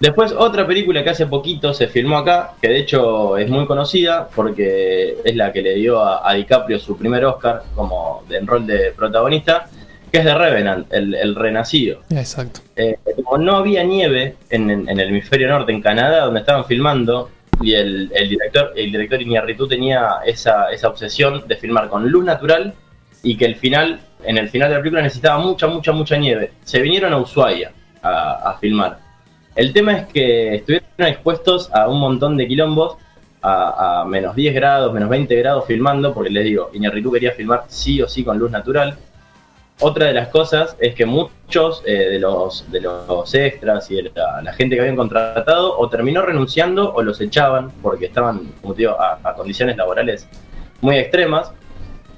Después, 0.00 0.32
otra 0.36 0.64
película 0.66 1.02
que 1.02 1.10
hace 1.10 1.26
poquito 1.26 1.74
se 1.74 1.88
filmó 1.88 2.18
acá, 2.18 2.52
que 2.62 2.68
de 2.68 2.78
hecho 2.78 3.36
es 3.36 3.48
muy 3.50 3.66
conocida 3.66 4.28
porque 4.32 5.16
es 5.24 5.34
la 5.34 5.50
que 5.52 5.60
le 5.62 5.74
dio 5.74 6.00
a, 6.00 6.28
a 6.28 6.34
DiCaprio 6.34 6.78
su 6.78 6.96
primer 6.96 7.24
Oscar 7.24 7.62
como 7.74 8.22
de, 8.28 8.36
en 8.36 8.46
rol 8.46 8.64
de 8.64 8.92
protagonista, 8.96 9.66
que 10.12 10.18
es 10.18 10.24
de 10.24 10.34
Revenant, 10.34 10.92
el, 10.92 11.14
el 11.14 11.34
renacido. 11.34 12.02
Exacto. 12.10 12.60
Eh, 12.76 12.96
como 13.24 13.38
no 13.38 13.56
había 13.56 13.82
nieve 13.82 14.36
en, 14.50 14.70
en- 14.70 14.88
en 14.88 15.00
el 15.00 15.08
hemisferio 15.08 15.48
norte, 15.48 15.72
en 15.72 15.80
Canadá, 15.82 16.26
donde 16.26 16.40
estaban 16.40 16.64
filmando, 16.66 17.28
y 17.60 17.74
el, 17.74 18.10
el 18.14 18.28
director 18.28 18.72
el 18.76 18.92
director 18.92 19.20
Iñárritu 19.20 19.66
tenía 19.66 20.18
esa, 20.24 20.70
esa 20.70 20.88
obsesión 20.88 21.46
de 21.46 21.56
filmar 21.56 21.88
con 21.88 22.08
luz 22.08 22.24
natural 22.24 22.74
y 23.22 23.36
que 23.36 23.46
el 23.46 23.56
final, 23.56 24.00
en 24.24 24.38
el 24.38 24.48
final 24.48 24.68
de 24.68 24.76
la 24.76 24.80
película 24.80 25.02
necesitaba 25.02 25.38
mucha, 25.38 25.66
mucha, 25.66 25.92
mucha 25.92 26.16
nieve. 26.16 26.52
Se 26.62 26.80
vinieron 26.80 27.12
a 27.12 27.18
Ushuaia 27.18 27.72
a, 28.02 28.50
a 28.50 28.58
filmar. 28.58 28.98
El 29.56 29.72
tema 29.72 29.92
es 29.94 30.06
que 30.06 30.54
estuvieron 30.54 30.86
expuestos 30.98 31.70
a 31.72 31.88
un 31.88 31.98
montón 31.98 32.36
de 32.36 32.46
quilombos, 32.46 32.96
a, 33.42 34.02
a 34.02 34.04
menos 34.04 34.36
10 34.36 34.54
grados, 34.54 34.92
menos 34.92 35.08
20 35.08 35.34
grados 35.36 35.66
filmando, 35.66 36.14
porque 36.14 36.30
les 36.30 36.44
digo, 36.44 36.70
Iñárritu 36.72 37.10
quería 37.10 37.32
filmar 37.32 37.64
sí 37.68 38.00
o 38.00 38.08
sí 38.08 38.24
con 38.24 38.38
luz 38.38 38.50
natural. 38.50 38.96
Otra 39.80 40.06
de 40.06 40.12
las 40.12 40.28
cosas 40.28 40.76
es 40.80 40.94
que 40.96 41.06
muchos 41.06 41.82
eh, 41.86 41.92
de, 41.92 42.18
los, 42.18 42.68
de 42.70 42.80
los 42.80 43.32
extras 43.34 43.88
y 43.90 43.96
de 44.02 44.10
la, 44.14 44.52
gente 44.52 44.74
que 44.74 44.80
habían 44.80 44.96
contratado 44.96 45.78
o 45.78 45.88
terminó 45.88 46.22
renunciando 46.22 46.92
o 46.92 47.02
los 47.02 47.20
echaban 47.20 47.70
porque 47.80 48.06
estaban, 48.06 48.52
como 48.60 48.74
digo, 48.74 48.96
a, 49.00 49.34
condiciones 49.34 49.76
laborales 49.76 50.26
muy 50.80 50.96
extremas. 50.96 51.52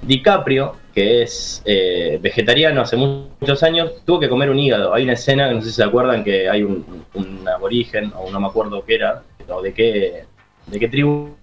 DiCaprio, 0.01 0.75
que 0.95 1.21
es 1.21 1.61
eh, 1.65 2.17
vegetariano 2.19 2.81
hace 2.81 2.97
mu- 2.97 3.27
muchos 3.39 3.61
años, 3.61 3.91
tuvo 4.03 4.19
que 4.19 4.27
comer 4.29 4.49
un 4.49 4.57
hígado. 4.57 4.95
Hay 4.95 5.03
una 5.03 5.13
escena, 5.13 5.47
que 5.47 5.53
no 5.53 5.61
sé 5.61 5.69
si 5.69 5.75
se 5.75 5.83
acuerdan, 5.83 6.23
que 6.23 6.49
hay 6.49 6.63
un, 6.63 7.05
un 7.13 7.47
aborigen, 7.47 8.11
o 8.17 8.31
no 8.31 8.39
me 8.39 8.47
acuerdo 8.47 8.83
qué 8.83 8.95
era, 8.95 9.21
o 9.47 9.61
de 9.61 9.71
qué, 9.71 10.25
de 10.65 10.79
qué 10.79 10.87
tribu, 10.87 11.35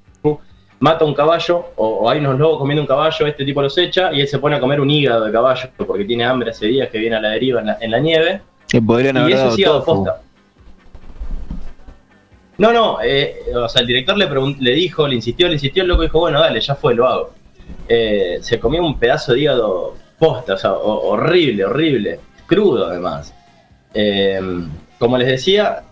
mata 0.80 1.04
un 1.04 1.14
caballo, 1.14 1.66
o, 1.76 1.86
o 1.88 2.10
hay 2.10 2.18
unos 2.20 2.38
lobos 2.38 2.58
comiendo 2.58 2.82
un 2.82 2.86
caballo, 2.86 3.26
este 3.26 3.44
tipo 3.44 3.60
los 3.62 3.76
echa, 3.78 4.12
y 4.12 4.20
él 4.20 4.28
se 4.28 4.38
pone 4.38 4.56
a 4.56 4.60
comer 4.60 4.80
un 4.80 4.90
hígado 4.90 5.24
de 5.24 5.32
caballo, 5.32 5.68
porque 5.76 6.04
tiene 6.04 6.24
hambre 6.24 6.50
hace 6.50 6.66
días 6.66 6.88
que 6.88 6.98
viene 6.98 7.16
a 7.16 7.20
la 7.20 7.30
deriva 7.30 7.60
en 7.60 7.66
la, 7.66 7.78
en 7.80 7.90
la 7.90 7.98
nieve. 7.98 8.40
Podrían 8.86 9.16
Y 9.16 9.20
haber 9.20 9.32
eso 9.32 9.42
dado 9.42 9.52
es 9.54 9.58
hígado 9.58 9.78
tofu. 9.82 10.04
posta. 10.04 10.20
No, 12.58 12.72
no, 12.72 12.98
eh, 13.02 13.36
o 13.54 13.68
sea, 13.68 13.82
el 13.82 13.86
director 13.86 14.16
le, 14.16 14.28
le 14.60 14.72
dijo, 14.72 15.06
le 15.06 15.14
insistió, 15.14 15.46
le 15.46 15.54
insistió, 15.54 15.82
el 15.84 15.88
loco 15.88 16.02
dijo, 16.02 16.18
bueno, 16.18 16.40
dale, 16.40 16.60
ya 16.60 16.74
fue, 16.74 16.94
lo 16.94 17.06
hago. 17.06 17.30
Eh, 17.88 18.38
se 18.40 18.58
comió 18.58 18.82
un 18.84 18.98
pedazo 18.98 19.32
de 19.32 19.40
hígado 19.40 19.94
posta, 20.18 20.54
o 20.54 20.56
sea, 20.58 20.72
ho- 20.72 21.08
horrible, 21.10 21.64
horrible, 21.64 22.18
crudo 22.46 22.86
además. 22.86 23.32
Eh, 23.94 24.40
como 24.98 25.16
les 25.18 25.28
decía, 25.28 25.82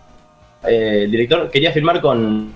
eh, 0.67 1.01
el 1.05 1.11
director 1.11 1.49
quería 1.49 1.71
filmar 1.71 2.01
con... 2.01 2.53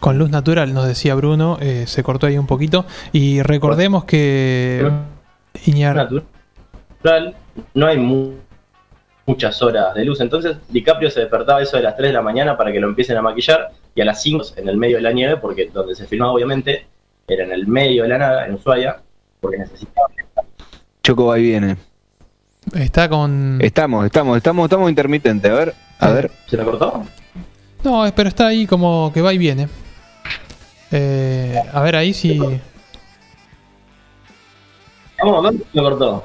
Con 0.00 0.18
luz 0.18 0.30
natural, 0.30 0.72
nos 0.74 0.86
decía 0.86 1.14
Bruno, 1.14 1.58
eh, 1.60 1.84
se 1.86 2.02
cortó 2.02 2.26
ahí 2.26 2.38
un 2.38 2.46
poquito. 2.46 2.84
Y 3.12 3.42
recordemos 3.42 4.04
que 4.04 4.82
Iñar- 5.64 5.94
no 7.74 7.86
hay 7.86 7.96
mu- 7.98 8.34
muchas 9.26 9.60
horas 9.62 9.94
de 9.94 10.04
luz. 10.04 10.20
Entonces 10.20 10.56
DiCaprio 10.68 11.10
se 11.10 11.20
despertaba 11.20 11.62
eso 11.62 11.76
de 11.76 11.82
las 11.82 11.96
3 11.96 12.10
de 12.10 12.12
la 12.14 12.22
mañana 12.22 12.56
para 12.56 12.70
que 12.72 12.78
lo 12.80 12.88
empiecen 12.88 13.16
a 13.16 13.22
maquillar 13.22 13.70
y 13.94 14.00
a 14.00 14.04
las 14.04 14.22
5 14.22 14.44
en 14.56 14.68
el 14.68 14.76
medio 14.76 14.96
de 14.96 15.02
la 15.02 15.12
nieve, 15.12 15.36
porque 15.38 15.70
donde 15.72 15.94
se 15.94 16.06
filmaba 16.06 16.32
obviamente 16.32 16.86
era 17.26 17.44
en 17.44 17.52
el 17.52 17.66
medio 17.66 18.02
de 18.04 18.08
la 18.10 18.18
nada, 18.18 18.46
en 18.46 18.54
Ushuaia, 18.54 18.98
porque 19.40 19.58
necesitaba... 19.58 20.08
Choco 21.02 21.26
va 21.26 21.38
y 21.38 21.42
viene. 21.42 21.76
Está 22.74 23.08
con. 23.08 23.58
Estamos, 23.62 24.04
estamos, 24.06 24.36
estamos, 24.36 24.64
estamos 24.64 24.88
intermitentes. 24.90 25.50
A 25.50 25.54
ver, 25.54 25.74
a 26.00 26.10
ver. 26.10 26.30
¿Se 26.46 26.56
me 26.56 26.64
cortó? 26.64 27.04
No, 27.86 28.04
pero 28.16 28.28
está 28.28 28.48
ahí 28.48 28.66
como 28.66 29.12
que 29.14 29.22
va 29.22 29.32
y 29.32 29.38
viene. 29.38 29.68
Eh, 30.90 31.62
a 31.72 31.80
ver 31.82 31.94
ahí 31.94 32.12
si. 32.12 32.36
Vamos, 35.18 35.42
¿dónde 35.44 35.62
se 35.62 35.70
me 35.72 35.82
cortó? 35.82 36.24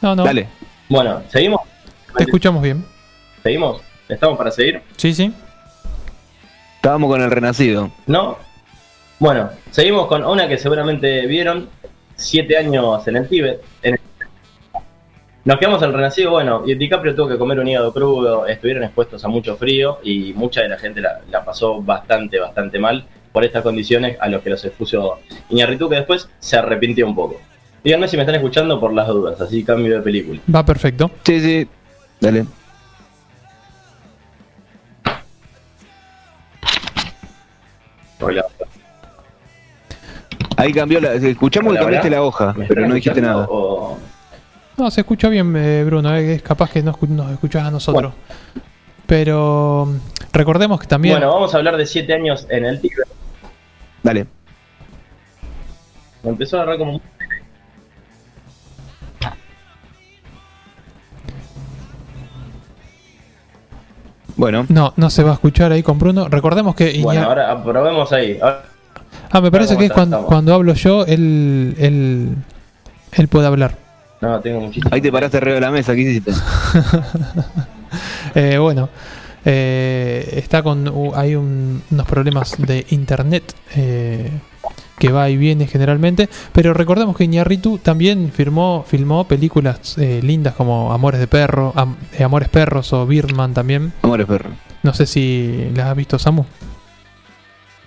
No, 0.00 0.16
no. 0.16 0.24
Dale. 0.24 0.48
Bueno, 0.88 1.22
¿seguimos? 1.28 1.60
Te 2.16 2.22
escuchamos 2.24 2.62
bien. 2.62 2.82
¿Seguimos? 3.42 3.82
¿Estamos 4.08 4.38
para 4.38 4.50
seguir? 4.50 4.80
Sí, 4.96 5.12
sí. 5.12 5.34
Estábamos 6.76 7.10
con 7.10 7.20
el 7.20 7.30
renacido. 7.30 7.90
¿No? 8.06 8.38
Bueno, 9.18 9.50
seguimos 9.70 10.06
con 10.06 10.24
una 10.24 10.48
que 10.48 10.56
seguramente 10.56 11.26
vieron, 11.26 11.68
siete 12.16 12.56
años 12.56 13.06
en 13.06 13.16
el 13.16 13.28
Tíbet. 13.28 13.62
En 13.82 13.94
el- 13.94 14.00
Nos 15.44 15.58
quedamos 15.58 15.82
en 15.82 15.88
el 15.88 15.94
Renacido, 15.94 16.30
bueno, 16.32 16.62
y 16.66 16.74
DiCaprio 16.74 17.14
tuvo 17.14 17.28
que 17.28 17.38
comer 17.38 17.58
un 17.60 17.68
hígado 17.68 17.92
crudo, 17.94 18.46
estuvieron 18.46 18.84
expuestos 18.84 19.24
a 19.24 19.28
mucho 19.28 19.56
frío 19.56 19.98
y 20.02 20.34
mucha 20.34 20.60
de 20.60 20.68
la 20.68 20.78
gente 20.78 21.00
la, 21.00 21.20
la 21.30 21.42
pasó 21.44 21.80
bastante, 21.80 22.38
bastante 22.38 22.78
mal 22.78 23.06
por 23.32 23.44
estas 23.44 23.62
condiciones 23.62 24.18
a 24.20 24.28
los 24.28 24.42
que 24.42 24.50
los 24.50 24.62
expuso 24.64 25.18
Iñárritu, 25.48 25.88
que 25.88 25.96
después 25.96 26.28
se 26.38 26.58
arrepintió 26.58 27.06
un 27.06 27.14
poco. 27.14 27.40
Díganme 27.82 28.06
si 28.08 28.16
me 28.16 28.24
están 28.24 28.34
escuchando 28.34 28.78
por 28.78 28.92
las 28.92 29.08
dudas, 29.08 29.40
así 29.40 29.64
cambio 29.64 29.94
de 29.96 30.02
película. 30.02 30.40
Va 30.54 30.62
perfecto. 30.64 31.10
Sí, 31.24 31.40
sí. 31.40 31.68
Dale. 32.20 32.44
Hola. 38.20 38.44
Ahí 40.56 40.72
cambió 40.72 41.00
la. 41.00 41.14
Escuchamos 41.14 41.72
que 41.72 41.78
cambiaste 41.80 42.10
la 42.10 42.22
hoja, 42.22 42.52
¿Me 42.52 42.66
pero 42.66 42.86
no 42.86 42.94
dijiste 42.94 43.20
nada. 43.22 43.46
o- 43.48 43.98
No, 44.80 44.90
se 44.90 45.02
escucha 45.02 45.28
bien, 45.28 45.54
eh, 45.56 45.84
Bruno. 45.84 46.16
eh, 46.16 46.36
es 46.36 46.42
capaz 46.42 46.70
que 46.70 46.82
no 46.82 46.96
nos 47.06 47.30
escuchás 47.32 47.66
a 47.66 47.70
nosotros. 47.70 48.14
Pero 49.06 49.86
mm, 49.86 50.32
recordemos 50.32 50.80
que 50.80 50.86
también. 50.86 51.16
Bueno, 51.16 51.34
vamos 51.34 51.52
a 51.52 51.58
hablar 51.58 51.76
de 51.76 51.84
siete 51.84 52.14
años 52.14 52.46
en 52.48 52.64
el 52.64 52.80
Tíbet. 52.80 53.06
Dale. 54.02 54.26
Me 56.22 56.30
empezó 56.30 56.56
a 56.56 56.62
agarrar 56.62 56.78
como... 56.78 56.98
Bueno. 64.36 64.64
No, 64.70 64.94
no 64.96 65.10
se 65.10 65.22
va 65.22 65.32
a 65.32 65.34
escuchar 65.34 65.72
ahí 65.72 65.82
con 65.82 65.98
Bruno. 65.98 66.26
Recordemos 66.28 66.74
que. 66.74 67.02
Bueno, 67.02 67.24
ahora 67.24 67.62
probemos 67.62 68.10
ahí. 68.12 68.38
Ahora- 68.40 68.62
ah, 69.30 69.40
me 69.42 69.50
parece 69.50 69.74
¿cómo 69.74 69.80
que 69.80 69.86
es 69.86 69.92
cuando, 69.92 70.24
cuando 70.24 70.54
hablo 70.54 70.72
yo, 70.72 71.04
él, 71.04 71.74
él, 71.78 72.34
él 73.12 73.28
puede 73.28 73.46
hablar. 73.46 73.89
No, 74.20 74.38
tengo 74.40 74.60
muchísimo. 74.60 74.90
Ahí 74.92 75.00
te 75.00 75.10
paraste 75.10 75.38
arriba 75.38 75.54
de 75.54 75.60
la 75.60 75.70
mesa, 75.70 75.94
¿qué 75.94 76.00
hiciste? 76.02 76.32
Eh, 78.36 78.58
bueno, 78.58 78.88
eh, 79.44 80.34
está 80.36 80.62
con. 80.62 80.92
hay 81.16 81.34
un- 81.34 81.82
unos 81.90 82.06
problemas 82.06 82.54
de 82.58 82.86
internet 82.90 83.42
eh, 83.74 84.30
que 84.98 85.10
va 85.10 85.28
y 85.28 85.36
viene 85.36 85.66
generalmente. 85.66 86.28
Pero 86.52 86.72
recordemos 86.72 87.16
que 87.16 87.24
Iñarritu 87.24 87.78
también 87.78 88.30
firmó, 88.32 88.84
filmó 88.86 89.24
películas 89.26 89.98
eh, 89.98 90.20
lindas 90.22 90.54
como 90.54 90.92
Amores 90.92 91.18
de 91.18 91.26
Perro, 91.26 91.72
Am- 91.74 91.96
eh, 92.16 92.22
Amores 92.22 92.48
Perros 92.48 92.92
o 92.92 93.04
Birdman 93.06 93.52
también. 93.52 93.92
Amores 94.02 94.26
perro. 94.26 94.50
No 94.84 94.94
sé 94.94 95.06
si 95.06 95.70
las 95.74 95.86
has 95.86 95.96
visto, 95.96 96.16
Samu. 96.18 96.44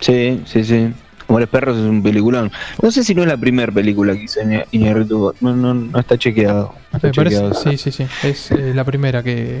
Sí, 0.00 0.42
sí, 0.44 0.62
sí. 0.64 0.92
Amores 1.28 1.48
perros 1.48 1.76
es 1.78 1.84
un 1.84 2.02
peliculón. 2.02 2.50
No 2.82 2.90
sé 2.90 3.02
si 3.02 3.14
no 3.14 3.22
es 3.22 3.28
la 3.28 3.36
primera 3.36 3.72
película 3.72 4.12
que 4.14 4.24
hizo 4.24 4.40
Iñárritu. 4.70 5.34
No, 5.40 5.54
no, 5.56 5.74
no 5.74 5.98
está 5.98 6.18
chequeado. 6.18 6.74
No 6.92 6.96
está 6.96 7.08
Me 7.08 7.14
parece, 7.14 7.54
sí, 7.54 7.78
sí, 7.78 7.90
sí. 7.92 8.06
Es 8.22 8.50
eh, 8.50 8.72
la 8.74 8.84
primera 8.84 9.22
que, 9.22 9.60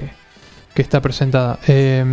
que 0.74 0.82
está 0.82 1.00
presentada. 1.00 1.58
Eh, 1.66 2.04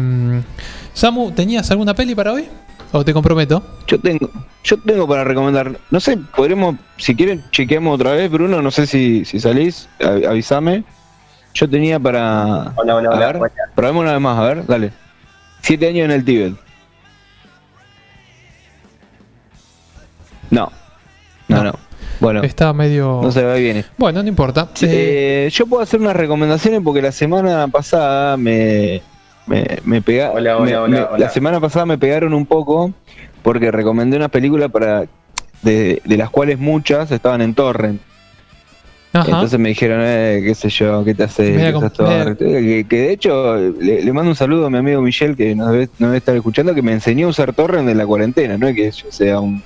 Samu, 0.93 1.31
¿tenías 1.31 1.69
alguna 1.71 1.93
peli 1.93 2.15
para 2.15 2.33
hoy? 2.33 2.45
¿O 2.93 3.05
te 3.05 3.13
comprometo? 3.13 3.63
Yo 3.87 3.99
tengo, 3.99 4.29
yo 4.63 4.77
tengo 4.77 5.07
para 5.07 5.23
recomendar. 5.23 5.77
No 5.91 5.99
sé, 5.99 6.17
podremos, 6.35 6.75
si 6.97 7.15
quieren, 7.15 7.41
chequeamos 7.51 7.95
otra 7.95 8.11
vez, 8.11 8.29
Bruno. 8.29 8.61
No 8.61 8.69
sé 8.71 8.85
si, 8.85 9.23
si 9.25 9.39
salís, 9.39 9.87
avísame. 9.99 10.83
Yo 11.53 11.69
tenía 11.69 11.99
para. 11.99 12.73
Hola, 12.75 12.95
hola, 12.95 13.09
a 13.09 13.13
hola. 13.15 13.27
ver, 13.27 13.35
Hola. 13.37 13.51
probemos 13.75 14.03
una 14.03 14.11
vez 14.13 14.21
más, 14.21 14.37
a 14.37 14.43
ver, 14.43 14.65
dale. 14.65 14.91
Siete 15.61 15.87
años 15.87 16.05
en 16.05 16.11
el 16.11 16.25
Tíbet. 16.25 16.53
No. 20.51 20.71
No, 21.47 21.63
no. 21.63 21.73
Bueno, 22.19 22.43
Está 22.43 22.71
medio. 22.71 23.19
no 23.23 23.31
se 23.31 23.43
va 23.43 23.57
y 23.57 23.63
viene. 23.63 23.83
Bueno, 23.97 24.21
no 24.21 24.29
importa. 24.29 24.69
Eh, 24.81 25.45
Eh, 25.47 25.49
yo 25.51 25.65
puedo 25.65 25.81
hacer 25.81 25.99
unas 25.99 26.15
recomendaciones 26.15 26.81
porque 26.83 27.01
la 27.01 27.11
semana 27.11 27.67
pasada 27.67 28.37
me, 28.37 29.01
me, 29.47 29.65
me 29.83 30.01
pega- 30.03 30.31
Hola, 30.31 30.57
hola, 30.57 30.65
me- 30.71 30.77
hola, 30.77 30.87
me- 30.97 31.03
hola. 31.03 31.17
La 31.17 31.29
semana 31.29 31.59
pasada 31.59 31.85
me 31.87 31.97
pegaron 31.97 32.33
un 32.35 32.45
poco 32.45 32.93
porque 33.41 33.71
recomendé 33.71 34.17
una 34.17 34.27
película 34.29 34.69
para 34.69 35.05
de, 35.63 36.01
de 36.05 36.17
las 36.17 36.29
cuales 36.29 36.59
muchas 36.59 37.11
estaban 37.11 37.41
en 37.41 37.53
torrent. 37.55 37.99
ajá. 39.13 39.25
Entonces 39.25 39.59
me 39.59 39.69
dijeron, 39.69 40.01
eh, 40.03 40.41
qué 40.45 40.53
sé 40.55 40.69
yo, 40.69 41.03
qué 41.03 41.13
te 41.15 41.23
hace, 41.23 41.53
que, 42.37 42.97
de 42.97 43.11
hecho 43.11 43.55
le, 43.57 44.03
le 44.03 44.13
mando 44.13 44.29
un 44.29 44.35
saludo 44.35 44.67
a 44.67 44.69
mi 44.69 44.77
amigo 44.77 45.01
Michelle 45.01 45.35
que 45.35 45.55
nos 45.55 45.71
debe, 45.71 45.85
nos 45.99 46.09
debe 46.11 46.17
estar 46.17 46.35
escuchando 46.35 46.73
que 46.75 46.81
me 46.83 46.91
enseñó 46.93 47.27
a 47.27 47.29
usar 47.31 47.51
torrent 47.53 47.89
en 47.89 47.97
la 47.97 48.05
cuarentena, 48.05 48.57
no 48.57 48.67
es 48.67 48.75
que 48.75 48.91
yo 48.91 49.11
sea 49.11 49.39
un 49.39 49.61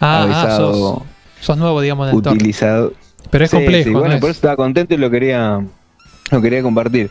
ah, 0.00 0.20
ah, 0.20 0.22
avisado 0.22 0.74
sos, 0.74 1.02
sos 1.40 1.58
nuevo, 1.58 1.80
digamos, 1.80 2.06
del 2.10 2.22
torrent. 2.22 2.40
utilizado. 2.40 2.92
Pero 3.30 3.44
es 3.44 3.50
Sí, 3.50 3.56
complejo. 3.56 3.84
sí, 3.84 3.90
¿no 3.92 3.98
bueno, 4.00 4.14
es? 4.14 4.20
por 4.20 4.30
eso 4.30 4.38
estaba 4.38 4.56
contento 4.56 4.94
y 4.94 4.98
lo 4.98 5.10
quería, 5.10 5.64
lo 6.30 6.42
quería 6.42 6.62
compartir. 6.62 7.10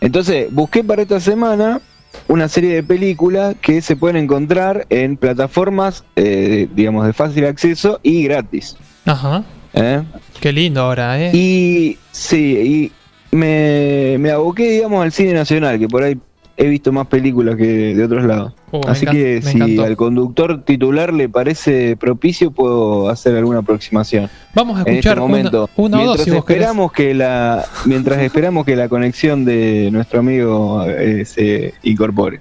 Entonces, 0.00 0.52
busqué 0.52 0.84
para 0.84 1.02
esta 1.02 1.20
semana 1.20 1.80
una 2.28 2.48
serie 2.48 2.74
de 2.74 2.82
películas 2.82 3.56
que 3.60 3.80
se 3.80 3.96
pueden 3.96 4.16
encontrar 4.16 4.86
en 4.90 5.16
plataformas, 5.16 6.04
eh, 6.16 6.68
digamos, 6.74 7.06
de 7.06 7.12
fácil 7.12 7.44
acceso 7.46 7.98
y 8.02 8.24
gratis. 8.24 8.76
Ajá. 9.06 9.42
¿eh? 9.72 10.02
Qué 10.40 10.52
lindo 10.52 10.82
ahora, 10.82 11.20
¿eh? 11.20 11.30
Y 11.34 11.98
sí, 12.12 12.92
y 13.32 13.36
me, 13.36 14.16
me 14.20 14.30
aboqué, 14.30 14.70
digamos, 14.70 15.02
al 15.02 15.10
cine 15.12 15.32
nacional, 15.32 15.78
que 15.78 15.88
por 15.88 16.02
ahí 16.04 16.16
he 16.56 16.68
visto 16.68 16.92
más 16.92 17.06
películas 17.08 17.56
que 17.56 17.94
de 17.94 18.04
otros 18.04 18.24
lados. 18.24 18.52
Oh, 18.70 18.80
Así 18.86 19.06
que 19.06 19.42
si 19.42 19.56
encantó. 19.56 19.84
al 19.84 19.96
conductor 19.96 20.62
titular 20.64 21.12
le 21.12 21.28
parece 21.28 21.96
propicio, 21.96 22.50
puedo 22.50 23.08
hacer 23.08 23.36
alguna 23.36 23.58
aproximación 23.60 24.28
Vamos 24.54 24.76
a 24.78 24.82
en 24.82 24.86
este 24.88 24.98
escuchar 24.98 25.18
una, 25.18 25.26
momento. 25.28 25.70
una 25.76 25.96
o 26.00 26.04
dos 26.04 26.16
mientras 26.18 26.24
si 26.34 26.36
esperamos 26.38 26.92
que 26.92 27.14
la 27.14 27.64
mientras 27.86 28.18
esperamos 28.20 28.64
que 28.64 28.76
la 28.76 28.88
conexión 28.88 29.44
de 29.44 29.88
nuestro 29.92 30.20
amigo 30.20 30.84
eh, 30.88 31.24
se 31.24 31.74
incorpore. 31.82 32.40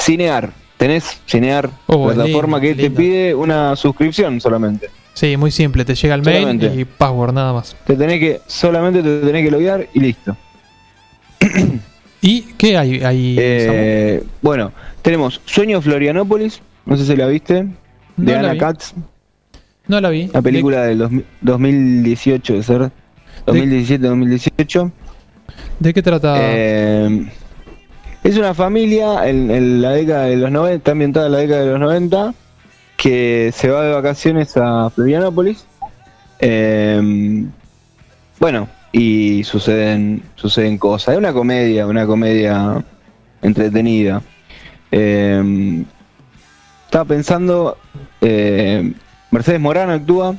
Cinear, 0.00 0.50
tenés 0.76 1.20
Cinear, 1.26 1.70
Oh, 1.86 2.06
plataforma 2.12 2.58
lindo, 2.58 2.60
que 2.76 2.82
lindo. 2.82 2.82
te 2.82 3.02
pide 3.02 3.34
una 3.34 3.76
suscripción 3.76 4.40
solamente. 4.40 4.88
Sí, 5.14 5.36
muy 5.36 5.50
simple. 5.52 5.84
Te 5.84 5.94
llega 5.94 6.14
el 6.16 6.22
mail 6.22 6.62
y 6.78 6.84
password 6.84 7.32
nada 7.32 7.52
más. 7.52 7.76
Te 7.86 7.94
tenés 7.94 8.18
que 8.20 8.40
solamente 8.46 9.02
te 9.02 9.20
tenés 9.20 9.44
que 9.44 9.50
loguear 9.50 9.86
y 9.94 10.00
listo. 10.00 10.36
¿Y 12.26 12.40
qué 12.56 12.78
hay 12.78 13.02
ahí? 13.04 13.36
Eh, 13.38 14.24
bueno, 14.40 14.72
tenemos 15.02 15.42
Sueño 15.44 15.82
Florianópolis, 15.82 16.62
no 16.86 16.96
sé 16.96 17.04
si 17.04 17.14
la 17.16 17.26
viste, 17.26 17.64
No 18.16 18.24
de 18.24 18.32
la 18.32 18.50
Ana. 18.52 18.58
Katz, 18.58 18.94
No 19.88 20.00
la 20.00 20.08
vi. 20.08 20.28
la 20.32 20.40
película 20.40 20.84
del 20.86 20.96
dos- 20.98 21.10
2018 21.42 22.54
de 22.54 22.62
ser 22.62 22.90
2017-2018. 23.46 24.90
¿De 25.80 25.92
qué 25.92 26.02
trata? 26.02 26.36
Eh, 26.40 27.26
es 28.22 28.38
una 28.38 28.54
familia 28.54 29.28
en, 29.28 29.50
en 29.50 29.82
la 29.82 29.90
década 29.90 30.24
de 30.24 30.36
los 30.36 30.50
90, 30.50 30.76
está 30.76 30.92
ambientada 30.92 31.26
en 31.26 31.32
la 31.32 31.38
década 31.40 31.60
de 31.60 31.70
los 31.72 31.80
90, 31.80 32.32
que 32.96 33.50
se 33.54 33.68
va 33.68 33.84
de 33.84 33.92
vacaciones 33.92 34.56
a 34.56 34.88
Florianópolis. 34.88 35.66
Eh, 36.38 37.44
bueno, 38.40 38.66
y 38.96 39.42
suceden, 39.42 40.22
suceden 40.36 40.78
cosas. 40.78 41.14
Es 41.14 41.18
una 41.18 41.32
comedia, 41.32 41.84
una 41.88 42.06
comedia 42.06 42.84
entretenida. 43.42 44.22
Eh, 44.92 45.82
estaba 46.84 47.04
pensando, 47.04 47.76
eh, 48.20 48.92
Mercedes 49.32 49.60
Morán 49.60 49.90
actúa, 49.90 50.36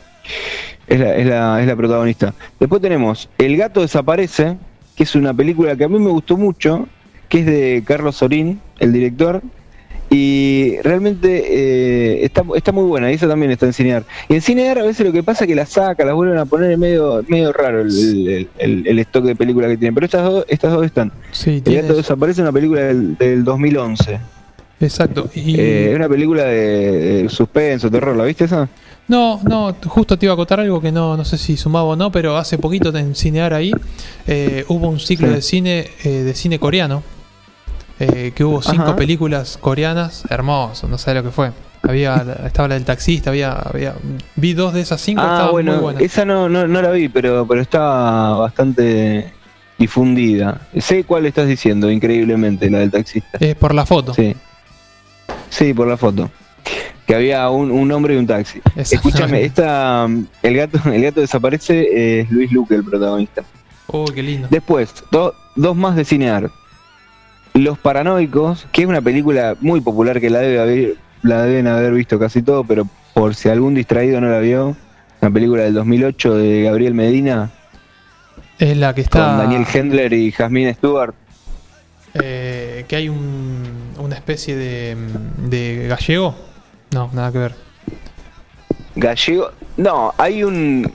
es 0.87 0.99
la, 1.01 1.15
es, 1.17 1.27
la, 1.27 1.61
es 1.61 1.67
la 1.67 1.75
protagonista. 1.75 2.33
Después 2.57 2.81
tenemos 2.81 3.27
El 3.37 3.57
gato 3.57 3.81
desaparece, 3.81 4.55
que 4.95 5.03
es 5.03 5.15
una 5.15 5.33
película 5.33 5.75
que 5.75 5.83
a 5.83 5.89
mí 5.89 5.99
me 5.99 6.11
gustó 6.11 6.37
mucho, 6.37 6.87
que 7.27 7.39
es 7.39 7.45
de 7.45 7.83
Carlos 7.85 8.15
Sorín, 8.15 8.61
el 8.79 8.93
director, 8.93 9.41
Y 10.09 10.77
realmente 10.83 11.43
eh, 11.47 12.23
está, 12.25 12.43
está 12.55 12.71
muy 12.71 12.85
buena, 12.85 13.11
y 13.11 13.15
esa 13.15 13.27
también 13.27 13.51
está 13.51 13.65
en 13.65 13.73
Cinear. 13.73 14.03
Y 14.29 14.35
en 14.35 14.41
Cinear 14.41 14.77
a 14.79 14.83
veces 14.83 15.05
lo 15.05 15.11
que 15.11 15.23
pasa 15.23 15.43
es 15.43 15.47
que 15.47 15.55
la 15.55 15.65
saca, 15.65 16.05
las 16.05 16.13
vuelven 16.15 16.37
a 16.37 16.45
poner 16.45 16.77
medio, 16.77 17.23
medio 17.27 17.51
raro 17.51 17.81
el, 17.81 17.89
el- 17.89 18.49
el- 18.59 18.87
el 18.87 18.99
stock 18.99 19.25
de 19.25 19.35
películas 19.35 19.69
que 19.71 19.77
tienen. 19.77 19.95
Pero 19.95 20.05
estas 20.05 20.23
dos, 20.23 20.45
estas 20.47 20.71
dos 20.71 20.85
están. 20.85 21.11
Sí, 21.31 21.59
tiene 21.61 21.81
gato 21.81 21.95
desaparece 21.95 22.41
una 22.41 22.51
película 22.51 22.81
del, 22.83 23.17
del 23.17 23.43
2011. 23.43 24.19
Exacto. 24.79 25.29
Y 25.33 25.59
Eh, 25.59 25.89
es 25.91 25.95
una 25.95 26.07
película 26.09 26.43
de, 26.45 27.23
de 27.23 27.29
suspenso, 27.29 27.89
terror, 27.89 28.15
¿la 28.15 28.25
viste 28.25 28.45
esa? 28.45 28.69
no, 29.07 29.39
no, 29.43 29.75
justo 29.85 30.17
te 30.17 30.25
iba 30.25 30.33
a 30.33 30.35
contar 30.35 30.59
algo 30.59 30.81
que 30.81 30.91
no, 30.91 31.15
no 31.15 31.23
sé 31.23 31.37
si 31.37 31.57
sumaba 31.57 31.85
o 31.89 31.95
no, 31.95 32.11
pero 32.11 32.37
hace 32.37 32.57
poquito 32.57 32.95
en 32.97 33.13
Cinear 33.15 33.53
ahí 33.53 33.71
eh, 34.27 34.65
hubo 34.67 34.89
un 34.89 34.99
ciclo 34.99 35.27
Sí. 35.27 35.33
de 35.35 35.41
cine 35.43 35.87
eh, 36.03 36.09
de 36.09 36.33
cine 36.33 36.57
coreano. 36.59 37.03
Eh, 37.99 38.31
que 38.35 38.43
hubo 38.43 38.61
cinco 38.61 38.83
Ajá. 38.83 38.95
películas 38.95 39.57
coreanas, 39.59 40.23
hermoso, 40.29 40.87
no 40.87 40.97
sé 40.97 41.13
lo 41.13 41.23
que 41.23 41.31
fue. 41.31 41.51
Había, 41.83 42.15
estaba 42.45 42.67
la 42.67 42.73
del 42.75 42.83
taxista, 42.85 43.29
había, 43.29 43.51
había 43.53 43.93
vi 44.35 44.53
dos 44.53 44.73
de 44.73 44.81
esas 44.81 44.99
cinco, 45.01 45.21
Ah, 45.23 45.25
estaban 45.33 45.51
muy 45.53 45.63
bueno, 45.63 45.81
buenas. 45.81 46.01
esa 46.01 46.25
no, 46.25 46.49
no, 46.49 46.67
no 46.67 46.81
la 46.81 46.89
vi, 46.91 47.09
pero, 47.09 47.45
pero 47.47 47.61
está 47.61 47.79
bastante 48.33 49.31
difundida. 49.77 50.61
Sé 50.79 51.03
cuál 51.03 51.25
estás 51.27 51.47
diciendo, 51.47 51.91
increíblemente, 51.91 52.69
la 52.71 52.79
del 52.79 52.89
taxista. 52.91 53.37
Eh, 53.39 53.53
por 53.55 53.73
la 53.75 53.85
foto. 53.85 54.13
Sí. 54.13 54.35
Sí, 55.49 55.73
por 55.73 55.87
la 55.87 55.97
foto. 55.97 56.29
Que 57.05 57.13
había 57.13 57.47
un, 57.49 57.69
un 57.69 57.91
hombre 57.91 58.15
y 58.15 58.17
un 58.17 58.25
taxi. 58.25 58.61
Escúchame, 58.75 59.43
esta, 59.43 60.07
el 60.41 60.55
gato, 60.55 60.79
el 60.91 61.03
gato 61.03 61.21
desaparece, 61.21 62.21
es 62.21 62.31
Luis 62.31 62.51
Luque 62.51 62.73
el 62.75 62.83
protagonista. 62.83 63.43
Uy, 63.87 64.11
qué 64.15 64.23
lindo. 64.23 64.47
Después, 64.49 64.91
do- 65.11 65.35
dos 65.55 65.75
más 65.75 65.95
de 65.95 66.03
cinear. 66.03 66.49
Los 67.55 67.77
Paranoicos, 67.79 68.67
que 68.71 68.81
es 68.83 68.87
una 68.87 69.01
película 69.01 69.55
muy 69.61 69.81
popular 69.81 70.19
que 70.21 70.29
la, 70.29 70.39
debe 70.39 70.59
haber, 70.59 70.95
la 71.23 71.41
deben 71.43 71.67
haber 71.67 71.93
visto 71.93 72.19
casi 72.19 72.41
todo, 72.41 72.63
pero 72.65 72.87
por 73.13 73.33
si 73.33 73.49
algún 73.49 73.73
distraído 73.73 74.19
no 74.21 74.29
la 74.29 74.39
vio, 74.39 74.75
una 75.21 75.31
película 75.31 75.63
del 75.63 75.73
2008 75.73 76.35
de 76.37 76.61
Gabriel 76.63 76.93
Medina 76.93 77.49
Es 78.59 78.75
la 78.77 78.93
que 78.93 79.01
está. 79.01 79.25
con 79.25 79.37
Daniel 79.37 79.65
Hendler 79.73 80.11
y 80.13 80.31
Jasmine 80.31 80.73
Stewart. 80.73 81.13
eh, 82.13 82.85
que 82.87 82.95
hay 82.97 83.07
un, 83.09 83.63
una 83.99 84.15
especie 84.15 84.55
de, 84.55 84.95
de 85.37 85.87
gallego. 85.87 86.35
No, 86.91 87.09
nada 87.13 87.31
que 87.31 87.37
ver. 87.39 87.55
Gallego. 88.95 89.51
No, 89.77 90.13
hay 90.17 90.43
un. 90.43 90.91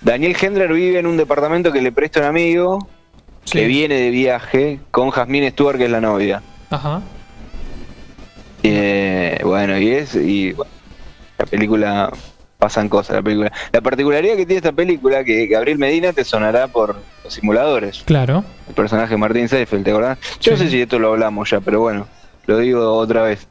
Daniel 0.00 0.36
Hendler 0.40 0.72
vive 0.72 0.98
en 0.98 1.06
un 1.06 1.16
departamento 1.16 1.72
que 1.72 1.82
le 1.82 1.92
presta 1.92 2.20
un 2.20 2.26
amigo 2.26 2.88
que 3.50 3.66
viene 3.66 3.94
de 3.96 4.10
viaje 4.10 4.80
con 4.90 5.10
Jasmine 5.10 5.50
Stewart, 5.50 5.78
que 5.78 5.84
es 5.84 5.90
la 5.90 6.00
novia. 6.00 6.42
Ajá. 6.70 7.02
Eh, 8.62 9.40
bueno, 9.44 9.78
y 9.78 9.90
es. 9.90 10.14
Y 10.14 10.52
bueno, 10.52 10.70
la 11.38 11.46
película. 11.46 12.12
Pasan 12.58 12.88
cosas, 12.88 13.14
la 13.14 13.22
película. 13.22 13.52
La 13.70 13.80
particularidad 13.80 14.34
que 14.34 14.44
tiene 14.44 14.56
esta 14.56 14.72
película, 14.72 15.22
que 15.22 15.46
Gabriel 15.46 15.78
Medina 15.78 16.12
te 16.12 16.24
sonará 16.24 16.66
por 16.66 16.96
los 17.22 17.32
simuladores. 17.32 18.02
Claro. 18.04 18.42
El 18.66 18.74
personaje 18.74 19.16
Martín 19.16 19.48
Seyfried, 19.48 19.84
¿te 19.84 19.92
acordás? 19.92 20.18
Yo 20.40 20.52
no 20.52 20.58
sé 20.58 20.68
si 20.68 20.80
esto 20.80 20.98
lo 20.98 21.12
hablamos 21.12 21.48
ya, 21.48 21.60
pero 21.60 21.78
bueno, 21.82 22.08
lo 22.46 22.58
digo 22.58 22.94
otra 22.94 23.22
vez. 23.22 23.46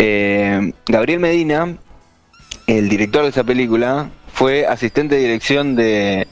Eh, 0.00 0.72
Gabriel 0.86 1.20
Medina, 1.20 1.76
el 2.66 2.88
director 2.88 3.22
de 3.22 3.28
esa 3.28 3.44
película, 3.44 4.10
fue 4.32 4.66
asistente 4.66 5.14
de 5.14 5.20
dirección 5.20 5.76
de, 5.76 6.26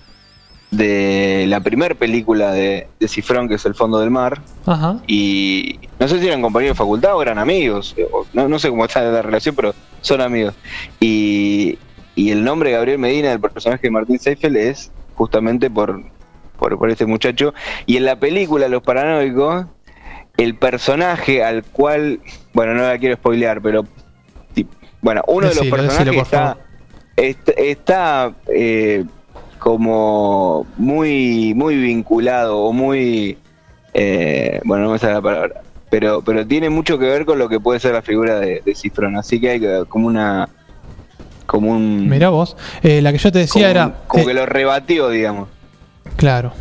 de 0.70 1.46
la 1.48 1.60
primera 1.60 1.94
película 1.94 2.50
de, 2.52 2.88
de 2.98 3.08
Cifrón, 3.08 3.48
que 3.48 3.54
es 3.54 3.64
El 3.66 3.74
Fondo 3.74 3.98
del 4.00 4.10
Mar. 4.10 4.40
Ajá. 4.66 4.98
Y 5.06 5.78
no 5.98 6.08
sé 6.08 6.18
si 6.20 6.26
eran 6.26 6.42
compañeros 6.42 6.76
de 6.76 6.78
facultad 6.78 7.14
o 7.16 7.22
eran 7.22 7.38
amigos. 7.38 7.94
o 8.12 8.26
no, 8.32 8.48
no 8.48 8.58
sé 8.58 8.68
cómo 8.70 8.84
está 8.84 9.02
la 9.02 9.22
relación, 9.22 9.54
pero 9.54 9.74
son 10.00 10.20
amigos. 10.20 10.54
Y, 11.00 11.78
y 12.14 12.30
el 12.30 12.44
nombre 12.44 12.70
de 12.70 12.76
Gabriel 12.76 12.98
Medina, 12.98 13.30
del 13.30 13.40
personaje 13.40 13.82
de 13.82 13.90
Martín 13.90 14.18
Seyfried, 14.18 14.56
es 14.56 14.90
justamente 15.14 15.70
por, 15.70 16.02
por, 16.58 16.76
por 16.78 16.90
este 16.90 17.06
muchacho. 17.06 17.54
Y 17.86 17.96
en 17.96 18.04
la 18.04 18.16
película 18.18 18.68
Los 18.68 18.82
Paranoicos, 18.82 19.66
el 20.36 20.56
personaje 20.56 21.42
al 21.44 21.62
cual, 21.64 22.20
bueno, 22.52 22.74
no 22.74 22.82
la 22.82 22.98
quiero 22.98 23.14
spoilear, 23.16 23.62
pero 23.62 23.86
bueno, 25.00 25.22
uno 25.28 25.48
de 25.48 25.54
los 25.54 25.66
personajes 25.66 26.04
decilo, 26.06 26.22
está, 26.22 26.56
est- 27.16 27.50
está, 27.56 28.34
eh, 28.48 29.04
como 29.58 30.66
muy, 30.76 31.54
muy 31.54 31.76
vinculado 31.76 32.58
o 32.58 32.72
muy, 32.72 33.38
eh, 33.94 34.60
bueno, 34.64 34.84
no 34.84 34.92
me 34.92 34.98
sale 34.98 35.14
la 35.14 35.22
palabra, 35.22 35.62
pero, 35.90 36.22
pero 36.22 36.46
tiene 36.46 36.70
mucho 36.70 36.98
que 36.98 37.06
ver 37.06 37.24
con 37.24 37.38
lo 37.38 37.48
que 37.48 37.60
puede 37.60 37.80
ser 37.80 37.92
la 37.94 38.02
figura 38.02 38.38
de, 38.40 38.62
de 38.64 38.74
Cifrón, 38.74 39.16
así 39.16 39.40
que 39.40 39.50
hay 39.50 39.60
que- 39.60 39.84
como 39.88 40.06
una, 40.08 40.48
como 41.46 41.70
un, 41.72 42.08
Mirá 42.08 42.28
vos. 42.30 42.56
Eh, 42.82 43.00
la 43.02 43.12
que 43.12 43.18
yo 43.18 43.32
te 43.32 43.38
decía 43.40 43.62
como, 43.68 43.70
era. 43.70 43.94
como 44.06 44.22
eh, 44.24 44.26
que 44.26 44.34
lo 44.34 44.46
rebatió, 44.46 45.08
digamos. 45.10 45.48
Claro, 46.16 46.52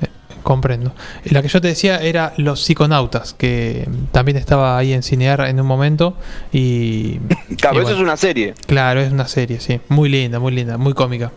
eh, 0.00 0.06
comprendo. 0.42 0.92
Eh, 1.24 1.30
La 1.32 1.40
que 1.42 1.48
yo 1.48 1.60
te 1.60 1.68
decía 1.68 1.98
era 2.02 2.32
Los 2.36 2.62
Psiconautas, 2.62 3.32
que 3.34 3.88
también 4.12 4.36
estaba 4.36 4.76
ahí 4.76 4.92
en 4.92 5.02
Cinear 5.02 5.40
en 5.42 5.60
un 5.60 5.66
momento. 5.66 6.16
Y. 6.52 7.18
Claro, 7.58 7.76
y 7.76 7.78
eso 7.78 7.86
bueno, 7.88 7.90
es 7.90 8.02
una 8.02 8.16
serie. 8.16 8.54
Claro, 8.66 9.00
es 9.00 9.12
una 9.12 9.28
serie, 9.28 9.60
sí. 9.60 9.80
Muy 9.88 10.08
linda, 10.08 10.38
muy 10.40 10.52
linda, 10.52 10.76
muy 10.76 10.92
cómica. 10.94 11.30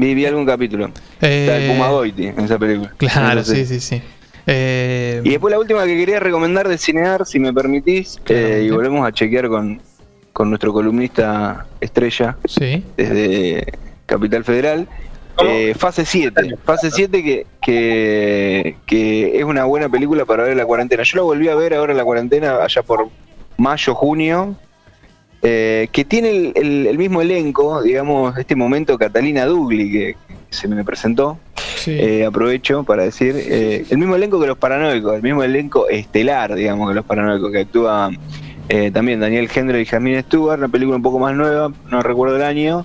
Vi, 0.00 0.14
vi 0.14 0.24
algún 0.24 0.46
capítulo. 0.46 0.86
Eh, 1.20 1.44
Está 1.46 1.56
el 1.58 1.72
Puma 1.72 1.90
Goiti 1.90 2.26
en 2.28 2.40
esa 2.40 2.58
película. 2.58 2.90
Claro, 2.96 3.34
No 3.40 3.44
sé. 3.44 3.66
sí, 3.66 3.66
sí, 3.66 3.80
sí. 3.80 4.02
Eh, 4.46 5.20
Y 5.22 5.28
después 5.28 5.52
la 5.52 5.58
última 5.58 5.84
que 5.84 5.94
quería 5.94 6.18
recomendar 6.18 6.66
de 6.68 6.78
Cinear, 6.78 7.26
si 7.26 7.38
me 7.38 7.52
permitís, 7.52 8.18
eh, 8.28 8.62
y 8.66 8.70
volvemos 8.70 9.06
a 9.06 9.12
chequear 9.12 9.48
con, 9.48 9.78
con 10.32 10.48
nuestro 10.48 10.72
columnista 10.72 11.66
estrella 11.82 12.38
sí. 12.46 12.82
desde 12.96 13.66
Capital 14.06 14.42
Federal. 14.42 14.88
Eh, 15.44 15.74
fase 15.76 16.04
7, 16.06 16.56
fase 16.64 16.90
7 16.90 17.22
que, 17.22 17.46
que, 17.62 18.76
que 18.86 19.38
es 19.38 19.44
una 19.44 19.64
buena 19.64 19.88
película 19.90 20.24
para 20.24 20.44
ver 20.44 20.52
en 20.52 20.58
la 20.58 20.66
cuarentena. 20.66 21.02
Yo 21.02 21.16
la 21.18 21.22
volví 21.24 21.48
a 21.48 21.54
ver 21.54 21.74
ahora 21.74 21.92
en 21.92 21.98
la 21.98 22.04
cuarentena, 22.04 22.56
allá 22.62 22.82
por 22.82 23.08
mayo, 23.58 23.94
junio, 23.94 24.56
eh, 25.42 25.88
que 25.92 26.04
tiene 26.04 26.30
el, 26.30 26.52
el- 26.54 26.86
el 26.86 26.98
mismo 26.98 27.22
elenco, 27.22 27.82
digamos, 27.82 28.36
este 28.38 28.54
momento 28.56 28.98
Catalina 28.98 29.46
Dugli, 29.46 29.90
que, 29.90 30.16
que 30.28 30.36
se 30.56 30.68
me 30.68 30.84
presentó. 30.84 31.38
Eh, 31.98 32.24
aprovecho 32.26 32.84
para 32.84 33.04
decir, 33.04 33.34
eh, 33.36 33.84
el 33.88 33.96
mismo 33.98 34.16
elenco 34.16 34.38
que 34.40 34.46
los 34.46 34.58
paranoicos, 34.58 35.14
el 35.16 35.22
mismo 35.22 35.42
elenco 35.42 35.88
estelar, 35.88 36.54
digamos, 36.54 36.88
que 36.90 36.94
los 36.94 37.04
paranoicos, 37.06 37.50
que 37.52 37.60
actúa 37.60 38.10
eh, 38.68 38.90
también 38.90 39.18
Daniel 39.20 39.48
Hendler 39.54 39.80
y 39.80 39.86
Jasmine 39.86 40.22
Stewart, 40.22 40.58
una 40.58 40.68
película 40.68 40.96
un 40.96 41.02
poco 41.02 41.18
más 41.18 41.34
nueva, 41.34 41.72
no 41.90 42.02
recuerdo 42.02 42.36
el 42.36 42.42
año, 42.42 42.84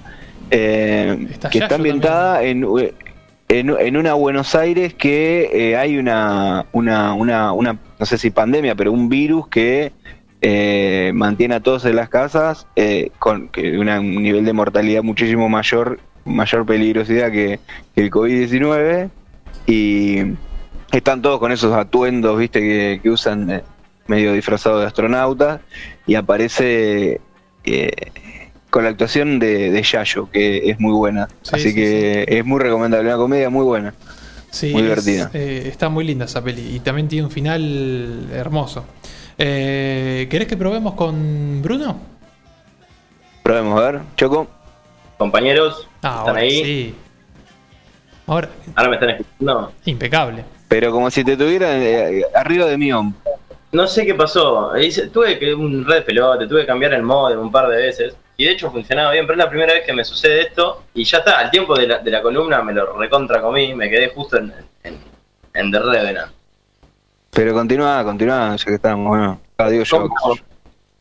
eh, 0.50 1.28
que 1.50 1.58
está 1.60 1.76
ambientada 1.76 2.44
en, 2.44 2.66
en, 3.50 3.70
en 3.80 3.98
una 3.98 4.14
Buenos 4.14 4.56
Aires 4.56 4.94
que 4.94 5.76
hay 5.78 5.98
una, 5.98 6.66
una, 6.72 7.14
una, 7.14 7.52
una, 7.54 7.78
no 8.00 8.06
sé 8.06 8.18
si 8.18 8.30
pandemia, 8.32 8.76
pero 8.76 8.92
un 8.92 9.10
virus 9.10 9.48
que 9.48 9.92
eh, 10.42 11.12
mantiene 11.14 11.56
a 11.56 11.60
todos 11.62 11.86
en 11.86 11.96
las 11.96 12.10
casas 12.10 12.68
eh, 12.76 13.12
con 13.20 13.50
una- 13.78 14.00
un 14.00 14.22
nivel 14.22 14.46
de 14.46 14.54
mortalidad 14.54 15.02
muchísimo 15.04 15.50
mayor, 15.50 16.00
mayor 16.26 16.66
peligrosidad 16.66 17.32
que, 17.32 17.60
que 17.96 18.02
el 18.02 18.12
COVID-19 18.12 19.10
y 19.68 20.18
están 20.92 21.22
todos 21.22 21.40
con 21.40 21.52
esos 21.52 21.74
atuendos, 21.74 22.38
viste, 22.38 22.60
que, 22.62 23.00
que 23.02 23.10
usan 23.10 23.50
eh, 23.50 23.64
medio 24.08 24.34
disfrazados 24.34 24.82
de 24.82 24.88
astronautas 24.88 25.62
y 26.06 26.16
aparece 26.16 27.20
con 28.70 28.84
la 28.84 28.90
actuación 28.90 29.40
de, 29.40 29.72
de 29.72 29.82
Yayo, 29.84 30.30
que 30.30 30.70
es 30.70 30.80
muy 30.80 30.92
buena. 30.94 31.28
Sí, 31.42 31.52
Así 31.56 31.70
sí, 31.70 31.76
que 31.76 32.26
es 32.28 32.46
muy 32.46 32.60
recomendable, 32.60 33.08
una 33.08 33.18
comedia 33.18 33.50
muy 33.50 33.64
buena. 33.64 33.94
Sí, 34.52 34.72
muy 34.72 34.84
es- 34.84 35.04
divertida. 35.06 35.32
eh, 35.34 35.64
está 35.68 35.90
muy 35.90 36.06
linda 36.06 36.26
esa 36.26 36.44
peli 36.44 36.76
y 36.76 36.80
también 36.80 37.08
tiene 37.08 37.26
un 37.26 37.32
final 37.32 38.28
hermoso. 38.32 38.86
Eh, 39.38 40.28
¿Querés 40.30 40.48
que 40.48 40.58
probemos 40.58 40.94
con 40.94 41.62
Bruno? 41.62 42.00
Probemos 43.44 43.80
a 43.82 43.92
ver, 43.92 44.02
Choco. 44.16 44.48
Compañeros, 45.18 45.88
Ah, 46.02 46.18
¿están 46.20 46.28
ahora 46.30 46.40
ahí? 46.42 46.64
sí. 46.64 46.96
Ahora, 48.28 48.50
¿Ahora 48.76 48.90
me 48.90 48.96
están 48.96 49.10
escuchando? 49.12 49.72
impecable. 49.86 50.44
Pero 50.68 50.92
como 50.92 51.12
si 51.12 51.24
te 51.24 51.38
tuvieran 51.38 51.78
eh, 51.82 52.24
arriba 52.34 52.66
de 52.66 52.78
mi 52.78 52.92
hombro. 52.92 53.20
No 53.72 53.86
sé 53.88 54.06
qué 54.06 54.16
pasó. 54.16 54.76
Hice- 54.78 55.08
Tuve 55.10 55.38
que 55.38 55.54
un 55.54 55.86
red 55.86 56.04
pelote, 56.04 56.48
tuve 56.48 56.62
que 56.62 56.68
cambiar 56.68 56.94
el 56.94 57.04
modem 57.04 57.40
un 57.40 57.52
par 57.52 57.68
de 57.68 57.78
veces. 57.78 58.16
Y 58.38 58.46
de 58.46 58.52
hecho 58.52 58.72
funcionaba 58.72 59.12
bien, 59.12 59.26
pero 59.28 59.38
es 59.40 59.46
la 59.46 59.50
primera 59.50 59.74
vez 59.74 59.86
que 59.86 59.94
me 59.94 60.04
sucede 60.04 60.42
esto. 60.42 60.84
Y 60.94 61.04
ya 61.04 61.20
está, 61.20 61.40
al 61.40 61.52
tiempo 61.52 61.76
de 61.78 61.88
la, 61.88 62.00
de 62.00 62.12
la 62.12 62.22
columna 62.22 62.62
me 62.64 62.74
lo 62.74 62.98
recontra 62.98 63.42
comí, 63.42 63.74
me 63.76 63.90
quedé 63.90 64.10
justo 64.10 64.38
en, 64.38 64.54
en, 64.84 64.98
en 65.54 65.72
The 65.72 65.80
Revenant. 65.80 66.32
Pero 67.36 67.54
continúa, 67.54 68.02
continúa, 68.06 68.56
ya 68.56 68.66
que 68.66 68.76
estamos. 68.76 69.10
Bueno, 69.10 69.40
ah, 69.58 69.70
digo 69.70 69.84
yo. 69.84 70.08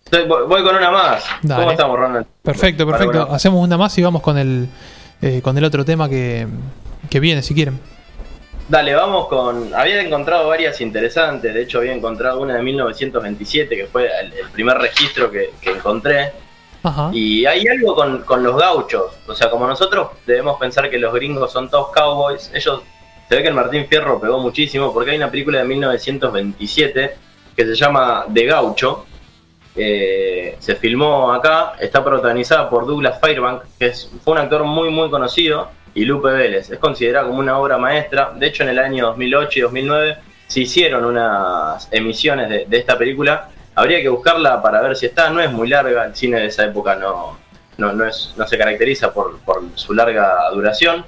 Estoy- 0.04 0.26
voy, 0.26 0.62
con 0.64 0.74
una 0.76 0.90
más. 0.90 1.24
Dale. 1.42 1.60
¿Cómo 1.62 1.70
estamos, 1.70 1.98
Ronald? 1.98 2.26
Perfecto, 2.42 2.84
Para 2.84 2.98
perfecto. 2.98 3.32
Hacemos 3.32 3.62
una 3.62 3.78
más 3.78 3.96
y 3.96 4.02
vamos 4.02 4.20
con 4.20 4.36
el 4.36 4.68
eh, 5.22 5.40
con 5.42 5.56
el 5.56 5.64
otro 5.64 5.84
tema 5.84 6.08
que, 6.08 6.46
que 7.08 7.20
viene, 7.20 7.40
si 7.40 7.54
quieren. 7.54 7.78
Dale, 8.68 8.94
vamos 8.96 9.28
con. 9.28 9.72
Había 9.74 10.02
encontrado 10.02 10.48
varias 10.48 10.80
interesantes. 10.80 11.54
De 11.54 11.62
hecho, 11.62 11.78
había 11.78 11.92
encontrado 11.94 12.40
una 12.40 12.54
de 12.56 12.62
1927, 12.62 13.76
que 13.76 13.86
fue 13.86 14.10
el, 14.20 14.32
el 14.32 14.48
primer 14.50 14.76
registro 14.78 15.30
que, 15.30 15.50
que 15.60 15.70
encontré. 15.70 16.32
Ajá. 16.82 17.10
Y 17.14 17.46
hay 17.46 17.64
algo 17.68 17.94
con, 17.94 18.22
con 18.24 18.42
los 18.42 18.56
gauchos. 18.58 19.12
O 19.28 19.34
sea, 19.34 19.48
como 19.50 19.66
nosotros 19.68 20.08
debemos 20.26 20.58
pensar 20.58 20.90
que 20.90 20.98
los 20.98 21.14
gringos 21.14 21.52
son 21.52 21.70
todos 21.70 21.92
cowboys, 21.92 22.50
ellos. 22.52 22.82
Se 23.28 23.36
ve 23.36 23.42
que 23.42 23.48
el 23.48 23.54
Martín 23.54 23.86
Fierro 23.86 24.20
pegó 24.20 24.38
muchísimo 24.38 24.92
porque 24.92 25.12
hay 25.12 25.16
una 25.16 25.30
película 25.30 25.58
de 25.58 25.64
1927 25.64 27.16
que 27.56 27.64
se 27.64 27.74
llama 27.74 28.26
De 28.28 28.44
Gaucho. 28.44 29.06
se 29.74 30.76
filmó 30.80 31.32
acá, 31.32 31.74
está 31.80 32.04
protagonizada 32.04 32.68
por 32.68 32.86
Douglas 32.86 33.18
Fairbank, 33.20 33.62
que 33.78 33.86
es, 33.86 34.10
fue 34.22 34.34
un 34.34 34.40
actor 34.40 34.64
muy 34.64 34.90
muy 34.90 35.10
conocido, 35.10 35.70
y 35.94 36.04
Lupe 36.04 36.28
Vélez. 36.28 36.70
Es 36.70 36.78
considerada 36.78 37.26
como 37.26 37.38
una 37.38 37.58
obra 37.58 37.78
maestra. 37.78 38.32
De 38.34 38.46
hecho, 38.46 38.64
en 38.64 38.70
el 38.70 38.78
año 38.78 39.06
2008 39.06 39.58
y 39.58 39.62
2009 39.62 40.16
se 40.46 40.60
hicieron 40.60 41.04
unas 41.04 41.88
emisiones 41.92 42.48
de, 42.48 42.66
de 42.66 42.78
esta 42.78 42.98
película. 42.98 43.48
Habría 43.74 44.02
que 44.02 44.08
buscarla 44.08 44.60
para 44.60 44.82
ver 44.82 44.96
si 44.96 45.06
está. 45.06 45.30
No 45.30 45.40
es 45.40 45.50
muy 45.50 45.68
larga, 45.68 46.04
el 46.04 46.16
cine 46.16 46.40
de 46.40 46.46
esa 46.46 46.64
época 46.64 46.96
no, 46.96 47.38
no, 47.78 47.92
no, 47.92 48.04
es, 48.04 48.34
no 48.36 48.46
se 48.46 48.58
caracteriza 48.58 49.12
por, 49.12 49.38
por 49.40 49.62
su 49.74 49.94
larga 49.94 50.50
duración. 50.52 51.04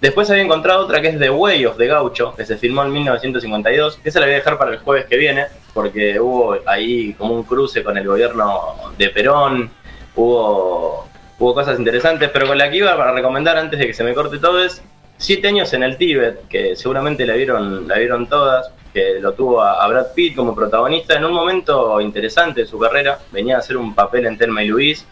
Después 0.00 0.30
había 0.30 0.42
encontrado 0.42 0.84
otra 0.84 1.00
que 1.00 1.08
es 1.08 1.18
The 1.18 1.30
Way 1.30 1.66
of 1.66 1.78
the 1.78 1.86
Gaucho, 1.86 2.34
que 2.36 2.44
se 2.44 2.56
filmó 2.56 2.82
en 2.84 2.92
1952, 2.92 3.96
que 3.96 4.08
esa 4.08 4.20
la 4.20 4.26
voy 4.26 4.34
a 4.34 4.38
dejar 4.38 4.58
para 4.58 4.72
el 4.72 4.78
jueves 4.78 5.06
que 5.06 5.16
viene, 5.16 5.46
porque 5.72 6.20
hubo 6.20 6.56
ahí 6.66 7.14
como 7.14 7.34
un 7.34 7.44
cruce 7.44 7.82
con 7.82 7.96
el 7.96 8.06
gobierno 8.06 8.74
de 8.98 9.08
Perón, 9.08 9.70
hubo, 10.14 11.08
hubo 11.38 11.54
cosas 11.54 11.78
interesantes, 11.78 12.30
pero 12.30 12.46
con 12.46 12.58
la 12.58 12.70
que 12.70 12.76
iba 12.76 12.96
para 12.96 13.12
recomendar 13.12 13.56
antes 13.56 13.78
de 13.78 13.86
que 13.86 13.94
se 13.94 14.04
me 14.04 14.14
corte 14.14 14.38
todo 14.38 14.62
es 14.62 14.82
Siete 15.18 15.48
años 15.48 15.72
en 15.72 15.82
el 15.82 15.96
Tíbet, 15.96 16.46
que 16.46 16.76
seguramente 16.76 17.24
la 17.24 17.34
vieron, 17.34 17.88
la 17.88 17.96
vieron 17.96 18.28
todas, 18.28 18.70
que 18.92 19.18
lo 19.18 19.32
tuvo 19.32 19.62
a, 19.62 19.86
Brad 19.88 20.12
Pitt 20.14 20.36
como 20.36 20.54
protagonista 20.54 21.14
en 21.14 21.24
un 21.24 21.32
momento 21.32 22.00
interesante 22.02 22.62
de 22.62 22.66
su 22.66 22.78
carrera, 22.78 23.18
venía 23.32 23.56
a 23.56 23.60
hacer 23.60 23.78
un 23.78 23.94
papel 23.94 24.26
en 24.26 24.36
Telma 24.36 24.62
y 24.62 24.68
Luis, 24.68 25.06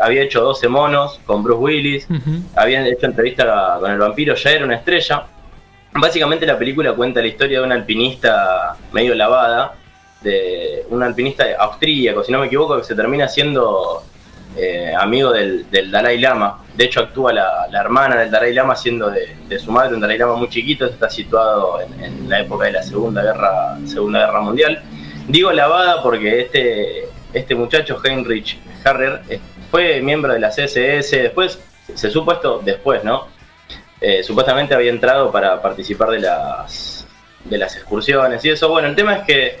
había 0.00 0.22
hecho 0.22 0.42
12 0.42 0.68
monos 0.68 1.20
con 1.26 1.42
Bruce 1.42 1.60
Willis, 1.60 2.08
habían 2.54 2.86
hecho 2.86 3.06
entrevista 3.06 3.78
con 3.80 3.90
el 3.90 3.98
vampiro, 3.98 4.34
ya 4.34 4.50
era 4.50 4.64
una 4.64 4.76
estrella. 4.76 5.24
Básicamente 5.92 6.46
la 6.46 6.58
película 6.58 6.92
cuenta 6.92 7.20
la 7.20 7.26
historia 7.28 7.60
de 7.60 7.64
una 7.64 7.74
alpinista 7.74 8.76
medio 8.92 9.14
lavada, 9.14 9.74
de 10.22 10.84
un 10.90 11.02
alpinista 11.02 11.44
austríaco, 11.58 12.22
si 12.22 12.32
no 12.32 12.40
me 12.40 12.46
equivoco, 12.46 12.76
que 12.78 12.84
se 12.84 12.94
termina 12.94 13.28
siendo 13.28 14.02
eh, 14.56 14.92
amigo 14.98 15.32
del, 15.32 15.70
del 15.70 15.90
Dalai 15.90 16.18
Lama. 16.18 16.64
De 16.74 16.84
hecho 16.84 17.00
actúa 17.00 17.32
la, 17.32 17.66
la 17.70 17.80
hermana 17.80 18.16
del 18.16 18.30
Dalai 18.30 18.54
Lama 18.54 18.74
siendo 18.74 19.10
de, 19.10 19.36
de 19.48 19.58
su 19.58 19.70
madre 19.70 19.94
un 19.94 20.00
Dalai 20.00 20.18
Lama 20.18 20.36
muy 20.36 20.48
chiquito, 20.48 20.86
está 20.86 21.08
situado 21.08 21.80
en, 21.80 22.04
en 22.04 22.28
la 22.28 22.40
época 22.40 22.66
de 22.66 22.72
la 22.72 22.82
Segunda 22.82 23.22
Guerra, 23.22 23.78
Segunda 23.86 24.26
Guerra 24.26 24.40
Mundial. 24.40 24.82
Digo 25.28 25.52
lavada 25.52 26.02
porque 26.02 26.40
este, 26.40 27.08
este 27.32 27.54
muchacho 27.54 27.98
Heinrich 28.02 28.58
Harrer 28.86 29.22
eh, 29.28 29.40
fue 29.70 30.00
miembro 30.00 30.32
de 30.32 30.38
la 30.38 30.50
CSS, 30.50 31.10
después 31.10 31.58
se 31.94 32.10
supo 32.10 32.32
esto 32.32 32.60
después, 32.64 33.02
¿no? 33.04 33.28
Eh, 34.00 34.22
supuestamente 34.22 34.74
había 34.74 34.90
entrado 34.90 35.32
para 35.32 35.60
participar 35.60 36.10
de 36.10 36.20
las 36.20 37.06
de 37.44 37.58
las 37.58 37.76
excursiones 37.76 38.44
y 38.44 38.50
eso. 38.50 38.68
Bueno, 38.68 38.88
el 38.88 38.96
tema 38.96 39.16
es 39.16 39.24
que 39.24 39.58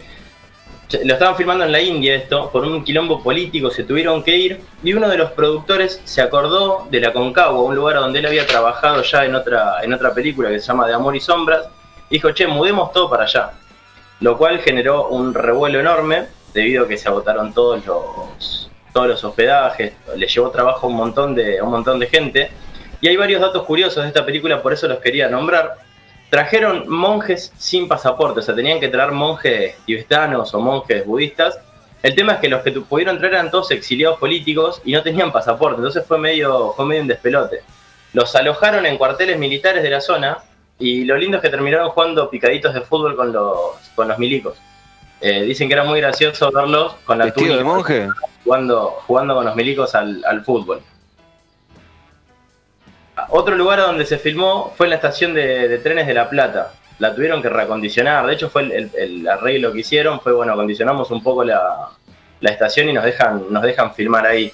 lo 1.04 1.14
estaban 1.14 1.36
filmando 1.36 1.64
en 1.64 1.72
la 1.72 1.80
India 1.80 2.14
esto, 2.14 2.50
por 2.50 2.64
un 2.64 2.84
quilombo 2.84 3.22
político 3.22 3.70
se 3.70 3.84
tuvieron 3.84 4.22
que 4.22 4.36
ir 4.36 4.60
y 4.84 4.92
uno 4.92 5.08
de 5.08 5.18
los 5.18 5.32
productores 5.32 6.00
se 6.04 6.22
acordó 6.22 6.86
de 6.90 7.00
la 7.00 7.12
Concagua, 7.12 7.62
un 7.62 7.74
lugar 7.74 7.96
donde 7.96 8.20
él 8.20 8.26
había 8.26 8.46
trabajado 8.46 9.02
ya 9.02 9.24
en 9.24 9.34
otra, 9.34 9.82
en 9.82 9.92
otra 9.92 10.14
película 10.14 10.48
que 10.48 10.60
se 10.60 10.66
llama 10.66 10.86
De 10.86 10.94
Amor 10.94 11.16
y 11.16 11.20
Sombras, 11.20 11.68
dijo, 12.08 12.30
che, 12.30 12.46
mudemos 12.46 12.92
todo 12.92 13.10
para 13.10 13.24
allá. 13.24 13.52
Lo 14.20 14.38
cual 14.38 14.60
generó 14.60 15.08
un 15.08 15.34
revuelo 15.34 15.80
enorme 15.80 16.26
debido 16.54 16.84
a 16.84 16.88
que 16.88 16.96
se 16.96 17.08
agotaron 17.08 17.52
todos 17.52 17.84
los, 17.84 18.65
todos 18.96 19.08
los 19.08 19.24
hospedajes, 19.24 19.92
le 20.16 20.26
llevó 20.26 20.50
trabajo 20.50 20.86
a 20.86 20.88
un 20.88 20.96
montón 20.96 21.34
de, 21.34 21.58
a 21.58 21.64
un 21.64 21.70
montón 21.70 21.98
de 21.98 22.06
gente. 22.06 22.50
Y 23.02 23.08
hay 23.08 23.16
varios 23.18 23.42
datos 23.42 23.64
curiosos 23.64 24.02
de 24.02 24.08
esta 24.08 24.24
película, 24.24 24.62
por 24.62 24.72
eso 24.72 24.88
los 24.88 25.00
quería 25.00 25.28
nombrar. 25.28 25.74
Trajeron 26.30 26.88
monjes 26.88 27.52
sin 27.58 27.88
pasaporte, 27.88 28.40
o 28.40 28.42
sea, 28.42 28.54
tenían 28.54 28.80
que 28.80 28.88
traer 28.88 29.12
monjes 29.12 29.76
tibetanos 29.84 30.54
o 30.54 30.60
monjes 30.60 31.04
budistas. 31.04 31.58
El 32.02 32.14
tema 32.14 32.32
es 32.32 32.38
que 32.38 32.48
los 32.48 32.62
que 32.62 32.72
pudieron 32.72 33.18
traer 33.18 33.34
eran 33.34 33.50
todos 33.50 33.70
exiliados 33.70 34.18
políticos 34.18 34.80
y 34.82 34.92
no 34.92 35.02
tenían 35.02 35.30
pasaporte, 35.30 35.76
entonces 35.76 36.02
fue 36.06 36.16
medio, 36.16 36.72
fue 36.72 36.86
medio 36.86 37.02
un 37.02 37.08
despelote. 37.08 37.60
Los 38.14 38.34
alojaron 38.34 38.86
en 38.86 38.96
cuarteles 38.96 39.38
militares 39.38 39.82
de 39.82 39.90
la 39.90 40.00
zona 40.00 40.38
y 40.78 41.04
lo 41.04 41.18
lindo 41.18 41.36
es 41.36 41.42
que 41.42 41.50
terminaron 41.50 41.90
jugando 41.90 42.30
picaditos 42.30 42.72
de 42.72 42.80
fútbol 42.80 43.14
con 43.14 43.30
los, 43.30 43.76
con 43.94 44.08
los 44.08 44.18
milicos. 44.18 44.56
Eh, 45.20 45.42
dicen 45.42 45.68
que 45.68 45.74
era 45.74 45.84
muy 45.84 46.00
gracioso 46.00 46.50
verlos 46.50 46.94
con 47.04 47.18
la 47.18 47.26
¿Vestido 47.26 47.58
de 47.58 47.62
túnica, 47.62 47.76
monje? 47.76 48.08
Jugando, 48.46 49.02
jugando 49.06 49.34
con 49.34 49.44
los 49.44 49.54
milicos 49.54 49.94
al, 49.94 50.42
fútbol. 50.44 50.80
Otro 53.28 53.54
lugar 53.54 53.80
donde 53.80 54.06
se 54.06 54.16
filmó 54.16 54.72
fue 54.74 54.86
en 54.86 54.90
la 54.90 54.96
estación 54.96 55.34
de, 55.34 55.78
trenes 55.82 56.06
de 56.06 56.14
La 56.14 56.30
Plata. 56.30 56.72
La 56.98 57.14
tuvieron 57.14 57.42
que 57.42 57.50
reacondicionar. 57.50 58.26
De 58.26 58.32
hecho, 58.32 58.48
fue 58.48 58.62
el 58.62 59.28
arreglo 59.28 59.72
que 59.72 59.80
hicieron. 59.80 60.20
Fue 60.20 60.32
bueno, 60.32 60.54
acondicionamos 60.54 61.10
un 61.10 61.22
poco 61.22 61.44
la, 61.44 61.90
la 62.40 62.50
estación 62.50 62.88
y 62.88 62.92
nos 62.92 63.04
dejan, 63.04 63.46
nos 63.50 63.62
dejan 63.62 63.94
filmar 63.94 64.26
ahí. 64.26 64.52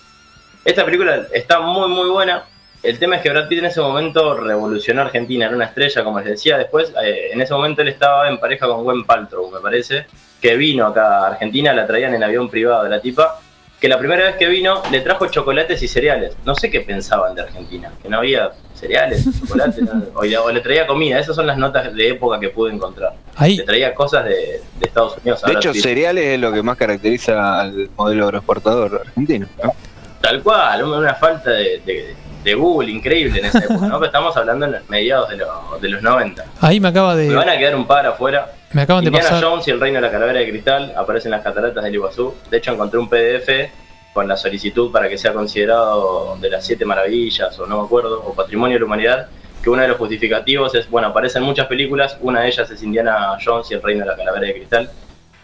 Esta 0.64 0.84
película 0.84 1.26
está 1.32 1.60
muy, 1.60 1.88
muy 1.88 2.08
buena. 2.10 2.44
El 2.82 2.98
tema 2.98 3.16
es 3.16 3.22
que 3.22 3.30
Brad 3.30 3.48
Pitt 3.48 3.60
en 3.60 3.66
ese 3.66 3.80
momento 3.80 4.36
revolucionó 4.36 5.02
a 5.02 5.04
Argentina, 5.04 5.46
era 5.46 5.54
una 5.54 5.66
estrella, 5.66 6.02
como 6.02 6.18
les 6.18 6.28
decía. 6.28 6.58
Después, 6.58 6.92
eh, 7.02 7.30
en 7.32 7.40
ese 7.40 7.54
momento 7.54 7.82
él 7.82 7.88
estaba 7.88 8.28
en 8.28 8.38
pareja 8.38 8.66
con 8.66 8.82
Gwen 8.82 9.04
Paltrow, 9.04 9.50
me 9.50 9.60
parece, 9.60 10.06
que 10.40 10.56
vino 10.56 10.86
acá 10.86 11.18
a 11.18 11.26
Argentina, 11.28 11.72
la 11.72 11.86
traían 11.86 12.14
en 12.14 12.24
avión 12.24 12.48
privado 12.48 12.82
de 12.82 12.90
la 12.90 13.00
tipa, 13.00 13.38
que 13.82 13.88
la 13.88 13.98
primera 13.98 14.24
vez 14.24 14.36
que 14.36 14.46
vino 14.46 14.80
le 14.92 15.00
trajo 15.00 15.26
chocolates 15.26 15.82
y 15.82 15.88
cereales. 15.88 16.36
No 16.46 16.54
sé 16.54 16.70
qué 16.70 16.80
pensaban 16.82 17.34
de 17.34 17.42
Argentina, 17.42 17.92
que 18.00 18.08
no 18.08 18.18
había 18.18 18.52
cereales, 18.74 19.26
chocolates, 19.40 19.82
no, 19.82 20.04
o, 20.14 20.22
le- 20.22 20.38
o 20.38 20.52
le 20.52 20.60
traía 20.60 20.86
comida. 20.86 21.18
Esas 21.18 21.34
son 21.34 21.48
las 21.48 21.58
notas 21.58 21.92
de 21.92 22.08
época 22.10 22.38
que 22.38 22.48
pude 22.50 22.72
encontrar. 22.72 23.14
Ahí. 23.34 23.56
Le 23.56 23.64
traía 23.64 23.92
cosas 23.92 24.24
de, 24.24 24.30
de 24.78 24.86
Estados 24.86 25.16
Unidos. 25.18 25.42
De 25.42 25.52
hecho, 25.54 25.74
cereales 25.74 26.24
es 26.26 26.38
lo 26.38 26.52
que 26.52 26.62
más 26.62 26.76
caracteriza 26.76 27.60
al 27.60 27.90
modelo 27.96 28.26
agroexportador 28.26 29.02
argentino. 29.04 29.48
¿no? 29.64 29.74
Tal 30.20 30.40
cual, 30.44 30.84
una 30.84 30.98
una 30.98 31.14
falta 31.16 31.50
de, 31.50 31.82
de- 31.84 32.14
de 32.44 32.54
Google 32.54 32.90
increíble 32.90 33.38
en 33.40 33.46
esa 33.46 33.58
época, 33.58 33.86
¿no? 33.86 33.94
Pero 33.98 34.06
estamos 34.06 34.36
hablando 34.36 34.66
en 34.66 34.76
mediados 34.88 35.28
de, 35.30 35.36
los- 35.36 35.80
de 35.80 35.88
los 35.88 36.02
90. 36.02 36.44
Ahí 36.60 36.80
me 36.80 36.88
acaba 36.88 37.14
Me 37.14 37.32
van 37.34 37.46
de. 37.46 37.52
a 37.52 37.58
quedar 37.58 37.74
un 37.76 37.86
par 37.86 38.04
afuera. 38.06 38.52
Me 38.72 38.82
acaban 38.82 39.04
de 39.04 39.08
Indiana 39.08 39.28
pasar. 39.28 39.44
Jones 39.44 39.68
y 39.68 39.70
el 39.70 39.80
Reino 39.80 39.96
de 39.96 40.02
la 40.06 40.10
Calavera 40.10 40.40
de 40.40 40.48
Cristal 40.50 40.92
aparecen 40.96 41.32
en 41.32 41.38
las 41.38 41.44
cataratas 41.44 41.84
del 41.84 41.94
Iguazú. 41.94 42.34
De 42.50 42.56
hecho, 42.58 42.72
encontré 42.72 42.98
un 42.98 43.08
PDF 43.08 43.70
con 44.12 44.26
la 44.28 44.36
solicitud 44.36 44.90
para 44.90 45.08
que 45.08 45.16
sea 45.16 45.32
considerado 45.32 46.36
de 46.40 46.50
las 46.50 46.64
siete 46.66 46.84
maravillas, 46.84 47.58
o 47.58 47.66
no 47.66 47.78
me 47.80 47.84
acuerdo, 47.86 48.22
o 48.26 48.34
patrimonio 48.34 48.74
de 48.76 48.80
la 48.80 48.86
humanidad, 48.86 49.26
que 49.62 49.70
uno 49.70 49.80
de 49.82 49.88
los 49.88 49.96
justificativos 49.96 50.74
es, 50.74 50.90
bueno, 50.90 51.08
aparecen 51.08 51.42
muchas 51.42 51.66
películas, 51.66 52.18
una 52.20 52.40
de 52.40 52.48
ellas 52.48 52.68
es 52.70 52.82
Indiana 52.82 53.38
Jones 53.42 53.70
y 53.70 53.74
el 53.74 53.82
Reino 53.82 54.04
de 54.04 54.10
la 54.10 54.16
Calavera 54.16 54.46
de 54.48 54.54
Cristal, 54.54 54.90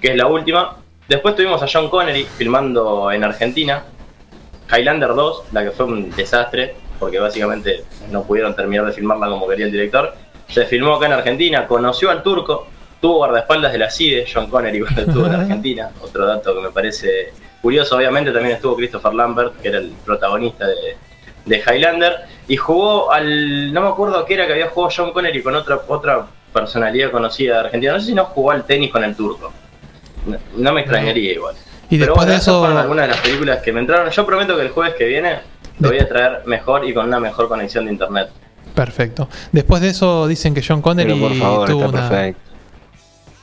que 0.00 0.08
es 0.08 0.16
la 0.16 0.26
última. 0.26 0.76
Después 1.08 1.34
tuvimos 1.36 1.62
a 1.62 1.66
John 1.72 1.88
Connery 1.88 2.24
filmando 2.24 3.10
en 3.12 3.24
Argentina, 3.24 3.84
Highlander 4.70 5.14
2, 5.14 5.44
la 5.52 5.64
que 5.64 5.70
fue 5.70 5.86
un 5.86 6.10
desastre, 6.10 6.74
porque 6.98 7.18
básicamente 7.18 7.84
no 8.10 8.22
pudieron 8.24 8.54
terminar 8.54 8.86
de 8.86 8.92
filmarla 8.92 9.28
como 9.28 9.48
quería 9.48 9.66
el 9.66 9.72
director. 9.72 10.14
Se 10.48 10.64
filmó 10.66 10.94
acá 10.96 11.06
en 11.06 11.12
Argentina, 11.12 11.66
conoció 11.66 12.10
al 12.10 12.22
turco, 12.22 12.66
tuvo 13.00 13.18
guardaespaldas 13.18 13.72
de 13.72 13.78
la 13.78 13.90
CIDE, 13.90 14.26
John 14.32 14.48
Connery 14.48 14.80
cuando 14.82 15.02
estuvo 15.02 15.26
en 15.26 15.34
Argentina. 15.34 15.90
Otro 16.00 16.26
dato 16.26 16.54
que 16.54 16.60
me 16.60 16.70
parece 16.70 17.32
curioso, 17.62 17.96
obviamente 17.96 18.32
también 18.32 18.56
estuvo 18.56 18.76
Christopher 18.76 19.14
Lambert, 19.14 19.60
que 19.60 19.68
era 19.68 19.78
el 19.78 19.92
protagonista 20.04 20.66
de, 20.66 20.96
de 21.44 21.56
Highlander, 21.58 22.16
y 22.46 22.56
jugó 22.56 23.12
al. 23.12 23.72
No 23.72 23.82
me 23.82 23.88
acuerdo 23.88 24.24
qué 24.24 24.34
era 24.34 24.46
que 24.46 24.52
había 24.54 24.68
jugado 24.68 24.92
John 24.96 25.12
Connery 25.12 25.42
con 25.42 25.54
otra, 25.54 25.80
otra 25.86 26.26
personalidad 26.52 27.10
conocida 27.10 27.54
de 27.54 27.60
Argentina. 27.60 27.92
No 27.92 28.00
sé 28.00 28.06
si 28.06 28.14
no 28.14 28.24
jugó 28.26 28.52
al 28.52 28.64
tenis 28.64 28.90
con 28.90 29.04
el 29.04 29.14
turco. 29.14 29.52
No, 30.26 30.38
no 30.56 30.72
me 30.72 30.80
extrañaría 30.80 31.32
igual. 31.32 31.54
Y 31.90 31.98
Pero 31.98 32.12
después 32.12 32.16
bueno, 32.16 32.32
de 32.32 32.38
eso. 32.38 32.58
fueron 32.58 32.76
algunas 32.76 33.06
de 33.06 33.12
las 33.12 33.20
películas 33.20 33.62
que 33.62 33.72
me 33.72 33.80
entraron. 33.80 34.10
Yo 34.10 34.26
prometo 34.26 34.56
que 34.56 34.62
el 34.62 34.70
jueves 34.70 34.94
que 34.94 35.06
viene 35.06 35.38
lo 35.80 35.88
voy 35.88 35.98
a 35.98 36.08
traer 36.08 36.42
mejor 36.46 36.84
y 36.84 36.92
con 36.94 37.06
una 37.06 37.20
mejor 37.20 37.48
conexión 37.48 37.86
de 37.86 37.92
internet. 37.92 38.28
Perfecto. 38.74 39.28
Después 39.52 39.80
de 39.82 39.88
eso 39.88 40.26
dicen 40.26 40.54
que 40.54 40.62
John 40.66 40.80
Connery 40.82 41.12
Pero 41.14 41.28
por 41.28 41.34
favor, 41.36 41.68
tuvo 41.68 41.84
está 41.86 41.98
una. 41.98 42.08
perfecto. 42.08 42.40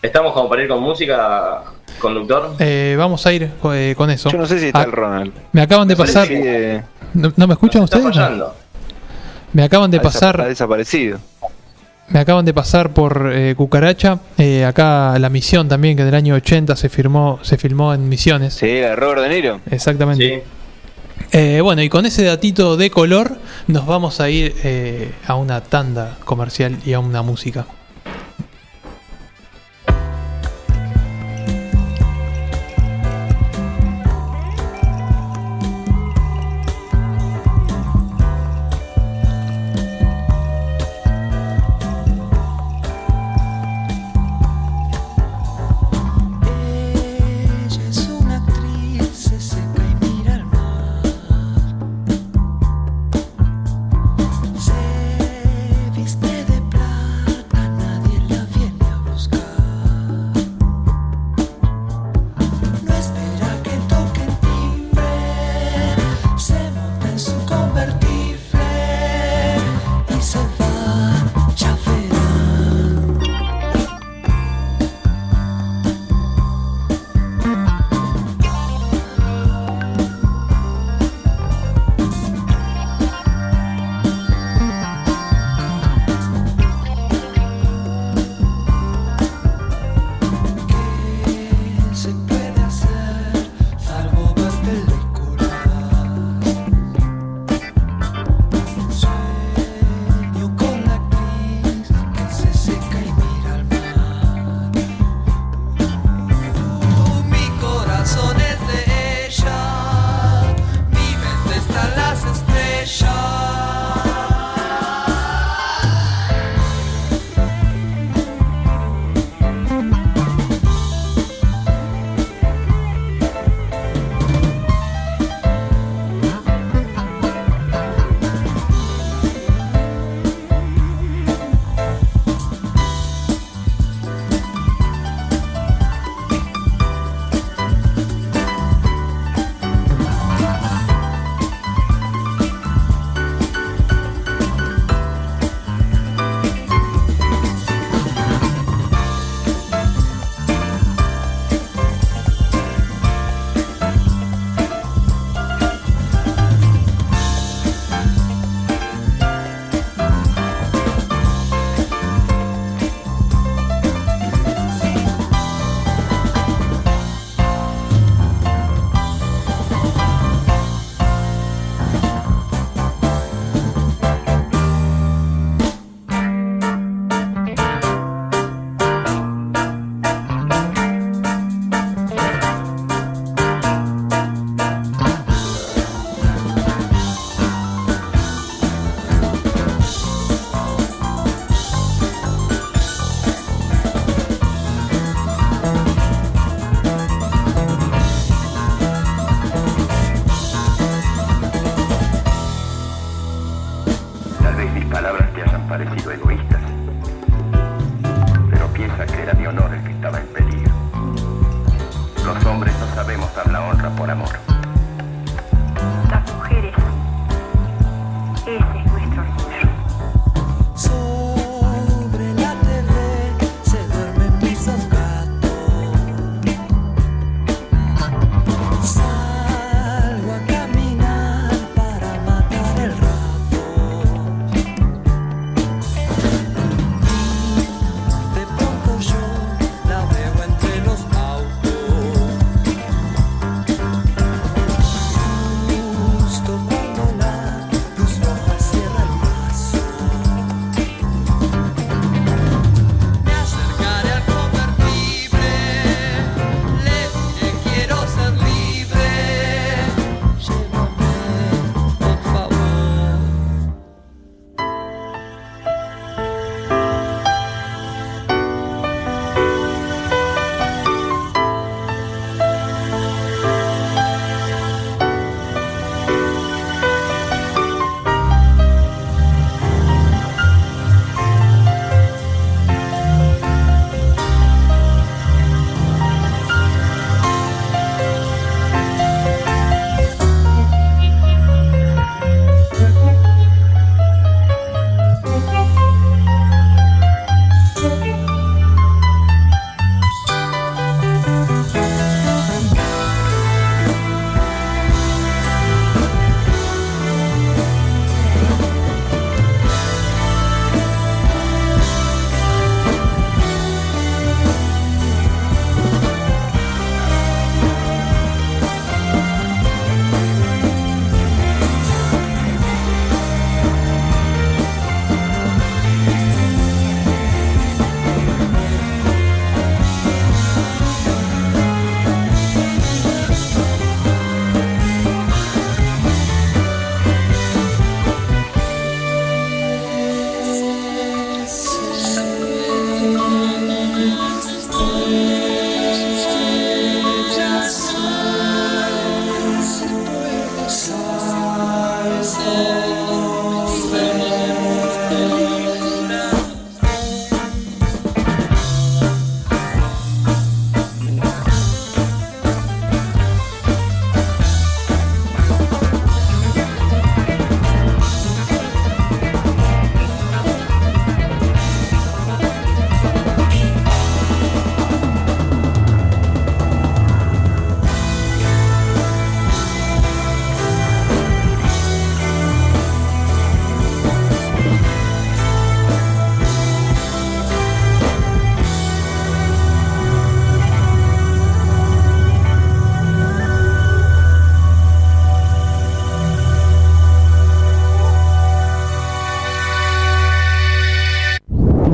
Estamos 0.02 0.34
como 0.34 0.48
para 0.50 0.62
ir 0.62 0.68
con 0.68 0.82
música, 0.82 1.64
conductor. 2.00 2.54
Eh, 2.60 2.96
vamos 2.98 3.26
a 3.26 3.34
ir 3.34 3.50
eh, 3.74 3.94
con 3.98 4.10
eso. 4.12 4.30
Yo 4.30 4.38
no 4.38 4.46
sé 4.46 4.60
si 4.60 4.68
está 4.68 4.82
Ah, 4.82 4.84
el 4.84 4.92
Ronald. 4.92 5.34
Me 5.52 5.62
acaban 5.62 5.88
de 5.88 5.96
pasar. 5.96 6.28
que- 6.28 6.82
¿No, 7.16 7.32
no 7.36 7.48
me 7.48 7.54
escuchan 7.54 7.82
ustedes? 7.84 8.06
Me 9.54 9.64
acaban 9.64 9.90
de 9.90 9.98
Ha 9.98 10.02
pasar. 10.02 10.42
ha 10.42 10.46
desaparecido. 10.48 11.18
Me 12.10 12.20
acaban 12.20 12.46
de 12.46 12.54
pasar 12.54 12.92
por 12.92 13.32
eh, 13.34 13.56
Cucaracha. 13.56 14.20
eh, 14.38 14.64
acá 14.64 15.18
la 15.18 15.30
misión 15.30 15.68
también, 15.68 15.96
que 15.96 16.04
en 16.04 16.10
el 16.10 16.16
año 16.16 16.36
80 16.36 16.76
se 16.76 16.88
firmó, 16.90 17.40
se 17.42 17.58
filmó 17.58 17.94
en 17.94 18.08
Misiones. 18.08 18.54
Sí, 18.54 18.68
la 18.82 18.90
de 18.90 18.96
Robert 18.96 19.22
De 19.24 19.30
Niro. 19.30 19.60
Exactamente. 19.72 20.44
Eh, 21.38 21.60
bueno, 21.60 21.82
y 21.82 21.90
con 21.90 22.06
ese 22.06 22.24
datito 22.24 22.78
de 22.78 22.90
color 22.90 23.38
nos 23.68 23.86
vamos 23.86 24.22
a 24.22 24.30
ir 24.30 24.56
eh, 24.64 25.12
a 25.28 25.36
una 25.36 25.60
tanda 25.60 26.18
comercial 26.24 26.78
y 26.86 26.94
a 26.94 27.00
una 27.00 27.24
música. 27.24 27.68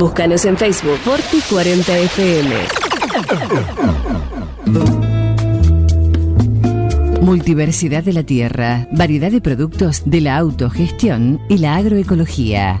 Búscanos 0.02 0.44
en 0.46 0.56
Facebook 0.56 0.98
Forti 1.04 1.40
40 1.48 1.96
FM. 1.96 2.56
Multiversidad 7.20 8.02
de 8.02 8.12
la 8.12 8.24
tierra, 8.24 8.88
variedad 8.90 9.30
de 9.30 9.40
productos 9.40 10.02
de 10.04 10.20
la 10.20 10.38
autogestión 10.38 11.40
y 11.48 11.58
la 11.58 11.76
agroecología. 11.76 12.80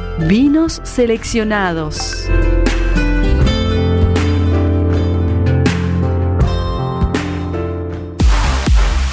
vinos 0.19 0.81
seleccionados. 0.83 2.27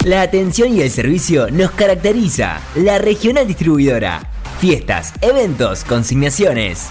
La 0.04 0.22
atención 0.22 0.74
y 0.74 0.80
el 0.80 0.90
servicio 0.90 1.50
nos 1.50 1.72
caracteriza. 1.72 2.60
La 2.76 2.98
regional 2.98 3.46
distribuidora. 3.46 4.22
Fiestas, 4.58 5.12
eventos, 5.20 5.84
consignaciones. 5.84 6.88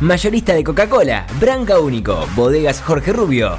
Mayorista 0.00 0.54
de 0.54 0.64
Coca-Cola, 0.64 1.26
Branca 1.40 1.78
Único, 1.80 2.26
Bodegas 2.34 2.80
Jorge 2.80 3.12
Rubio, 3.12 3.58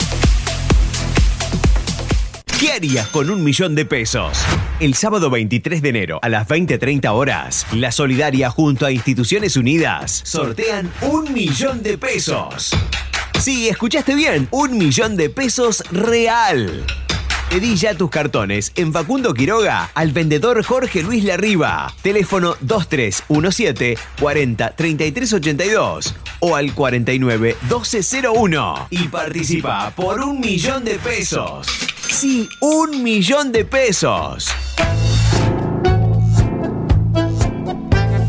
¿Qué 2.61 2.73
harías 2.73 3.07
con 3.07 3.31
un 3.31 3.43
millón 3.43 3.73
de 3.73 3.85
pesos? 3.85 4.37
El 4.79 4.93
sábado 4.93 5.31
23 5.31 5.81
de 5.81 5.89
enero 5.89 6.19
a 6.21 6.29
las 6.29 6.47
20.30 6.47 7.11
horas, 7.11 7.65
la 7.73 7.91
Solidaria 7.91 8.51
junto 8.51 8.85
a 8.85 8.91
Instituciones 8.91 9.57
Unidas 9.57 10.21
sortean 10.23 10.93
un 11.01 11.33
millón 11.33 11.81
de 11.81 11.97
pesos. 11.97 12.69
Sí, 13.39 13.67
escuchaste 13.67 14.13
bien, 14.13 14.47
un 14.51 14.77
millón 14.77 15.17
de 15.17 15.31
pesos 15.31 15.83
real. 15.89 16.85
Pedí 17.49 17.75
ya 17.75 17.95
tus 17.95 18.11
cartones 18.11 18.71
en 18.75 18.93
Facundo 18.93 19.33
Quiroga 19.33 19.89
al 19.95 20.11
vendedor 20.11 20.63
Jorge 20.63 21.01
Luis 21.01 21.23
Larriba. 21.23 21.91
Teléfono 22.03 22.57
2317 22.61 23.97
40 24.19 24.69
33 24.75 25.33
82 25.33 26.15
o 26.41 26.55
al 26.55 26.75
49 26.75 27.57
1201 27.63 28.87
y 28.91 29.07
participa 29.07 29.89
por 29.95 30.21
un 30.21 30.39
millón 30.39 30.83
de 30.83 30.99
pesos. 30.99 31.65
Sí, 32.11 32.49
un 32.59 33.01
millón 33.01 33.51
de 33.51 33.63
pesos. 33.65 34.49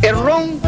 a 0.04 0.12
wrong 0.14 0.60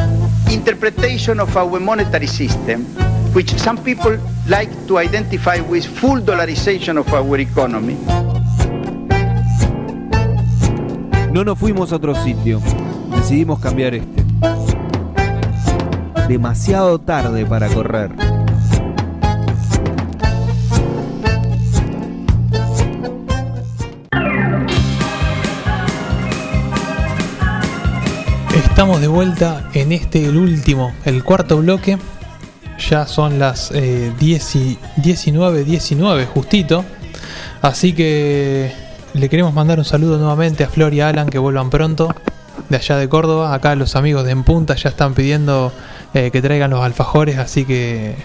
interpretation 0.50 1.40
of 1.40 1.56
our 1.56 1.80
monetary 1.80 2.26
system, 2.26 2.84
which 3.32 3.50
some 3.58 3.78
people 3.82 4.18
like 4.48 4.70
to 4.86 4.98
identify 4.98 5.60
with 5.60 5.84
full 5.84 6.20
dollarization 6.20 6.98
of 6.98 7.12
our 7.12 7.38
economy. 7.38 7.96
No 11.32 11.44
nos 11.44 11.58
fuimos 11.58 11.92
a 11.92 11.96
otro 11.96 12.14
sitio. 12.14 12.60
Decidimos 13.10 13.58
cambiar 13.60 13.94
este. 13.94 14.24
Demasiado 16.28 17.00
tarde 17.00 17.44
para 17.46 17.68
correr. 17.68 18.33
Estamos 28.74 29.00
de 29.00 29.06
vuelta 29.06 29.70
en 29.72 29.92
este, 29.92 30.26
el 30.26 30.36
último, 30.36 30.92
el 31.04 31.22
cuarto 31.22 31.58
bloque. 31.58 31.96
Ya 32.90 33.06
son 33.06 33.38
las 33.38 33.70
eh, 33.70 34.12
10 34.18 34.56
y 34.56 34.78
19, 34.96 35.62
19 35.62 36.26
justito. 36.26 36.84
Así 37.62 37.92
que 37.92 38.72
le 39.12 39.28
queremos 39.28 39.54
mandar 39.54 39.78
un 39.78 39.84
saludo 39.84 40.18
nuevamente 40.18 40.64
a 40.64 40.68
Flor 40.68 40.92
y 40.92 41.02
a 41.02 41.08
Alan 41.08 41.28
que 41.28 41.38
vuelvan 41.38 41.70
pronto 41.70 42.12
de 42.68 42.76
allá 42.76 42.96
de 42.96 43.08
Córdoba. 43.08 43.54
Acá 43.54 43.76
los 43.76 43.94
amigos 43.94 44.24
de 44.24 44.32
En 44.32 44.42
Punta 44.42 44.74
ya 44.74 44.90
están 44.90 45.14
pidiendo 45.14 45.72
eh, 46.12 46.32
que 46.32 46.42
traigan 46.42 46.70
los 46.72 46.80
alfajores, 46.82 47.38
así 47.38 47.64
que 47.64 48.16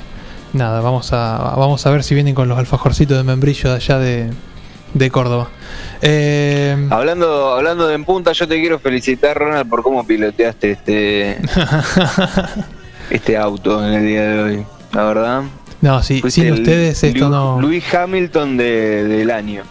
nada, 0.54 0.82
vamos 0.82 1.14
a, 1.14 1.54
vamos 1.58 1.86
a 1.86 1.92
ver 1.92 2.04
si 2.04 2.16
vienen 2.16 2.34
con 2.34 2.50
los 2.50 2.58
alfajorcitos 2.58 3.16
de 3.16 3.24
membrillo 3.24 3.70
de 3.70 3.76
allá 3.76 4.00
de, 4.00 4.32
de 4.94 5.10
Córdoba. 5.12 5.50
Eh, 6.02 6.88
Hablando, 6.90 7.54
hablando 7.54 7.88
de 7.88 7.96
en 7.96 8.06
punta, 8.06 8.32
yo 8.32 8.48
te 8.48 8.60
quiero 8.60 8.80
felicitar, 8.80 9.38
Ronald, 9.38 9.70
por 9.70 9.84
cómo 9.84 10.06
piloteaste 10.06 10.72
este, 10.72 11.38
este 13.10 13.38
auto 13.38 13.86
en 13.86 13.94
el 13.94 14.06
día 14.08 14.22
de 14.24 14.40
hoy. 14.42 14.66
La 14.94 15.04
verdad. 15.04 15.44
no, 15.82 16.02
sí, 16.02 16.22
sin 16.30 16.48
el 16.48 16.54
ustedes 16.54 17.04
esto 17.04 17.26
Lu- 17.26 17.30
no. 17.30 17.62
Luis 17.62 17.84
Hamilton 17.94 18.58
de- 18.58 19.04
del 19.04 19.30
año. 19.32 19.64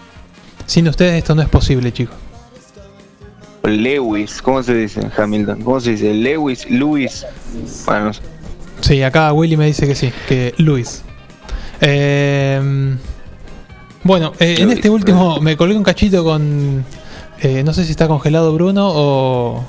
Sin 0.66 0.86
ustedes 0.88 1.14
esto 1.18 1.34
no 1.34 1.42
es 1.42 1.48
posible, 1.48 1.92
chicos. 1.92 2.14
Lewis, 3.64 4.40
¿cómo 4.40 4.62
se 4.62 4.74
dice 4.74 5.00
Hamilton? 5.16 5.62
¿Cómo 5.62 5.80
se 5.80 5.90
dice? 5.92 6.14
Lewis, 6.14 6.70
Luis. 6.70 7.26
Bueno, 7.86 8.06
no 8.06 8.12
sé. 8.14 8.22
Sí, 8.80 9.02
acá 9.02 9.32
Willy 9.32 9.56
me 9.56 9.66
dice 9.66 9.86
que 9.86 9.94
sí, 9.94 10.12
que 10.28 10.54
Luis. 10.58 11.02
Eh, 11.80 12.96
bueno, 14.04 14.32
eh, 14.38 14.56
en 14.58 14.70
este 14.70 14.88
último 14.90 15.40
me 15.40 15.56
colgué 15.56 15.76
un 15.76 15.82
cachito 15.84 16.24
con. 16.24 16.84
eh, 17.40 17.62
no 17.64 17.72
sé 17.72 17.84
si 17.84 17.90
está 17.92 18.08
congelado 18.08 18.52
Bruno 18.54 18.88
o. 18.90 19.64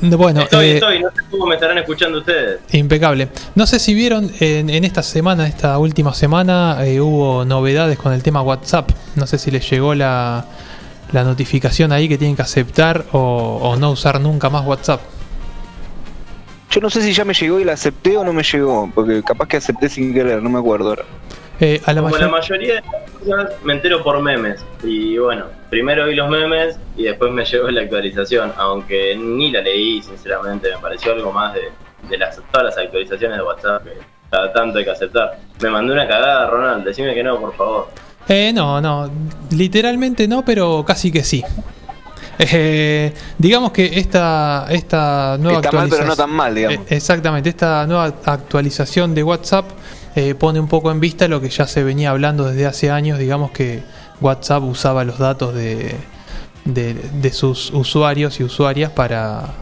No, 0.00 0.16
Bueno, 0.16 0.40
estoy, 0.42 0.66
eh, 0.66 0.74
estoy, 0.74 1.00
no 1.00 1.10
sé 1.10 1.22
cómo 1.30 1.46
me 1.46 1.54
estarán 1.54 1.78
escuchando 1.78 2.18
ustedes. 2.18 2.60
impecable. 2.72 3.28
No 3.54 3.66
sé 3.66 3.78
si 3.78 3.94
vieron 3.94 4.30
en, 4.40 4.68
en 4.68 4.84
esta 4.84 5.02
semana, 5.02 5.46
esta 5.46 5.78
última 5.78 6.12
semana, 6.12 6.78
eh, 6.84 7.00
hubo 7.00 7.44
novedades 7.44 7.98
con 7.98 8.12
el 8.12 8.20
tema 8.22 8.42
WhatsApp. 8.42 8.90
No 9.14 9.26
sé 9.28 9.38
si 9.38 9.52
les 9.52 9.68
llegó 9.70 9.94
la, 9.94 10.44
la 11.12 11.22
notificación 11.22 11.92
ahí 11.92 12.08
que 12.08 12.18
tienen 12.18 12.34
que 12.34 12.42
aceptar 12.42 13.04
o, 13.12 13.60
o 13.62 13.76
no 13.76 13.92
usar 13.92 14.20
nunca 14.20 14.50
más 14.50 14.66
WhatsApp. 14.66 15.00
Yo 16.70 16.80
no 16.80 16.90
sé 16.90 17.02
si 17.02 17.12
ya 17.12 17.24
me 17.24 17.34
llegó 17.34 17.60
y 17.60 17.64
la 17.64 17.74
acepté 17.74 18.16
o 18.16 18.24
no 18.24 18.32
me 18.32 18.42
llegó, 18.42 18.90
porque 18.94 19.22
capaz 19.22 19.46
que 19.46 19.58
acepté 19.58 19.88
sin 19.88 20.12
querer, 20.12 20.42
no 20.42 20.48
me 20.50 20.58
acuerdo 20.58 20.88
ahora. 20.88 21.04
Eh, 21.64 21.80
a 21.86 21.92
la 21.92 22.00
Como 22.00 22.12
mayor- 22.12 22.26
la 22.28 22.36
mayoría 22.38 22.74
de 22.74 22.80
las 22.82 23.10
cosas 23.12 23.52
me 23.62 23.72
entero 23.74 24.02
por 24.02 24.20
memes. 24.20 24.64
Y 24.82 25.16
bueno, 25.16 25.44
primero 25.70 26.06
vi 26.06 26.16
los 26.16 26.28
memes 26.28 26.76
y 26.96 27.04
después 27.04 27.30
me 27.32 27.44
llegó 27.50 27.70
la 27.70 27.82
actualización. 27.82 28.52
Aunque 28.56 29.14
ni 29.16 29.50
la 29.52 29.60
leí, 29.60 30.02
sinceramente, 30.02 30.68
me 30.74 30.78
pareció 30.82 31.12
algo 31.12 31.30
más 31.32 31.54
de, 31.54 31.70
de 32.08 32.18
las, 32.18 32.40
todas 32.50 32.64
las 32.66 32.78
actualizaciones 32.78 33.38
de 33.38 33.44
WhatsApp 33.44 33.84
que 33.84 33.92
cada 34.28 34.52
tanto 34.52 34.78
hay 34.78 34.84
que 34.84 34.90
aceptar. 34.90 35.38
Me 35.62 35.70
mandó 35.70 35.92
una 35.92 36.08
cagada, 36.08 36.50
Ronald, 36.50 36.84
decime 36.84 37.14
que 37.14 37.22
no, 37.22 37.38
por 37.38 37.54
favor. 37.56 37.88
Eh, 38.28 38.50
no, 38.52 38.80
no, 38.80 39.08
literalmente 39.50 40.26
no, 40.26 40.44
pero 40.44 40.84
casi 40.84 41.12
que 41.12 41.22
sí. 41.22 41.44
Eh, 42.38 43.12
digamos 43.38 43.70
que 43.72 43.98
esta, 44.00 44.66
esta 44.70 45.36
nueva 45.38 45.60
Está 45.60 45.70
mal, 45.72 45.88
pero 45.88 46.02
actualización. 46.02 46.08
no 46.08 46.16
tan 46.16 46.30
mal, 46.30 46.54
digamos. 46.54 46.78
Eh, 46.90 46.96
exactamente, 46.96 47.48
esta 47.50 47.86
nueva 47.86 48.06
actualización 48.24 49.14
de 49.14 49.22
WhatsApp 49.22 49.66
eh, 50.14 50.34
pone 50.34 50.60
un 50.60 50.68
poco 50.68 50.90
en 50.90 51.00
vista 51.00 51.26
lo 51.26 51.40
que 51.40 51.48
ya 51.48 51.66
se 51.66 51.82
venía 51.82 52.10
hablando 52.10 52.44
desde 52.44 52.66
hace 52.66 52.90
años, 52.90 53.18
digamos 53.18 53.50
que 53.50 53.82
WhatsApp 54.20 54.62
usaba 54.62 55.04
los 55.04 55.18
datos 55.18 55.54
de, 55.54 55.96
de, 56.66 57.32
sus 57.32 57.70
usuarios 57.72 58.38
y 58.38 58.44
usuarias 58.44 58.90
para, 58.90 59.54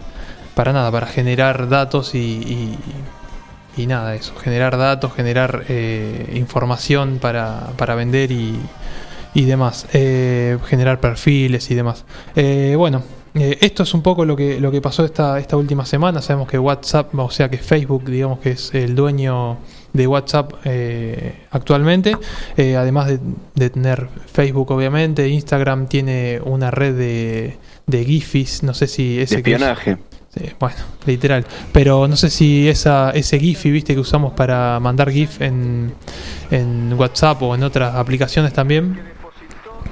para 0.57 0.73
nada, 0.73 0.91
para 0.91 1.07
generar 1.07 1.69
datos 1.69 2.17
y, 2.17 2.77
y, 3.77 3.87
nada, 3.87 4.17
eso, 4.17 4.35
generar 4.37 4.77
datos, 4.77 5.15
generar 5.15 5.65
eh, 5.69 6.33
información 6.35 7.19
para, 7.21 7.69
para 7.77 7.95
vender 7.95 8.33
y, 8.33 8.59
y 9.35 9.45
demás, 9.45 9.87
eh, 9.93 10.59
generar 10.67 10.99
perfiles 10.99 11.71
y 11.71 11.77
demás. 11.77 12.05
Bueno, 12.77 13.05
esto 13.35 13.85
es 13.85 13.95
un 13.95 14.03
poco 14.03 14.25
lo 14.25 14.35
que, 14.35 14.61
lo 14.61 14.73
que 14.73 14.81
pasó 14.81 15.05
esta, 15.05 15.39
esta 15.39 15.57
última 15.57 15.87
semana. 15.87 16.21
Sabemos 16.21 16.49
que 16.49 16.59
WhatsApp, 16.59 17.15
o 17.15 17.31
sea 17.31 17.49
que 17.49 17.59
Facebook, 17.59 18.05
digamos 18.05 18.41
que 18.41 18.51
es 18.51 18.75
el 18.75 18.97
dueño 18.97 19.59
de 19.93 20.07
WhatsApp 20.07 20.53
eh, 20.65 21.47
actualmente. 21.51 22.17
Eh, 22.57 22.77
además 22.77 23.09
de, 23.09 23.21
de 23.55 23.71
tener 23.71 24.09
Facebook, 24.33 24.71
obviamente, 24.71 25.29
Instagram 25.29 25.87
tiene 25.89 26.41
una 26.45 26.71
red 26.71 26.95
de, 26.97 27.59
de 27.87 28.05
GIFs. 28.05 28.63
No 28.63 28.75
sé 28.75 28.87
si 28.87 29.21
ese 29.21 29.37
De 29.37 29.43
que 29.43 29.53
espionaje. 29.53 29.99
Bueno, 30.61 30.77
literal. 31.07 31.45
Pero 31.73 32.07
no 32.07 32.17
sé 32.17 32.31
si 32.31 32.69
esa, 32.69 33.11
ese 33.11 33.39
GIF, 33.41 33.65
viste, 33.65 33.95
que 33.95 34.01
usamos 34.01 34.33
para 34.33 34.79
mandar 34.79 35.11
GIF 35.11 35.41
en, 35.41 35.93
en 36.53 36.93
WhatsApp 36.93 37.43
o 37.43 37.55
en 37.55 37.65
otras 37.65 37.97
aplicaciones 37.97 38.53
también. 38.53 39.01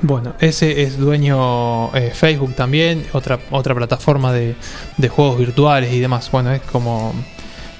Bueno, 0.00 0.34
ese 0.38 0.82
es 0.82 0.96
dueño 0.96 1.92
eh, 1.92 2.12
Facebook 2.14 2.54
también, 2.54 3.04
otra, 3.12 3.40
otra 3.50 3.74
plataforma 3.74 4.32
de, 4.32 4.54
de 4.96 5.08
juegos 5.08 5.40
virtuales 5.40 5.92
y 5.92 5.98
demás. 5.98 6.30
Bueno, 6.30 6.52
es 6.52 6.60
como 6.62 7.12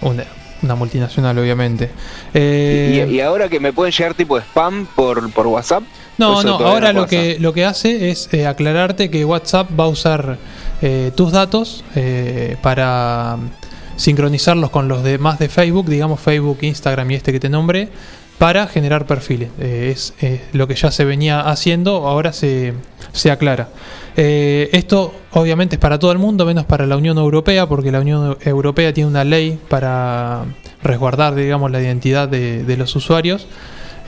una, 0.01 0.25
una 0.63 0.75
multinacional, 0.75 1.39
obviamente. 1.39 1.91
Eh, 2.35 3.07
y, 3.09 3.15
y 3.17 3.21
ahora 3.21 3.49
que 3.49 3.61
me 3.61 3.73
pueden 3.73 3.93
llegar 3.93 4.15
tipo 4.15 4.39
spam 4.39 4.87
por, 4.95 5.31
por 5.33 5.47
WhatsApp. 5.47 5.83
no, 6.19 6.43
no, 6.43 6.57
ahora 6.57 6.93
lo 6.93 7.07
que, 7.07 7.39
lo 7.39 7.53
que 7.53 7.65
hace 7.65 8.11
es 8.11 8.29
eh, 8.33 8.47
aclararte 8.47 9.11
que 9.11 9.25
WhatsApp 9.25 9.69
va 9.79 9.85
a 9.85 9.89
usar 9.89 10.39
eh, 10.83 11.13
tus 11.15 11.33
datos 11.33 11.85
eh, 11.95 12.57
para 12.63 13.37
sincronizarlos 13.97 14.71
con 14.71 14.89
los 14.89 15.03
demás 15.03 15.39
de 15.39 15.49
Facebook, 15.49 15.87
digamos 15.89 16.21
Facebook, 16.21 16.59
Instagram 16.63 17.11
y 17.11 17.15
este 17.15 17.33
que 17.33 17.41
te 17.41 17.49
nombré, 17.49 17.89
para 18.39 18.67
generar 18.69 19.07
perfiles. 19.07 19.51
Es 19.59 20.15
lo 20.53 20.69
que 20.69 20.77
ya 20.77 20.93
se 20.93 21.05
venía 21.05 21.41
haciendo, 21.41 22.07
ahora 22.07 22.33
se, 22.33 22.75
se 23.13 23.31
aclara. 23.31 23.69
Eh, 24.21 24.69
esto 24.73 25.15
obviamente 25.31 25.77
es 25.77 25.81
para 25.81 25.97
todo 26.01 26.11
el 26.11 26.19
mundo, 26.19 26.45
menos 26.45 26.65
para 26.65 26.87
la 26.87 26.97
Unión 26.97 27.19
Europea, 27.19 27.69
porque 27.69 27.93
la 27.93 28.01
Unión 28.01 28.37
Europea 28.45 28.93
tiene 28.93 29.09
una 29.09 29.23
ley 29.23 29.61
para 29.69 30.45
resguardar, 30.83 31.37
digamos, 31.37 31.71
la 31.71 31.81
identidad 31.81 32.29
de, 32.29 32.65
de 32.65 32.77
los 32.77 32.97
usuarios. 32.97 33.47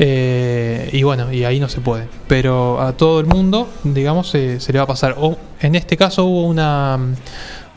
Eh, 0.01 0.91
y 0.93 1.05
bueno, 1.05 1.33
y 1.33 1.45
ahí 1.45 1.61
no 1.61 1.69
se 1.69 1.81
puede. 1.81 2.09
Pero 2.27 2.81
a 2.81 2.95
todo 2.95 3.21
el 3.21 3.27
mundo, 3.27 3.69
digamos, 3.85 4.29
se, 4.31 4.59
se 4.59 4.73
le 4.73 4.81
va 4.81 4.85
a 4.85 4.89
pasar. 4.89 5.15
O, 5.17 5.37
en 5.61 5.77
este 5.77 5.97
caso 5.97 6.25
hubo 6.25 6.45
una, 6.45 6.99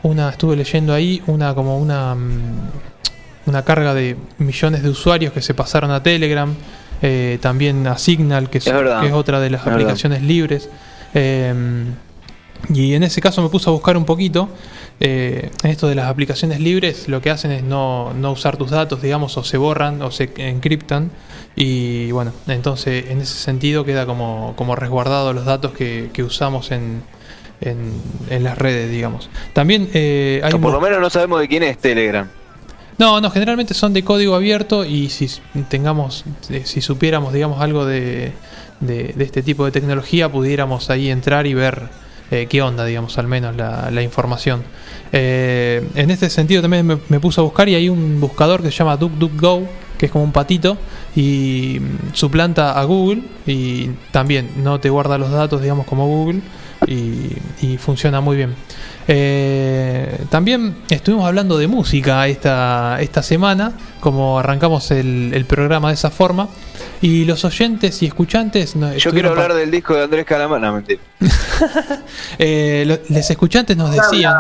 una, 0.02 0.30
estuve 0.30 0.56
leyendo 0.56 0.92
ahí, 0.92 1.22
una 1.28 1.54
como 1.54 1.78
una, 1.78 2.16
mm, 2.16 2.70
una 3.46 3.62
carga 3.64 3.94
de 3.94 4.18
millones 4.40 4.82
de 4.82 4.90
usuarios 4.90 5.34
que 5.34 5.42
se 5.44 5.54
pasaron 5.54 5.92
a 5.92 6.02
Telegram, 6.02 6.52
eh, 7.04 7.38
también 7.42 7.86
a 7.86 8.00
Signal, 8.00 8.50
que 8.50 8.58
es, 8.58 8.64
que 8.64 8.72
otra 9.14 9.40
de 9.40 9.52
las 9.52 9.60
Es 9.62 9.66
verdad. 9.66 9.82
aplicaciones 9.82 10.24
libres. 10.24 10.68
Eh, 11.14 11.54
y 12.70 12.94
en 12.94 13.04
ese 13.04 13.22
caso 13.22 13.42
me 13.42 13.50
puse 13.50 13.70
a 13.70 13.74
buscar 13.74 13.98
un 13.98 14.06
poquito. 14.06 14.50
eh, 15.00 15.50
esto 15.64 15.88
de 15.88 15.96
las 15.96 16.08
aplicaciones 16.08 16.60
libres, 16.60 17.08
lo 17.10 17.22
que 17.22 17.30
hacen 17.30 17.52
es 17.52 17.64
no, 17.64 18.14
no 18.14 18.32
usar 18.32 18.58
tus 18.58 18.70
datos, 18.72 19.02
digamos, 19.02 19.36
o 19.38 19.44
se 19.44 19.58
borran 19.58 20.02
o 20.02 20.12
se 20.12 20.32
encriptan. 20.38 21.12
Y 21.56 22.12
bueno, 22.12 22.32
entonces 22.48 23.10
en 23.10 23.22
ese 23.22 23.36
sentido 23.36 23.84
queda 23.86 24.06
como, 24.06 24.54
como 24.56 24.76
resguardado 24.76 25.34
los 25.34 25.46
datos 25.46 25.74
que, 25.74 26.10
que 26.14 26.24
usamos 26.24 26.72
en, 26.72 27.04
en, 27.62 28.02
en 28.30 28.44
las 28.44 28.58
redes, 28.58 28.90
digamos. 28.90 29.30
También 29.54 29.90
eh, 29.94 30.42
hay 30.44 30.54
O 30.54 30.62
por 30.62 30.72
lo 30.74 30.82
menos 30.82 31.00
no 31.02 31.10
sabemos 31.10 31.42
de 31.42 31.48
quién 31.48 31.64
es 31.64 31.78
Telegram. 31.80 32.30
no, 32.98 33.20
no, 33.20 33.30
generalmente 33.32 33.74
son 33.74 33.94
de 33.94 34.04
código 34.04 34.36
abierto 34.36 34.86
y 34.86 35.10
si 35.10 35.28
tengamos, 35.70 36.24
eh, 36.50 36.62
si 36.66 36.82
supiéramos, 36.82 37.34
digamos, 37.34 37.62
algo 37.62 37.86
de, 37.86 38.32
de, 38.80 39.14
de 39.16 39.24
este 39.24 39.44
tipo 39.44 39.66
de 39.66 39.72
tecnología, 39.72 40.32
pudiéramos 40.32 40.90
ahí 40.90 41.10
entrar 41.10 41.46
y 41.48 41.54
ver 41.54 41.90
eh, 42.32 42.48
qué 42.50 42.62
onda, 42.62 42.86
digamos, 42.86 43.18
al 43.18 43.28
menos 43.28 43.56
la, 43.56 44.02
información. 44.02 44.64
Eh, 45.12 45.88
en 45.96 46.10
este 46.10 46.30
sentido 46.30 46.62
también 46.62 46.86
me, 46.86 46.98
me 47.10 47.20
puse 47.20 47.40
a 47.42 47.44
buscar 47.44 47.70
y 47.70 47.76
hay 47.76 47.90
un 47.90 48.20
buscador 48.20 48.62
que 48.62 48.72
se 48.72 48.78
llama 48.78 48.98
DuckDuckGo, 48.98 49.68
que 49.98 50.08
es 50.08 50.12
como 50.12 50.24
un 50.24 50.32
patito 50.32 50.78
y 51.16 51.78
mm, 51.80 52.14
suplanta 52.14 52.80
a 52.80 52.84
Google 52.84 53.22
y 53.46 53.90
también 54.12 54.50
no 54.58 54.80
te 54.80 54.90
guarda 54.90 55.18
los 55.18 55.32
datos, 55.32 55.62
digamos, 55.62 55.86
como 55.86 56.08
Google 56.08 56.42
y, 56.88 57.36
y 57.62 57.78
funciona 57.78 58.22
muy 58.22 58.38
bien. 58.38 58.56
Eh, 59.08 60.18
también 60.30 60.76
estuvimos 60.90 61.26
hablando 61.26 61.58
de 61.58 61.68
música 61.68 62.26
esta, 62.28 62.98
esta 63.02 63.22
semana, 63.22 63.74
como 64.00 64.40
arrancamos 64.40 64.92
el, 64.92 65.32
el 65.34 65.46
programa 65.46 65.90
de 65.90 65.96
esa 65.96 66.10
forma, 66.10 66.48
y 67.02 67.26
los 67.26 67.44
oyentes 67.44 68.02
y 68.02 68.06
escuchantes... 68.06 68.76
nos 68.78 68.96
Yo 68.96 69.12
quiero 69.12 69.30
hablar 69.32 69.54
del 69.54 69.72
disco 69.72 69.94
de 69.96 70.04
Andrés 70.04 70.26
Calamar. 70.26 70.62
No, 70.62 70.74
mentira. 70.74 71.02
eh, 72.40 72.84
lo- 72.88 73.00
los 73.16 73.30
escuchantes 73.30 73.76
nos 73.76 73.92
decían, 73.92 74.34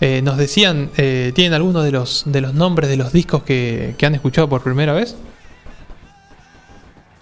eh, 0.00 0.20
nos 0.22 0.36
decían, 0.36 0.90
eh, 0.98 1.32
¿tienen 1.34 1.54
alguno 1.54 1.82
de 1.82 1.90
los 1.90 2.24
de 2.26 2.40
los 2.42 2.52
nombres 2.54 2.90
de 2.90 2.96
los 2.96 3.12
discos 3.12 3.42
que, 3.44 3.94
que 3.96 4.06
han 4.06 4.14
escuchado 4.14 4.48
por 4.48 4.62
primera 4.62 4.92
vez? 4.92 5.16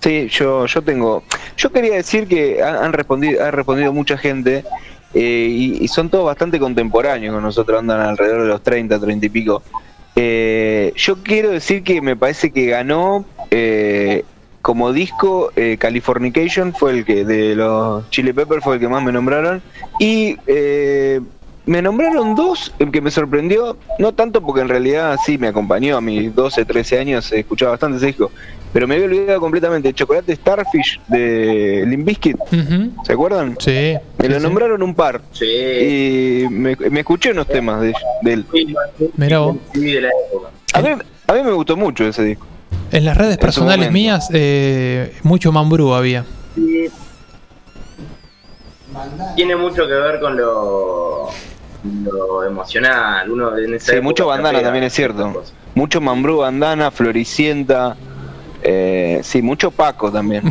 Sí, 0.05 0.29
yo, 0.29 0.67
yo 0.67 0.83
tengo. 0.83 1.23
Yo 1.57 1.73
quería 1.73 1.95
decir 1.95 2.29
que 2.29 2.63
han, 2.63 2.93
respondido, 2.93 3.43
ha 3.43 3.51
respondido 3.51 3.91
mucha 3.91 4.19
gente 4.19 4.63
eh, 5.15 5.79
y, 5.81 5.89
son 5.89 6.11
todos 6.11 6.27
bastante 6.27 6.61
contemporáneos 6.61 7.33
con 7.33 7.43
nosotros, 7.43 7.79
andan 7.79 8.03
alrededor 8.03 8.43
de 8.43 8.49
los 8.49 8.63
30, 8.63 9.01
30 9.01 9.25
y 9.25 9.29
pico. 9.31 9.63
Eh, 10.15 10.93
yo 10.95 11.23
quiero 11.23 11.49
decir 11.49 11.83
que 11.83 12.03
me 12.03 12.17
parece 12.17 12.51
que 12.53 12.67
ganó 12.67 13.25
eh, 13.51 14.25
como 14.61 14.93
disco 14.93 15.51
eh, 15.57 15.79
Californication, 15.79 16.75
fue 16.75 16.91
el 16.91 17.07
que 17.07 17.25
de 17.25 17.57
los 17.57 18.11
Chili 18.11 18.35
Peppers 18.35 18.63
fue 18.63 18.75
el 18.75 18.81
que 18.81 18.89
más 18.89 19.03
me 19.03 19.11
nombraron. 19.11 19.63
Y 19.99 20.37
me 21.67 21.81
nombraron 21.81 22.35
dos 22.35 22.73
eh, 22.79 22.91
que 22.91 23.01
me 23.01 23.11
sorprendió, 23.11 23.79
no 23.99 24.13
tanto 24.13 24.43
porque 24.43 24.61
en 24.61 24.69
realidad 24.69 25.19
sí 25.25 25.39
me 25.39 25.49
acompañó 25.49 25.97
a 25.97 26.01
mis 26.01 26.35
12, 26.35 26.65
13 26.65 26.99
años, 26.99 27.33
escuchaba 27.33 27.73
bastante 27.73 27.97
ese 27.97 28.07
disco, 28.07 28.31
pero 28.75 28.89
me 28.89 28.97
había 28.97 29.07
olvidado 29.07 29.41
completamente 29.41 29.89
el 29.91 29.95
chocolate 29.95 30.35
Starfish 30.35 31.01
de 31.07 31.85
Limp 31.87 32.05
Bizkit. 32.09 32.37
¿Se 33.05 33.13
acuerdan? 33.13 33.57
Sí. 33.61 33.95
Me 34.19 34.29
lo 34.29 34.41
nombraron 34.41 34.83
un 34.83 34.97
par. 34.97 35.23
Y 35.41 36.45
me, 36.51 36.75
me 36.91 37.01
escuché 37.01 37.31
unos 37.31 37.47
temas 37.47 37.81
de, 37.83 37.95
de 38.23 38.33
él. 38.33 38.45
Mirá 39.17 39.39
vos. 39.39 39.59
A 40.73 40.83
mí, 40.83 40.89
a 41.29 41.33
mí 41.35 41.43
me 41.45 41.53
gustó 41.53 41.77
mucho 41.77 42.05
ese 42.05 42.25
disco. 42.25 42.47
En 42.91 43.05
las 43.05 43.17
redes 43.17 43.35
En 43.35 43.41
personales 43.41 43.93
mías, 43.93 44.29
eh, 44.33 45.15
mucho 45.23 45.53
mambrú 45.53 45.95
había. 45.95 46.25
Tiene 49.37 49.55
mucho 49.55 49.87
que 49.87 49.93
ver 49.95 50.19
con 50.19 50.37
lo, 50.37 51.29
lo 52.03 52.45
emocional. 52.45 53.31
Uno 53.31 53.57
en 53.57 53.75
esa 53.75 53.93
Sí, 53.93 54.01
mucho 54.01 54.27
bandana 54.27 54.61
también 54.61 54.83
es 54.83 54.93
cierto. 54.93 55.45
Mucho 55.77 56.01
mambrú, 56.01 56.39
bandana, 56.39 56.91
floricienta. 56.91 57.97
Eh, 58.67 59.21
sí, 59.23 59.43
mucho 59.43 59.71
Paco 59.71 60.11
también. 60.11 60.43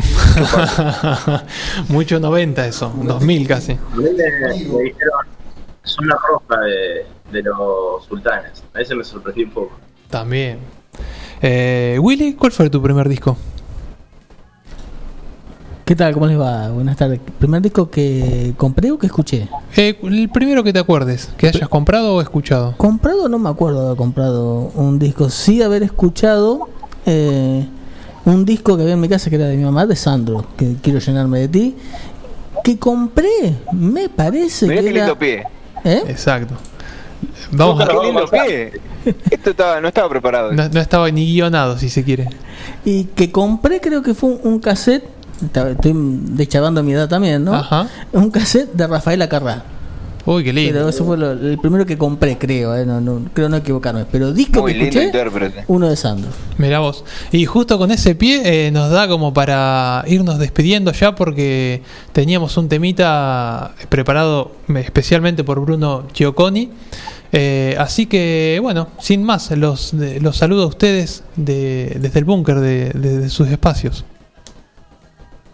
mucho 1.88 2.20
90 2.20 2.66
eso, 2.68 2.92
2000 3.02 3.48
casi. 3.48 3.72
A 3.72 3.76
mí 3.96 4.04
me, 4.04 4.48
me 4.72 4.82
dijeron 4.84 5.26
zona 5.82 6.16
roja 6.28 6.60
de, 6.60 7.06
de 7.32 7.42
los 7.42 8.04
sultanes. 8.08 8.62
A 8.72 8.78
veces 8.78 8.96
me 8.96 9.02
sorprendí 9.02 9.42
un 9.42 9.50
poco. 9.50 9.72
También. 10.08 10.58
Eh, 11.42 11.98
Willy, 12.00 12.34
¿cuál 12.34 12.52
fue 12.52 12.70
tu 12.70 12.80
primer 12.80 13.08
disco? 13.08 13.36
¿Qué 15.84 15.94
tal? 15.94 16.14
¿Cómo 16.14 16.26
les 16.26 16.40
va? 16.40 16.70
Buenas 16.70 16.96
tardes. 16.96 17.20
¿Primer 17.38 17.60
disco 17.60 17.90
que 17.90 18.54
compré 18.56 18.90
o 18.90 18.98
que 18.98 19.06
escuché? 19.06 19.48
Eh, 19.76 19.98
el 20.02 20.30
primero 20.30 20.64
que 20.64 20.72
te 20.72 20.78
acuerdes, 20.78 21.30
que 21.36 21.48
hayas 21.48 21.68
comprado 21.68 22.14
o 22.14 22.22
escuchado. 22.22 22.74
Comprado 22.78 23.28
no 23.28 23.38
me 23.38 23.50
acuerdo 23.50 23.80
de 23.80 23.86
haber 23.88 23.98
comprado 23.98 24.70
un 24.74 24.98
disco. 24.98 25.28
Sí 25.28 25.62
haber 25.62 25.82
escuchado 25.82 26.70
eh, 27.04 27.66
un 28.24 28.44
disco 28.44 28.76
que 28.76 28.82
había 28.82 28.94
en 28.94 29.00
mi 29.00 29.08
casa 29.08 29.30
que 29.30 29.36
era 29.36 29.46
de 29.46 29.56
mi 29.56 29.64
mamá, 29.64 29.86
de 29.86 29.96
Sandro, 29.96 30.46
que 30.56 30.76
quiero 30.82 30.98
llenarme 30.98 31.40
de 31.40 31.48
ti. 31.48 31.76
Que 32.62 32.78
compré, 32.78 33.56
me 33.72 34.08
parece 34.08 34.66
Mirá 34.66 34.80
que 34.80 34.84
qué 34.84 34.90
era... 34.90 34.98
lindo 35.00 35.18
pie. 35.18 35.44
¿Eh? 35.84 36.02
Exacto. 36.08 36.54
Vamos 37.52 37.80
a... 37.80 37.86
Qué 37.86 37.94
lindo 38.02 38.26
pie. 38.26 38.72
Esto 39.30 39.50
estaba, 39.50 39.80
no 39.80 39.88
estaba 39.88 40.08
preparado. 40.08 40.52
No, 40.52 40.68
no 40.68 40.80
estaba 40.80 41.10
ni 41.10 41.26
guionado, 41.26 41.76
si 41.76 41.90
se 41.90 42.02
quiere. 42.04 42.30
Y 42.84 43.04
que 43.04 43.30
compré 43.30 43.80
creo 43.80 44.02
que 44.02 44.14
fue 44.14 44.30
un, 44.30 44.40
un 44.44 44.58
cassette, 44.60 45.04
estoy 45.42 45.92
deschavando 45.94 46.82
mi 46.82 46.92
edad 46.92 47.08
también, 47.08 47.44
¿no? 47.44 47.54
Ajá. 47.54 47.86
Un 48.12 48.30
cassette 48.30 48.72
de 48.72 48.86
Rafael 48.86 49.20
Acarrá. 49.20 49.64
Uy, 50.26 50.42
qué 50.42 50.52
lindo. 50.54 50.72
Pero 50.72 50.88
eso 50.88 51.04
fue 51.04 51.18
lo- 51.18 51.32
el 51.32 51.58
primero 51.58 51.84
que 51.84 51.98
compré, 51.98 52.38
creo, 52.38 52.74
eh, 52.74 52.86
no, 52.86 52.98
no- 53.00 53.22
creo 53.34 53.48
no 53.50 53.56
equivocarme. 53.58 54.06
Pero 54.10 54.32
disco 54.32 54.62
Muy 54.62 54.72
que 54.72 54.78
lindo 54.78 54.88
escuché, 55.00 55.04
intérprete. 55.06 55.64
uno 55.68 55.88
de 55.90 55.96
Sandro. 55.96 56.30
Mirá 56.56 56.78
vos. 56.78 57.04
Y 57.30 57.44
justo 57.44 57.76
con 57.76 57.90
ese 57.90 58.14
pie 58.14 58.66
eh, 58.66 58.70
nos 58.70 58.90
da 58.90 59.06
como 59.06 59.34
para 59.34 60.02
irnos 60.06 60.38
despidiendo 60.38 60.92
ya 60.92 61.14
porque 61.14 61.82
teníamos 62.12 62.56
un 62.56 62.68
temita 62.70 63.74
preparado 63.90 64.52
eh, 64.68 64.80
especialmente 64.80 65.44
por 65.44 65.60
Bruno 65.60 66.04
Gioconi. 66.14 66.70
Eh, 67.36 67.74
así 67.78 68.06
que 68.06 68.60
bueno, 68.62 68.88
sin 69.00 69.22
más, 69.24 69.50
los, 69.50 69.92
los 69.92 70.36
saludo 70.36 70.62
a 70.62 70.66
ustedes 70.68 71.24
de- 71.36 71.98
desde 72.00 72.20
el 72.20 72.24
búnker 72.24 72.60
de, 72.60 72.90
de- 72.94 73.18
de 73.18 73.28
sus 73.28 73.48
espacios. 73.48 74.04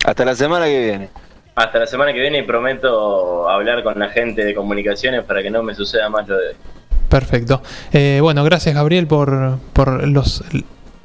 Hasta 0.04 0.24
la 0.24 0.34
semana 0.36 0.66
que 0.66 0.78
viene. 0.84 1.08
Hasta 1.54 1.78
la 1.78 1.86
semana 1.86 2.12
que 2.12 2.20
viene 2.20 2.38
y 2.38 2.42
prometo 2.42 3.48
hablar 3.48 3.82
con 3.82 3.98
la 3.98 4.08
gente 4.08 4.44
de 4.44 4.54
comunicaciones 4.54 5.24
para 5.24 5.42
que 5.42 5.50
no 5.50 5.62
me 5.62 5.74
suceda 5.74 6.08
más 6.08 6.26
lo 6.28 6.36
de 6.36 6.54
Perfecto. 7.08 7.60
Eh, 7.92 8.20
bueno, 8.22 8.44
gracias 8.44 8.74
Gabriel 8.74 9.08
por, 9.08 9.58
por 9.72 10.06
los 10.06 10.44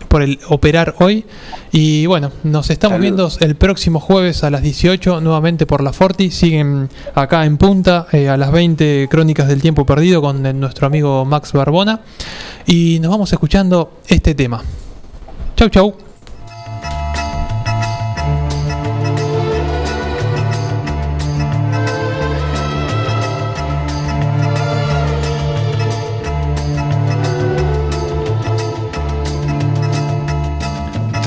por 0.07 0.21
el 0.21 0.39
operar 0.47 0.95
hoy. 0.99 1.25
Y 1.71 2.05
bueno, 2.05 2.31
nos 2.43 2.69
estamos 2.69 2.99
viendo 2.99 3.29
el 3.41 3.55
próximo 3.55 3.99
jueves 3.99 4.43
a 4.43 4.49
las 4.49 4.61
18 4.61 5.19
nuevamente 5.19 5.65
por 5.65 5.83
la 5.83 5.91
Forti. 5.91 6.31
Siguen 6.31 6.89
acá 7.15 7.43
en 7.43 7.57
punta 7.57 8.07
eh, 8.11 8.29
a 8.29 8.37
las 8.37 8.51
20 8.51 9.07
Crónicas 9.09 9.47
del 9.47 9.61
Tiempo 9.61 9.85
Perdido 9.85 10.21
con 10.21 10.41
nuestro 10.59 10.87
amigo 10.87 11.25
Max 11.25 11.51
Barbona. 11.51 12.01
Y 12.65 12.99
nos 13.01 13.11
vamos 13.11 13.33
escuchando 13.33 13.99
este 14.07 14.35
tema. 14.35 14.61
Chau, 15.57 15.69
chau. 15.69 16.04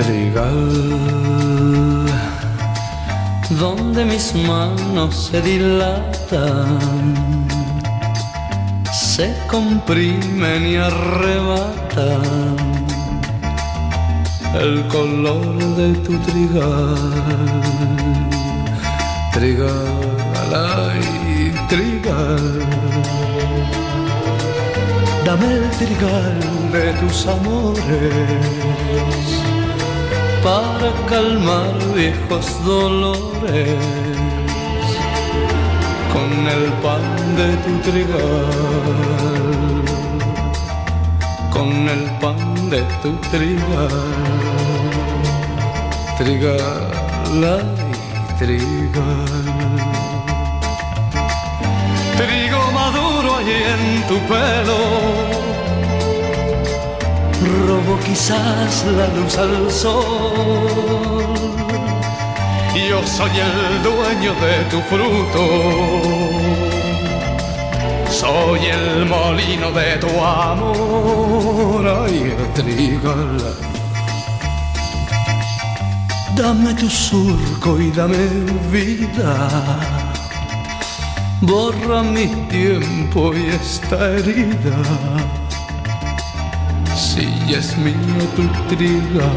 Trigal, 0.09 2.06
donde 3.60 4.06
mis 4.06 4.35
manos 4.35 5.28
se 5.30 5.43
dilatan, 5.43 6.78
se 8.90 9.36
comprimen 9.51 10.66
y 10.66 10.76
arrebatan 10.76 12.56
el 14.55 14.89
color 14.89 15.59
de 15.76 15.93
tu 15.98 16.18
trigal. 16.20 16.97
Trigal, 19.35 20.48
ay, 20.55 21.52
trigal. 21.68 22.66
Dame 25.26 25.52
el 25.52 25.68
trigal 25.72 26.40
de 26.72 26.93
tus 26.94 27.26
amores 27.26 28.68
para 30.43 30.93
calmar 31.09 31.74
viejos 31.94 32.47
dolores 32.65 33.78
con 36.12 36.31
el 36.55 36.65
pan 36.85 37.05
de 37.36 37.48
tu 37.65 37.73
trigal, 37.90 39.82
con 41.51 41.70
el 41.89 42.05
pan 42.20 42.70
de 42.70 42.82
tu 43.02 43.12
trigal, 43.31 43.89
trigal, 46.19 46.90
ay, 47.55 48.36
trigal. 48.39 49.69
Trigo 52.19 52.73
maduro 52.73 53.36
allí 53.36 53.62
en 53.74 54.02
tu 54.09 54.19
pelo 54.27 55.27
robo 57.66 57.98
quizás 58.04 58.84
la 58.84 59.06
luz 59.08 59.38
al 59.38 59.70
sol. 59.70 61.34
Yo 62.88 63.06
soy 63.06 63.30
el 63.30 63.82
dueño 63.82 64.32
de 64.44 64.64
tu 64.70 64.80
fruto, 64.90 65.44
soy 68.10 68.60
el 68.66 69.06
molino 69.06 69.70
de 69.72 69.96
tu 69.98 70.08
amor. 70.24 71.86
Ay, 72.04 72.34
trigal, 72.54 73.38
dame 76.34 76.72
tu 76.74 76.88
surco 76.88 77.78
y 77.80 77.90
dame 77.90 78.28
vida. 78.70 79.48
Borra 81.40 82.02
mi 82.02 82.26
tiempo 82.48 83.32
y 83.32 83.50
esta 83.50 84.10
herida 84.10 85.38
mío 87.78 88.28
tu 88.36 88.42
trigal, 88.68 89.32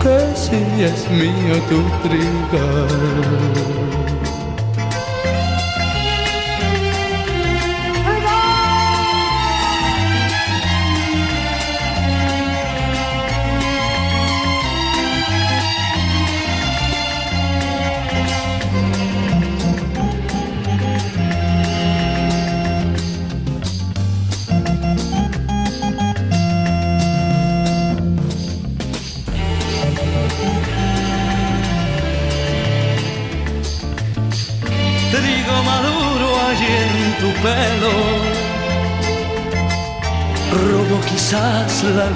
que 0.00 0.18
si 0.34 0.56
mío 1.10 1.56
tu 1.68 1.82
trigal. 2.02 4.03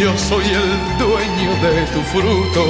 Yo 0.00 0.16
soy 0.16 0.44
el 0.44 0.98
dueño 0.98 1.50
de 1.60 1.82
tu 1.92 2.00
fruto, 2.12 2.64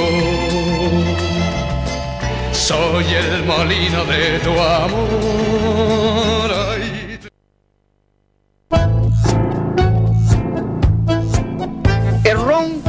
soy 2.51 3.05
el 3.05 3.45
molino 3.45 4.05
de 4.05 4.39
tu 4.39 4.51
amor. 4.59 6.51
A 12.23 12.33
wrong 12.35 12.81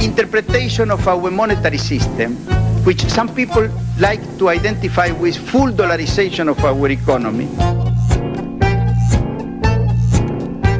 interpretation 0.00 0.90
of 0.90 1.06
our 1.06 1.30
monetary 1.30 1.78
system, 1.78 2.36
which 2.84 3.04
some 3.08 3.28
people 3.34 3.68
like 3.98 4.22
to 4.38 4.48
identify 4.48 5.10
with 5.10 5.36
full 5.36 5.72
dollarization 5.72 6.48
of 6.48 6.64
our 6.64 6.88
economy, 6.90 7.48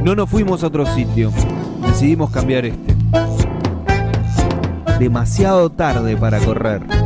No 0.05 0.17
nos 0.17 0.29
fuimos 0.29 0.65
a 0.65 0.67
otro 0.67 0.85
sitio. 0.85 1.31
Decidimos 1.87 2.31
cambiar 2.31 2.65
este. 2.65 2.97
Demasiado 4.99 5.71
tarde 5.71 6.17
para 6.17 6.41
correr. 6.41 7.02